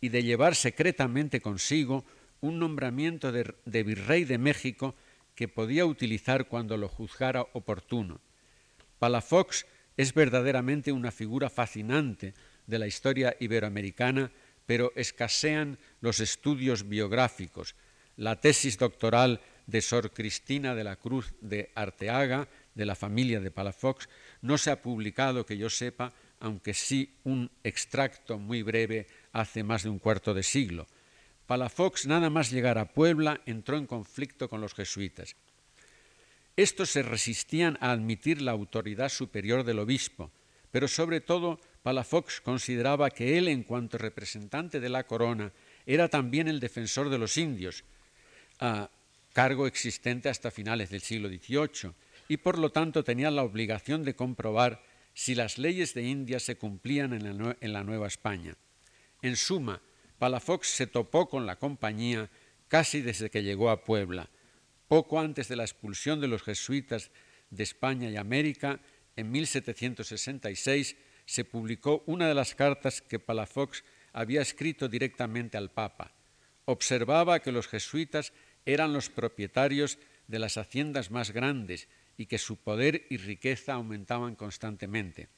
y 0.00 0.08
de 0.08 0.22
llevar 0.22 0.54
secretamente 0.54 1.40
consigo 1.40 2.04
un 2.40 2.58
nombramiento 2.58 3.32
de, 3.32 3.82
virrey 3.82 4.24
de 4.24 4.38
México 4.38 4.94
que 5.34 5.48
podía 5.48 5.86
utilizar 5.86 6.48
cuando 6.48 6.76
lo 6.76 6.88
juzgara 6.88 7.46
oportuno. 7.52 8.20
Palafox 8.98 9.66
es 9.96 10.14
verdaderamente 10.14 10.92
una 10.92 11.10
figura 11.10 11.50
fascinante 11.50 12.34
de 12.66 12.78
la 12.78 12.86
historia 12.86 13.36
iberoamericana, 13.40 14.30
pero 14.70 14.92
escasean 14.94 15.80
los 16.00 16.20
estudios 16.20 16.88
biográficos. 16.88 17.74
La 18.14 18.40
tesis 18.40 18.78
doctoral 18.78 19.40
de 19.66 19.82
Sor 19.82 20.12
Cristina 20.12 20.76
de 20.76 20.84
la 20.84 20.94
Cruz 20.94 21.34
de 21.40 21.72
Arteaga, 21.74 22.46
de 22.76 22.86
la 22.86 22.94
familia 22.94 23.40
de 23.40 23.50
Palafox, 23.50 24.08
no 24.42 24.58
se 24.58 24.70
ha 24.70 24.80
publicado, 24.80 25.44
que 25.44 25.58
yo 25.58 25.68
sepa, 25.70 26.12
aunque 26.38 26.72
sí 26.72 27.16
un 27.24 27.50
extracto 27.64 28.38
muy 28.38 28.62
breve 28.62 29.08
hace 29.32 29.64
más 29.64 29.82
de 29.82 29.88
un 29.88 29.98
cuarto 29.98 30.34
de 30.34 30.44
siglo. 30.44 30.86
Palafox, 31.48 32.06
nada 32.06 32.30
más 32.30 32.52
llegar 32.52 32.78
a 32.78 32.94
Puebla, 32.94 33.40
entró 33.46 33.76
en 33.76 33.88
conflicto 33.88 34.48
con 34.48 34.60
los 34.60 34.74
jesuitas. 34.74 35.34
Estos 36.54 36.90
se 36.90 37.02
resistían 37.02 37.76
a 37.80 37.90
admitir 37.90 38.40
la 38.40 38.52
autoridad 38.52 39.08
superior 39.08 39.64
del 39.64 39.80
obispo, 39.80 40.30
pero 40.70 40.86
sobre 40.86 41.20
todo 41.20 41.58
Palafox 41.82 42.40
consideraba 42.40 43.10
que 43.10 43.38
él, 43.38 43.48
en 43.48 43.62
cuanto 43.62 43.96
representante 43.96 44.80
de 44.80 44.88
la 44.88 45.06
corona, 45.06 45.52
era 45.86 46.08
también 46.08 46.48
el 46.48 46.60
defensor 46.60 47.08
de 47.08 47.18
los 47.18 47.36
indios, 47.36 47.84
cargo 49.32 49.66
existente 49.66 50.28
hasta 50.28 50.50
finales 50.50 50.90
del 50.90 51.00
siglo 51.00 51.28
XVIII, 51.28 51.92
y 52.28 52.36
por 52.36 52.58
lo 52.58 52.70
tanto 52.70 53.02
tenía 53.02 53.30
la 53.30 53.42
obligación 53.42 54.04
de 54.04 54.14
comprobar 54.14 54.82
si 55.14 55.34
las 55.34 55.58
leyes 55.58 55.94
de 55.94 56.02
India 56.02 56.38
se 56.38 56.56
cumplían 56.56 57.12
en 57.12 57.72
la, 57.72 57.84
Nueva 57.84 58.06
España. 58.06 58.56
En 59.22 59.36
suma, 59.36 59.82
Palafox 60.18 60.68
se 60.68 60.86
topó 60.86 61.28
con 61.28 61.46
la 61.46 61.56
compañía 61.56 62.30
casi 62.68 63.00
desde 63.00 63.30
que 63.30 63.42
llegó 63.42 63.70
a 63.70 63.84
Puebla. 63.84 64.28
Poco 64.86 65.18
antes 65.18 65.48
de 65.48 65.56
la 65.56 65.64
expulsión 65.64 66.20
de 66.20 66.28
los 66.28 66.42
jesuitas 66.42 67.10
de 67.50 67.62
España 67.64 68.10
y 68.10 68.16
América, 68.16 68.80
en 69.16 69.30
1766, 69.32 70.96
se 71.30 71.44
publicó 71.44 72.02
una 72.06 72.26
de 72.26 72.34
las 72.34 72.56
cartas 72.56 73.00
que 73.00 73.20
Palafox 73.20 73.84
había 74.12 74.42
escrito 74.42 74.88
directamente 74.88 75.56
al 75.56 75.70
Papa. 75.70 76.10
Observaba 76.64 77.38
que 77.38 77.52
los 77.52 77.68
jesuitas 77.68 78.32
eran 78.66 78.92
los 78.92 79.10
propietarios 79.10 79.98
de 80.26 80.40
las 80.40 80.56
haciendas 80.56 81.12
más 81.12 81.30
grandes 81.30 81.86
y 82.16 82.26
que 82.26 82.36
su 82.38 82.56
poder 82.56 83.06
y 83.10 83.16
riqueza 83.16 83.74
aumentaban 83.74 84.34
constantemente. 84.34 85.28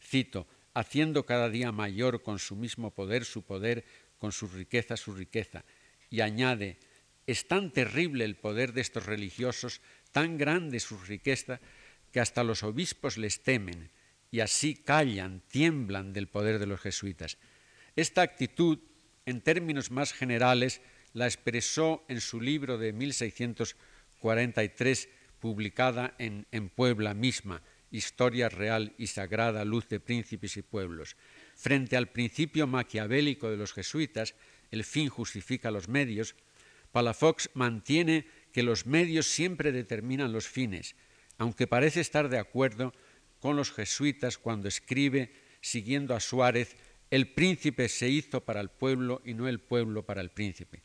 Cito, 0.00 0.46
haciendo 0.74 1.26
cada 1.26 1.50
día 1.50 1.72
mayor 1.72 2.22
con 2.22 2.38
su 2.38 2.54
mismo 2.54 2.92
poder 2.92 3.24
su 3.24 3.42
poder, 3.42 3.84
con 4.18 4.30
su 4.30 4.46
riqueza 4.46 4.96
su 4.96 5.12
riqueza. 5.12 5.64
Y 6.08 6.20
añade, 6.20 6.78
es 7.26 7.48
tan 7.48 7.72
terrible 7.72 8.24
el 8.24 8.36
poder 8.36 8.74
de 8.74 8.80
estos 8.80 9.06
religiosos, 9.06 9.80
tan 10.12 10.38
grande 10.38 10.78
su 10.78 10.98
riqueza, 10.98 11.58
que 12.12 12.20
hasta 12.20 12.44
los 12.44 12.62
obispos 12.62 13.18
les 13.18 13.42
temen 13.42 13.90
y 14.32 14.40
así 14.40 14.74
callan, 14.74 15.42
tiemblan 15.46 16.12
del 16.12 16.26
poder 16.26 16.58
de 16.58 16.66
los 16.66 16.80
jesuitas. 16.80 17.38
Esta 17.94 18.22
actitud, 18.22 18.80
en 19.26 19.42
términos 19.42 19.92
más 19.92 20.14
generales, 20.14 20.80
la 21.12 21.26
expresó 21.26 22.02
en 22.08 22.22
su 22.22 22.40
libro 22.40 22.78
de 22.78 22.94
1643, 22.94 25.08
publicada 25.38 26.14
en, 26.18 26.46
en 26.50 26.70
Puebla 26.70 27.14
misma, 27.14 27.62
Historia 27.90 28.48
Real 28.48 28.94
y 28.96 29.08
Sagrada, 29.08 29.66
Luz 29.66 29.86
de 29.88 30.00
Príncipes 30.00 30.56
y 30.56 30.62
Pueblos. 30.62 31.18
Frente 31.54 31.98
al 31.98 32.08
principio 32.08 32.66
maquiavélico 32.66 33.50
de 33.50 33.58
los 33.58 33.74
jesuitas, 33.74 34.34
el 34.70 34.84
fin 34.84 35.10
justifica 35.10 35.70
los 35.70 35.88
medios, 35.88 36.36
Palafox 36.90 37.50
mantiene 37.52 38.26
que 38.52 38.62
los 38.62 38.86
medios 38.86 39.26
siempre 39.26 39.72
determinan 39.72 40.32
los 40.32 40.48
fines, 40.48 40.96
aunque 41.36 41.66
parece 41.66 42.00
estar 42.00 42.30
de 42.30 42.38
acuerdo 42.38 42.94
con 43.42 43.56
los 43.56 43.72
jesuitas 43.72 44.38
cuando 44.38 44.68
escribe, 44.68 45.32
siguiendo 45.60 46.14
a 46.14 46.20
Suárez, 46.20 46.76
el 47.10 47.26
príncipe 47.26 47.88
se 47.88 48.08
hizo 48.08 48.44
para 48.44 48.60
el 48.60 48.70
pueblo 48.70 49.20
y 49.24 49.34
no 49.34 49.48
el 49.48 49.58
pueblo 49.58 50.06
para 50.06 50.20
el 50.20 50.30
príncipe. 50.30 50.80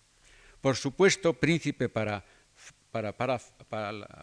Por 0.59 0.75
supuesto, 0.75 1.33
príncipe 1.35 1.87
para, 1.87 2.25
para, 2.91 3.15
para, 3.15 3.39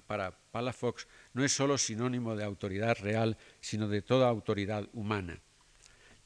para, 0.09 0.33
Palafox 0.51 1.07
no 1.33 1.45
es 1.45 1.53
solo 1.53 1.79
sinónimo 1.79 2.35
de 2.35 2.43
autoridad 2.43 2.99
real, 3.01 3.39
sino 3.61 3.87
de 3.87 4.03
toda 4.03 4.29
autoridad 4.29 4.89
humana. 4.95 5.39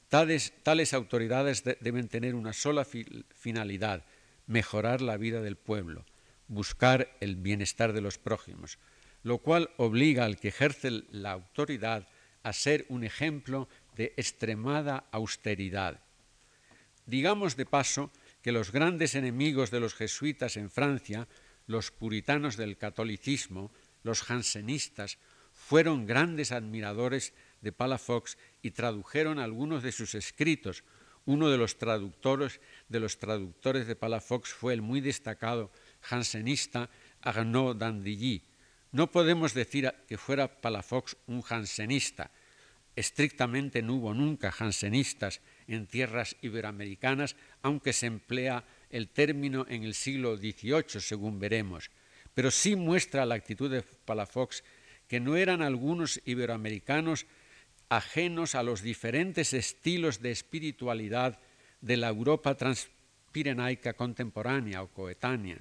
Tales, 0.08 0.54
tales 0.62 0.94
autoridades 0.94 1.62
deben 1.62 2.08
tener 2.08 2.34
una 2.34 2.54
sola 2.54 2.86
finalidad, 2.86 4.06
mejorar 4.46 5.02
la 5.02 5.18
vida 5.18 5.42
del 5.42 5.56
pueblo, 5.56 6.06
buscar 6.46 7.14
el 7.20 7.36
bienestar 7.36 7.92
de 7.92 8.00
los 8.00 8.16
prójimos, 8.16 8.78
lo 9.28 9.38
cual 9.38 9.68
obliga 9.76 10.24
al 10.24 10.40
que 10.40 10.48
ejerce 10.48 11.04
la 11.10 11.32
autoridad 11.32 12.08
a 12.42 12.54
ser 12.54 12.86
un 12.88 13.04
ejemplo 13.04 13.68
de 13.94 14.14
extremada 14.16 15.04
austeridad. 15.12 16.00
Digamos 17.04 17.54
de 17.54 17.66
paso 17.66 18.10
que 18.40 18.52
los 18.52 18.72
grandes 18.72 19.14
enemigos 19.14 19.70
de 19.70 19.80
los 19.80 19.92
jesuitas 19.92 20.56
en 20.56 20.70
Francia, 20.70 21.28
los 21.66 21.90
puritanos 21.90 22.56
del 22.56 22.78
catolicismo, 22.78 23.70
los 24.02 24.22
jansenistas, 24.22 25.18
fueron 25.52 26.06
grandes 26.06 26.50
admiradores 26.50 27.34
de 27.60 27.72
Palafox 27.72 28.38
y 28.62 28.70
tradujeron 28.70 29.38
algunos 29.38 29.82
de 29.82 29.92
sus 29.92 30.14
escritos. 30.14 30.84
Uno 31.26 31.50
de 31.50 31.58
los 31.58 31.76
traductores 31.76 32.62
de 32.88 33.00
los 33.00 33.18
traductores 33.18 33.86
de 33.86 33.96
Palafox 33.96 34.54
fue 34.54 34.72
el 34.72 34.80
muy 34.80 35.02
destacado 35.02 35.70
jansenista 36.00 36.88
Arnaud 37.20 37.76
d'Andilly, 37.76 38.48
no 38.92 39.10
podemos 39.10 39.54
decir 39.54 39.92
que 40.06 40.16
fuera 40.16 40.60
Palafox 40.60 41.16
un 41.26 41.42
jansenista. 41.42 42.30
Estrictamente 42.96 43.82
no 43.82 43.94
hubo 43.94 44.14
nunca 44.14 44.50
jansenistas 44.50 45.40
en 45.66 45.86
tierras 45.86 46.36
iberoamericanas, 46.42 47.36
aunque 47.62 47.92
se 47.92 48.06
emplea 48.06 48.64
el 48.90 49.08
término 49.08 49.66
en 49.68 49.84
el 49.84 49.94
siglo 49.94 50.36
XVIII, 50.36 51.00
según 51.00 51.38
veremos. 51.38 51.90
Pero 52.34 52.50
sí 52.50 52.76
muestra 52.76 53.26
la 53.26 53.34
actitud 53.34 53.70
de 53.70 53.82
Palafox 53.82 54.64
que 55.06 55.20
no 55.20 55.36
eran 55.36 55.62
algunos 55.62 56.20
iberoamericanos 56.24 57.26
ajenos 57.88 58.54
a 58.54 58.62
los 58.62 58.82
diferentes 58.82 59.52
estilos 59.52 60.20
de 60.20 60.30
espiritualidad 60.30 61.40
de 61.80 61.96
la 61.96 62.08
Europa 62.08 62.54
transpirenaica 62.54 63.94
contemporánea 63.94 64.82
o 64.82 64.88
coetánea. 64.88 65.58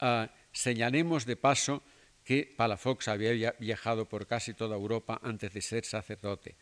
Ah, 0.00 0.30
señalemos 0.52 1.26
de 1.26 1.36
paso 1.36 1.82
que 2.24 2.52
Palafox 2.56 3.08
había 3.08 3.52
viajado 3.60 4.08
por 4.08 4.26
casi 4.26 4.54
toda 4.54 4.76
Europa 4.76 5.20
antes 5.22 5.52
de 5.52 5.60
ser 5.60 5.84
sacerdote. 5.84 6.56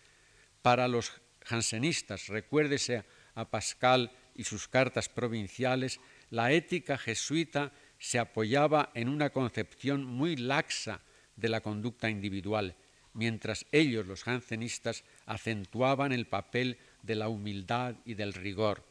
Para 0.60 0.88
los 0.88 1.12
jansenistas, 1.44 2.28
recuérdese 2.28 3.04
a 3.34 3.48
Pascal 3.48 4.10
y 4.34 4.44
sus 4.44 4.68
cartas 4.68 5.08
provinciales, 5.08 6.00
la 6.30 6.52
ética 6.52 6.98
jesuita 6.98 7.72
se 7.98 8.18
apoyaba 8.18 8.90
en 8.94 9.08
una 9.08 9.30
concepción 9.30 10.04
muy 10.04 10.36
laxa 10.36 11.00
de 11.36 11.48
la 11.48 11.60
conducta 11.60 12.10
individual, 12.10 12.74
mientras 13.14 13.66
ellos, 13.72 14.06
los 14.06 14.24
jansenistas, 14.24 15.04
acentuaban 15.26 16.12
el 16.12 16.26
papel 16.26 16.78
de 17.02 17.14
la 17.14 17.28
humildad 17.28 17.96
y 18.04 18.14
del 18.14 18.32
rigor. 18.32 18.84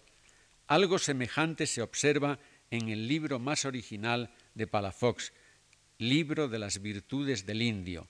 Algo 0.68 1.00
semejante 1.00 1.68
se 1.68 1.82
observa 1.82 2.40
en 2.70 2.88
el 2.90 3.08
libro 3.08 3.40
más 3.40 3.66
original 3.66 4.34
de 4.56 4.68
Palafox, 4.68 5.34
libro 6.02 6.48
de 6.48 6.58
las 6.58 6.82
virtudes 6.82 7.46
del 7.46 7.62
indio. 7.62 8.08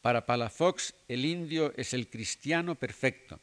Para 0.00 0.26
Palafox, 0.26 0.94
el 1.08 1.24
indio 1.24 1.72
es 1.76 1.92
el 1.92 2.08
cristiano 2.08 2.76
perfecto, 2.76 3.40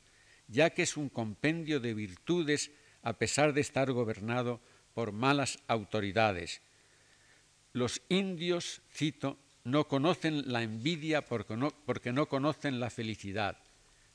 ya 0.48 0.70
que 0.70 0.84
es 0.84 0.96
un 0.96 1.10
compendio 1.10 1.82
de 1.82 1.94
virtudes 1.94 2.72
a 3.04 3.14
pesar 3.14 3.54
de 3.54 3.62
estar 3.62 3.92
gobernado 3.92 4.62
por 4.94 5.12
malas 5.12 5.60
autoridades. 5.68 6.62
Los 7.74 8.02
indios, 8.08 8.82
cito, 8.90 9.38
no 9.66 9.88
conocen 9.88 10.52
la 10.52 10.64
envidia 10.64 11.26
porque 11.26 11.58
no, 11.58 11.72
porque 11.86 12.14
no 12.14 12.28
conocen 12.28 12.80
la 12.80 12.90
felicidad. 12.90 13.58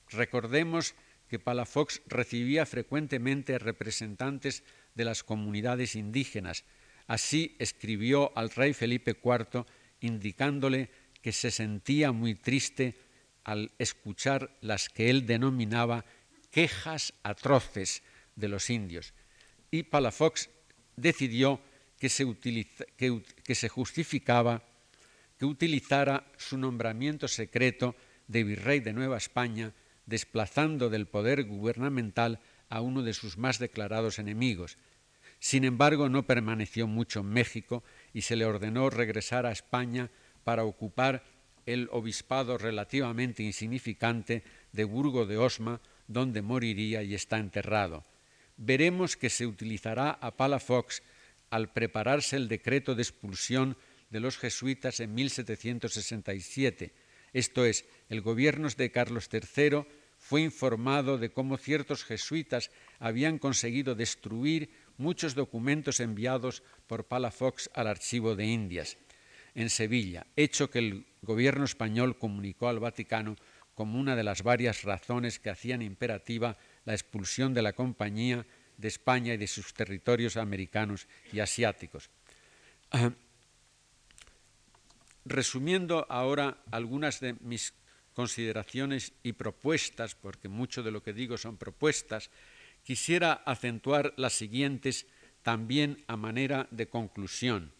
Recordemos 0.08 0.94
que 1.28 1.38
Palafox 1.38 2.00
recibía 2.06 2.64
frecuentemente 2.64 3.58
representantes 3.58 4.64
de 4.94 5.04
las 5.04 5.22
comunidades 5.22 5.94
indígenas, 5.94 6.64
Así 7.06 7.56
escribió 7.58 8.36
al 8.36 8.50
rey 8.50 8.72
Felipe 8.72 9.16
IV 9.22 9.66
indicándole 10.00 10.90
que 11.20 11.32
se 11.32 11.50
sentía 11.50 12.12
muy 12.12 12.34
triste 12.34 12.98
al 13.44 13.72
escuchar 13.78 14.56
las 14.60 14.88
que 14.88 15.10
él 15.10 15.26
denominaba 15.26 16.04
quejas 16.50 17.14
atroces 17.22 18.02
de 18.36 18.48
los 18.48 18.70
indios. 18.70 19.14
Y 19.70 19.84
Palafox 19.84 20.48
decidió 20.96 21.60
que 21.98 22.08
se, 22.08 23.68
justificaba 23.68 24.62
que 25.38 25.44
utilizara 25.44 26.30
su 26.36 26.58
nombramiento 26.58 27.28
secreto 27.28 27.96
de 28.28 28.44
virrey 28.44 28.80
de 28.80 28.92
Nueva 28.92 29.16
España, 29.16 29.72
desplazando 30.06 30.90
del 30.90 31.06
poder 31.06 31.44
gubernamental 31.44 32.40
a 32.68 32.80
uno 32.80 33.02
de 33.02 33.14
sus 33.14 33.38
más 33.38 33.58
declarados 33.58 34.18
enemigos, 34.18 34.76
sin 35.44 35.64
embargo, 35.64 36.08
no 36.08 36.26
permaneció 36.26 36.86
mucho 36.86 37.20
en 37.20 37.26
México 37.26 37.84
y 38.14 38.22
se 38.22 38.34
le 38.34 38.46
ordenó 38.46 38.88
regresar 38.88 39.44
a 39.44 39.52
España 39.52 40.10
para 40.42 40.64
ocupar 40.64 41.22
el 41.66 41.90
obispado 41.92 42.56
relativamente 42.56 43.42
insignificante 43.42 44.42
de 44.72 44.84
Burgo 44.84 45.26
de 45.26 45.36
Osma, 45.36 45.82
donde 46.08 46.40
moriría 46.40 47.02
y 47.02 47.14
está 47.14 47.36
enterrado. 47.36 48.04
Veremos 48.56 49.18
que 49.18 49.28
se 49.28 49.46
utilizará 49.46 50.12
a 50.12 50.34
Palafox 50.34 51.02
al 51.50 51.70
prepararse 51.74 52.36
el 52.36 52.48
decreto 52.48 52.94
de 52.94 53.02
expulsión 53.02 53.76
de 54.08 54.20
los 54.20 54.38
jesuitas 54.38 54.98
en 55.00 55.12
1767. 55.12 56.94
Esto 57.34 57.66
es, 57.66 57.84
el 58.08 58.22
gobierno 58.22 58.70
de 58.74 58.90
Carlos 58.90 59.28
III 59.30 59.84
fue 60.16 60.40
informado 60.40 61.18
de 61.18 61.30
cómo 61.30 61.58
ciertos 61.58 62.02
jesuitas 62.02 62.70
habían 62.98 63.38
conseguido 63.38 63.94
destruir 63.94 64.70
muchos 64.96 65.34
documentos 65.34 66.00
enviados 66.00 66.62
por 66.86 67.06
Palafox 67.06 67.70
al 67.74 67.86
Archivo 67.86 68.36
de 68.36 68.46
Indias 68.46 68.96
en 69.54 69.70
Sevilla, 69.70 70.26
hecho 70.36 70.70
que 70.70 70.80
el 70.80 71.06
gobierno 71.22 71.64
español 71.64 72.18
comunicó 72.18 72.68
al 72.68 72.80
Vaticano 72.80 73.36
como 73.74 73.98
una 73.98 74.16
de 74.16 74.24
las 74.24 74.42
varias 74.42 74.82
razones 74.82 75.38
que 75.38 75.50
hacían 75.50 75.82
imperativa 75.82 76.56
la 76.84 76.92
expulsión 76.92 77.54
de 77.54 77.62
la 77.62 77.72
compañía 77.72 78.46
de 78.76 78.88
España 78.88 79.34
y 79.34 79.36
de 79.36 79.46
sus 79.46 79.74
territorios 79.74 80.36
americanos 80.36 81.06
y 81.32 81.40
asiáticos. 81.40 82.10
Resumiendo 85.24 86.06
ahora 86.08 86.58
algunas 86.70 87.20
de 87.20 87.34
mis 87.40 87.72
consideraciones 88.12 89.12
y 89.22 89.32
propuestas, 89.32 90.14
porque 90.14 90.48
mucho 90.48 90.82
de 90.82 90.90
lo 90.90 91.02
que 91.02 91.12
digo 91.12 91.36
son 91.36 91.56
propuestas, 91.56 92.30
quisiera 92.84 93.32
acentuar 93.32 94.14
las 94.16 94.34
siguientes 94.34 95.06
también 95.42 96.04
a 96.06 96.16
manera 96.16 96.68
de 96.70 96.86
conclusión. 96.88 97.72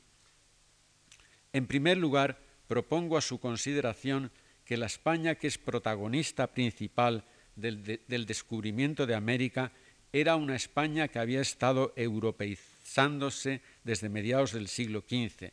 En 1.52 1.66
primer 1.66 1.98
lugar, 1.98 2.40
propongo 2.66 3.16
a 3.16 3.22
su 3.22 3.38
consideración 3.38 4.32
que 4.64 4.76
la 4.76 4.86
España 4.86 5.36
que 5.36 5.46
es 5.46 5.58
protagonista 5.58 6.48
principal 6.48 7.24
del, 7.54 8.26
descubrimiento 8.26 9.06
de 9.06 9.14
América 9.14 9.72
era 10.12 10.36
una 10.36 10.56
España 10.56 11.08
que 11.08 11.18
había 11.18 11.40
estado 11.40 11.92
europeizándose 11.96 13.62
desde 13.84 14.08
mediados 14.08 14.52
del 14.52 14.68
siglo 14.68 15.04
XV. 15.08 15.52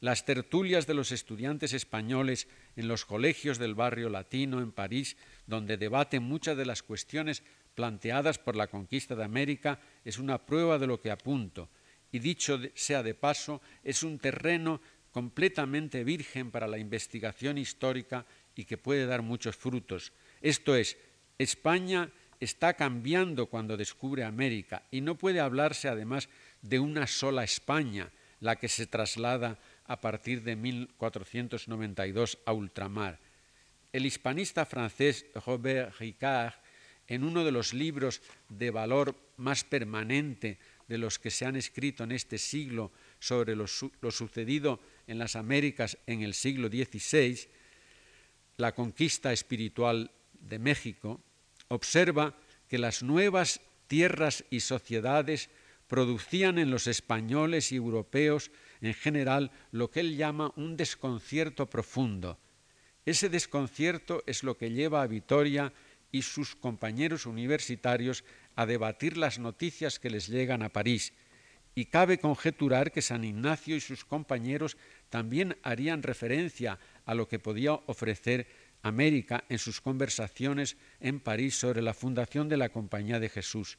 Las 0.00 0.24
tertulias 0.24 0.86
de 0.86 0.94
los 0.94 1.12
estudiantes 1.12 1.72
españoles 1.72 2.46
en 2.76 2.88
los 2.88 3.04
colegios 3.04 3.58
del 3.58 3.74
barrio 3.74 4.10
latino 4.10 4.60
en 4.60 4.72
París, 4.72 5.16
donde 5.46 5.76
debaten 5.76 6.22
muchas 6.22 6.56
de 6.56 6.66
las 6.66 6.82
cuestiones 6.82 7.42
planteadas 7.74 8.38
por 8.38 8.56
la 8.56 8.66
conquista 8.66 9.14
de 9.14 9.24
América 9.24 9.80
es 10.04 10.18
una 10.18 10.38
prueba 10.38 10.78
de 10.78 10.86
lo 10.86 11.00
que 11.00 11.10
apunto, 11.10 11.68
y 12.12 12.20
dicho 12.20 12.60
sea 12.74 13.02
de 13.02 13.14
paso, 13.14 13.60
es 13.82 14.02
un 14.02 14.18
terreno 14.18 14.80
completamente 15.10 16.04
virgen 16.04 16.50
para 16.50 16.66
la 16.66 16.78
investigación 16.78 17.58
histórica 17.58 18.24
y 18.54 18.64
que 18.64 18.78
puede 18.78 19.06
dar 19.06 19.22
muchos 19.22 19.56
frutos. 19.56 20.12
Esto 20.40 20.76
es, 20.76 20.96
España 21.38 22.10
está 22.40 22.74
cambiando 22.74 23.46
cuando 23.46 23.76
descubre 23.76 24.24
América 24.24 24.82
y 24.90 25.00
no 25.00 25.16
puede 25.16 25.40
hablarse 25.40 25.88
además 25.88 26.28
de 26.62 26.78
una 26.78 27.06
sola 27.06 27.44
España, 27.44 28.10
la 28.40 28.56
que 28.56 28.68
se 28.68 28.86
traslada 28.86 29.58
a 29.86 30.00
partir 30.00 30.42
de 30.42 30.56
1492 30.56 32.38
a 32.44 32.52
ultramar. 32.52 33.18
El 33.92 34.06
hispanista 34.06 34.66
francés 34.66 35.26
Robert 35.46 35.96
Ricard, 35.98 36.54
en 37.08 37.24
uno 37.24 37.44
de 37.44 37.52
los 37.52 37.74
libros 37.74 38.22
de 38.48 38.70
valor 38.70 39.14
más 39.36 39.64
permanente 39.64 40.58
de 40.88 40.98
los 40.98 41.18
que 41.18 41.30
se 41.30 41.44
han 41.46 41.56
escrito 41.56 42.04
en 42.04 42.12
este 42.12 42.38
siglo 42.38 42.92
sobre 43.18 43.56
lo, 43.56 43.66
sucedido 43.66 44.80
en 45.06 45.18
las 45.18 45.36
Américas 45.36 45.98
en 46.06 46.22
el 46.22 46.34
siglo 46.34 46.68
XVI, 46.68 47.48
la 48.56 48.74
conquista 48.74 49.32
espiritual 49.32 50.10
de 50.40 50.58
México, 50.58 51.20
observa 51.68 52.38
que 52.68 52.78
las 52.78 53.02
nuevas 53.02 53.60
tierras 53.86 54.44
y 54.50 54.60
sociedades 54.60 55.50
producían 55.88 56.58
en 56.58 56.70
los 56.70 56.86
españoles 56.86 57.72
y 57.72 57.76
europeos 57.76 58.50
en 58.80 58.94
general 58.94 59.50
lo 59.72 59.90
que 59.90 60.00
él 60.00 60.16
llama 60.16 60.52
un 60.56 60.76
desconcierto 60.76 61.66
profundo. 61.66 62.38
Ese 63.06 63.28
desconcierto 63.28 64.22
es 64.26 64.42
lo 64.42 64.56
que 64.56 64.70
lleva 64.70 65.02
a 65.02 65.06
Vitoria 65.06 65.72
y 66.14 66.22
sus 66.22 66.54
compañeros 66.54 67.26
universitarios 67.26 68.22
a 68.54 68.66
debatir 68.66 69.16
las 69.16 69.40
noticias 69.40 69.98
que 69.98 70.10
les 70.10 70.28
llegan 70.28 70.62
a 70.62 70.68
París, 70.68 71.12
y 71.74 71.86
cabe 71.86 72.18
conjeturar 72.18 72.92
que 72.92 73.02
San 73.02 73.24
Ignacio 73.24 73.74
y 73.74 73.80
sus 73.80 74.04
compañeros 74.04 74.76
también 75.10 75.58
harían 75.64 76.04
referencia 76.04 76.78
a 77.04 77.16
lo 77.16 77.26
que 77.26 77.40
podía 77.40 77.72
ofrecer 77.72 78.46
América 78.82 79.42
en 79.48 79.58
sus 79.58 79.80
conversaciones 79.80 80.76
en 81.00 81.18
París 81.18 81.58
sobre 81.58 81.82
la 81.82 81.94
fundación 81.94 82.48
de 82.48 82.58
la 82.58 82.68
Compañía 82.68 83.18
de 83.18 83.28
Jesús. 83.28 83.78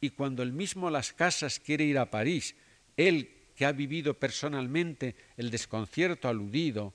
Y 0.00 0.10
cuando 0.10 0.42
el 0.42 0.52
mismo 0.52 0.90
Las 0.90 1.12
Casas 1.12 1.60
quiere 1.60 1.84
ir 1.84 1.98
a 1.98 2.10
París, 2.10 2.56
él 2.96 3.30
que 3.54 3.66
ha 3.66 3.70
vivido 3.70 4.18
personalmente 4.18 5.14
el 5.36 5.52
desconcierto 5.52 6.26
aludido, 6.26 6.92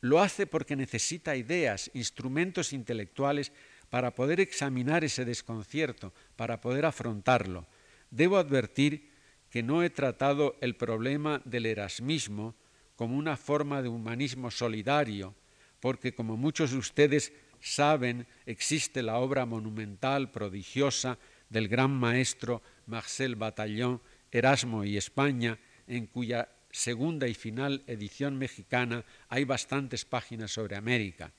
lo 0.00 0.20
hace 0.20 0.46
porque 0.46 0.76
necesita 0.76 1.36
ideas, 1.36 1.90
instrumentos 1.92 2.72
intelectuales 2.72 3.52
para 3.90 4.14
poder 4.14 4.40
examinar 4.40 5.04
ese 5.04 5.24
desconcierto, 5.24 6.12
para 6.36 6.60
poder 6.60 6.84
afrontarlo. 6.84 7.66
Debo 8.10 8.36
advertir 8.36 9.10
que 9.50 9.62
no 9.62 9.82
he 9.82 9.90
tratado 9.90 10.56
el 10.60 10.76
problema 10.76 11.40
del 11.44 11.66
erasmismo 11.66 12.54
como 12.96 13.16
una 13.16 13.36
forma 13.36 13.80
de 13.80 13.88
humanismo 13.88 14.50
solidario, 14.50 15.34
porque 15.80 16.14
como 16.14 16.36
muchos 16.36 16.72
de 16.72 16.78
ustedes 16.78 17.32
saben, 17.60 18.26
existe 18.46 19.02
la 19.02 19.18
obra 19.18 19.46
monumental, 19.46 20.30
prodigiosa, 20.30 21.18
del 21.48 21.68
gran 21.68 21.90
maestro 21.90 22.62
Marcel 22.86 23.36
Bataillon, 23.36 24.00
Erasmo 24.30 24.84
y 24.84 24.96
España, 24.96 25.58
en 25.86 26.06
cuya 26.06 26.48
segunda 26.70 27.26
y 27.26 27.34
final 27.34 27.82
edición 27.86 28.36
mexicana 28.36 29.04
hay 29.28 29.44
bastantes 29.44 30.04
páginas 30.04 30.52
sobre 30.52 30.76
América. 30.76 31.32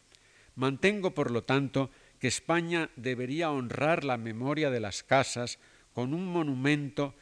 Mantengo, 0.56 1.14
por 1.14 1.32
lo 1.32 1.44
tanto, 1.44 1.92
que 2.20 2.28
España 2.28 2.90
debería 2.96 3.52
honrar 3.52 4.04
la 4.04 4.18
memoria 4.18 4.70
de 4.70 4.80
las 4.80 5.04
casas 5.04 5.58
con 5.94 6.14
un 6.14 6.28
monumento 6.28 7.16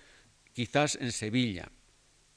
quizás 0.53 0.95
en 0.95 1.11
Sevilla. 1.11 1.69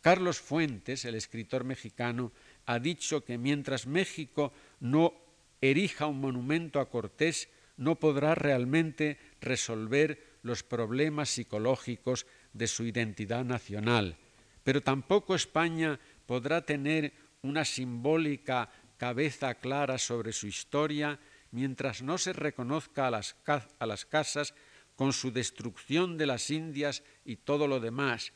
Carlos 0.00 0.40
Fuentes, 0.40 1.04
el 1.04 1.14
escritor 1.14 1.64
mexicano, 1.64 2.32
ha 2.66 2.78
dicho 2.78 3.24
que 3.24 3.38
mientras 3.38 3.86
México 3.86 4.52
no 4.80 5.14
erija 5.61 6.06
un 6.06 6.20
monumento 6.20 6.80
a 6.80 6.88
Cortés, 6.88 7.48
no 7.76 7.96
podrá 7.98 8.34
realmente 8.34 9.18
resolver 9.40 10.38
los 10.42 10.62
problemas 10.62 11.30
psicológicos 11.30 12.26
de 12.52 12.66
su 12.66 12.84
identidad 12.84 13.44
nacional. 13.44 14.16
Pero 14.64 14.80
tampoco 14.80 15.34
España 15.34 15.98
podrá 16.26 16.64
tener 16.64 17.12
una 17.42 17.64
simbólica 17.64 18.70
cabeza 18.96 19.54
clara 19.54 19.96
sobre 19.98 20.32
su 20.32 20.46
historia 20.46 21.18
mientras 21.51 22.03
no 22.03 22.18
se 22.18 22.32
reconozca 22.32 23.07
a 23.07 23.11
las, 23.11 23.36
a 23.78 23.86
las 23.86 24.05
casas 24.05 24.55
con 24.96 25.12
su 25.12 25.32
destrucción 25.32 26.18
de 26.18 26.26
las 26.26 26.51
Indias 26.51 27.03
y 27.24 27.36
todo 27.36 27.66
lo 27.66 27.80
demás. 27.80 28.32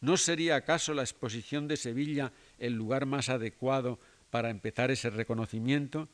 ¿No 0.00 0.16
sería 0.16 0.56
acaso 0.56 0.94
la 0.94 1.02
exposición 1.02 1.68
de 1.68 1.76
Sevilla 1.76 2.32
el 2.58 2.74
lugar 2.74 3.06
más 3.06 3.28
adecuado 3.28 4.00
para 4.30 4.50
empezar 4.50 4.90
ese 4.90 5.10
reconocimiento? 5.10 6.08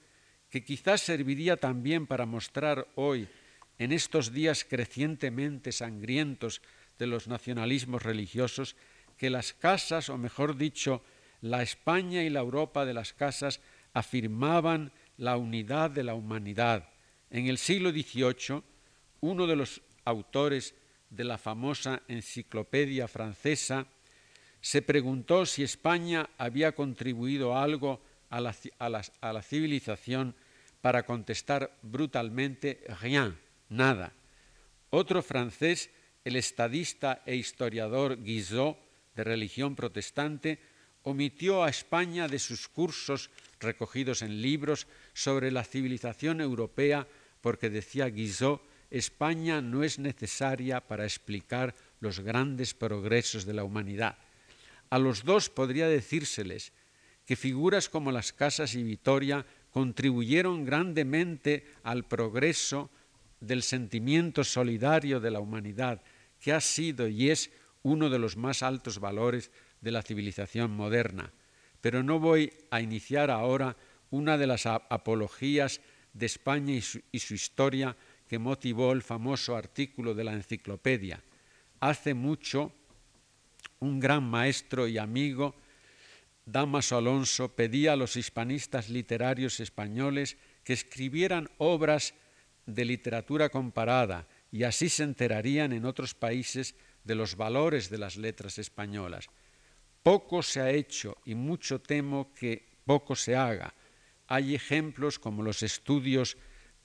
que 0.51 0.65
quizás 0.65 1.01
serviría 1.01 1.57
también 1.57 2.07
para 2.07 2.27
mostrar 2.27 2.89
hoy, 2.95 3.29
en 3.79 3.93
estos 3.93 4.33
días 4.33 4.65
crecientemente 4.65 5.73
sangrientos 5.73 6.63
de 6.99 7.07
los 7.07 7.29
nacionalismos 7.29 8.03
religiosos, 8.03 8.77
que 9.19 9.29
las 9.29 9.53
casas, 9.53 10.09
o 10.09 10.17
mejor 10.17 10.57
dicho, 10.57 11.03
la 11.41 11.63
España 11.63 12.23
y 12.23 12.31
la 12.31 12.41
Europa 12.41 12.87
de 12.87 12.95
las 12.95 13.13
casas 13.13 13.61
afirmaban 13.93 14.93
la 15.19 15.37
unidad 15.37 15.91
de 15.91 16.05
la 16.05 16.15
humanidad. 16.15 16.89
En 17.31 17.47
el 17.47 17.59
siglo 17.59 17.91
XVIII, 17.91 18.63
uno 19.21 19.47
de 19.47 19.57
los 19.57 19.81
autores 20.05 20.75
de 21.11 21.25
la 21.25 21.39
famosa 21.39 22.03
enciclopedia 22.09 23.09
francesa 23.09 23.87
se 24.61 24.83
preguntó 24.83 25.47
si 25.47 25.63
España 25.63 26.29
había 26.39 26.73
contribuido 26.73 27.57
algo 27.57 28.01
a 28.31 28.41
la, 28.41 29.43
civilización 29.43 30.35
para 30.81 31.05
contestar 31.05 31.77
brutalmente 31.83 32.83
rien, 33.01 33.39
nada. 33.69 34.13
Otro 34.91 35.23
francés, 35.23 35.91
el 36.25 36.37
estadista 36.37 37.23
e 37.27 37.37
historiador 37.37 38.23
Guizot, 38.23 38.79
de 39.15 39.25
religión 39.25 39.75
protestante, 39.75 40.59
omitió 41.03 41.63
a 41.63 41.71
España 41.71 42.29
de 42.29 42.39
sus 42.39 42.69
cursos 42.69 43.31
recogidos 43.61 44.23
en 44.23 44.43
libros 44.43 44.87
sobre 45.13 45.51
la 45.51 45.65
civilización 45.65 46.41
europea 46.41 47.07
porque 47.41 47.71
decía 47.71 48.07
Guizot, 48.09 48.63
España 48.91 49.61
no 49.61 49.83
es 49.83 49.99
necesaria 49.99 50.81
para 50.81 51.05
explicar 51.05 51.75
los 52.01 52.21
grandes 52.21 52.75
progresos 52.75 53.45
de 53.45 53.55
la 53.55 53.65
humanidad. 53.65 54.19
A 54.91 54.99
los 54.99 55.25
dos 55.25 55.51
podría 55.51 55.89
decírseles 55.89 56.73
que 57.25 57.37
figuras 57.37 57.89
como 57.89 58.13
las 58.13 58.33
Casas 58.33 58.75
y 58.75 58.83
Vitoria 58.83 59.45
contribuyeron 59.71 60.65
grandemente 60.65 61.67
al 61.83 62.05
progreso 62.05 62.91
del 63.41 63.63
sentimiento 63.63 64.45
solidario 64.45 65.21
de 65.21 65.31
la 65.31 65.41
humanidad, 65.41 66.03
que 66.41 66.53
ha 66.53 66.61
sido 66.61 67.09
y 67.09 67.31
es 67.31 67.51
uno 67.83 68.09
de 68.09 68.19
los 68.19 68.37
más 68.37 68.63
altos 68.63 69.01
valores 69.01 69.51
de 69.81 69.91
la 69.91 70.03
civilización 70.03 70.71
moderna. 70.71 71.33
Pero 71.87 72.03
no 72.03 72.19
voy 72.19 72.53
a 72.73 72.81
iniciar 72.81 73.31
ahora 73.31 73.77
una 74.11 74.37
de 74.37 74.49
las 74.49 74.67
apologías 74.67 75.81
de 76.13 76.27
España 76.27 76.75
y 76.75 76.81
su, 76.81 77.01
historia 77.33 77.97
que 78.27 78.41
motivó 78.41 78.91
el 78.91 79.03
famoso 79.03 79.55
artículo 79.55 80.13
de 80.13 80.25
la 80.25 80.33
enciclopedia. 80.33 81.23
Hace 81.79 82.13
mucho, 82.13 82.73
un 83.79 84.01
gran 84.01 84.25
maestro 84.25 84.89
y 84.89 84.99
amigo 84.99 85.55
Damaso 86.45 86.97
Alonso 86.97 87.55
pedía 87.55 87.93
a 87.93 87.97
los 87.97 88.17
hispanistas 88.17 88.89
literarios 88.89 89.61
españoles 89.61 90.39
que 90.65 90.73
escribieran 90.73 91.49
obras 91.59 92.15
de 92.67 92.85
literatura 92.85 93.49
comparada 93.49 94.27
y 94.51 94.65
así 94.65 94.89
se 94.89 95.05
enterarían 95.05 95.73
en 95.73 95.85
otros 95.85 96.15
países 96.15 96.75
de 97.05 97.15
los 97.15 97.37
valores 97.37 97.91
de 97.91 97.99
las 97.99 98.17
letras 98.17 98.59
españolas. 98.59 99.29
Poco 100.07 100.41
se 100.41 100.61
ha 100.61 100.71
hecho 100.71 101.19
y 101.25 101.35
mucho 101.35 101.81
temo 101.81 102.33
que 102.33 102.65
poco 102.85 103.17
se 103.17 103.35
haga. 103.35 103.75
Hay 104.29 104.55
ejemplos 104.55 105.19
como 105.19 105.43
los 105.43 105.65
estudios 105.65 106.37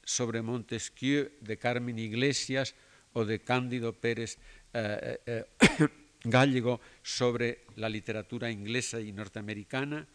sobre 0.04 0.42
Montesquieu 0.42 1.30
de 1.40 1.60
Carmen 1.60 2.00
Iglesias 2.00 2.74
o 3.14 3.24
de 3.24 3.38
Cándido 3.46 3.94
Pérez 3.94 4.40
eh, 4.74 5.20
eh, 5.28 5.46
eh, 5.62 5.88
gallego 6.24 6.82
sobre 7.04 7.62
la 7.76 7.90
literatura 7.90 8.50
inglesa 8.50 9.00
y 9.00 9.12
norteamericana, 9.12 10.08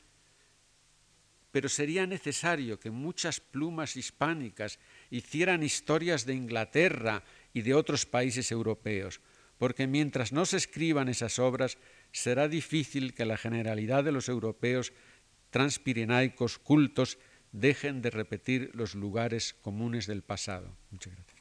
pero 1.52 1.68
sería 1.68 2.09
necesario 2.09 2.80
que 2.80 2.90
muchas 2.90 3.38
plumas 3.38 3.94
hispánicas 3.94 4.80
hicieran 5.11 5.62
historias 5.62 6.26
de 6.26 6.34
Inglaterra 6.34 7.22
y 7.54 7.62
de 7.62 7.72
otros 7.72 8.04
países 8.04 8.50
europeos, 8.50 9.20
porque 9.59 9.86
mientras 9.86 10.32
no 10.32 10.44
se 10.44 10.57
escriban 10.57 11.09
esas 11.09 11.38
obras, 11.38 11.78
será 12.16 12.48
difícil 12.48 13.12
que 13.12 13.26
la 13.26 13.36
generalidad 13.36 14.02
de 14.02 14.12
los 14.12 14.28
europeos 14.28 14.94
transpirenaicos 15.50 16.58
cultos 16.58 17.18
dejen 17.52 18.00
de 18.00 18.10
repetir 18.10 18.70
los 18.74 18.94
lugares 18.94 19.54
comunes 19.60 20.06
del 20.06 20.22
pasado. 20.22 20.76
Muchas 20.90 21.14
gracias. 21.14 21.36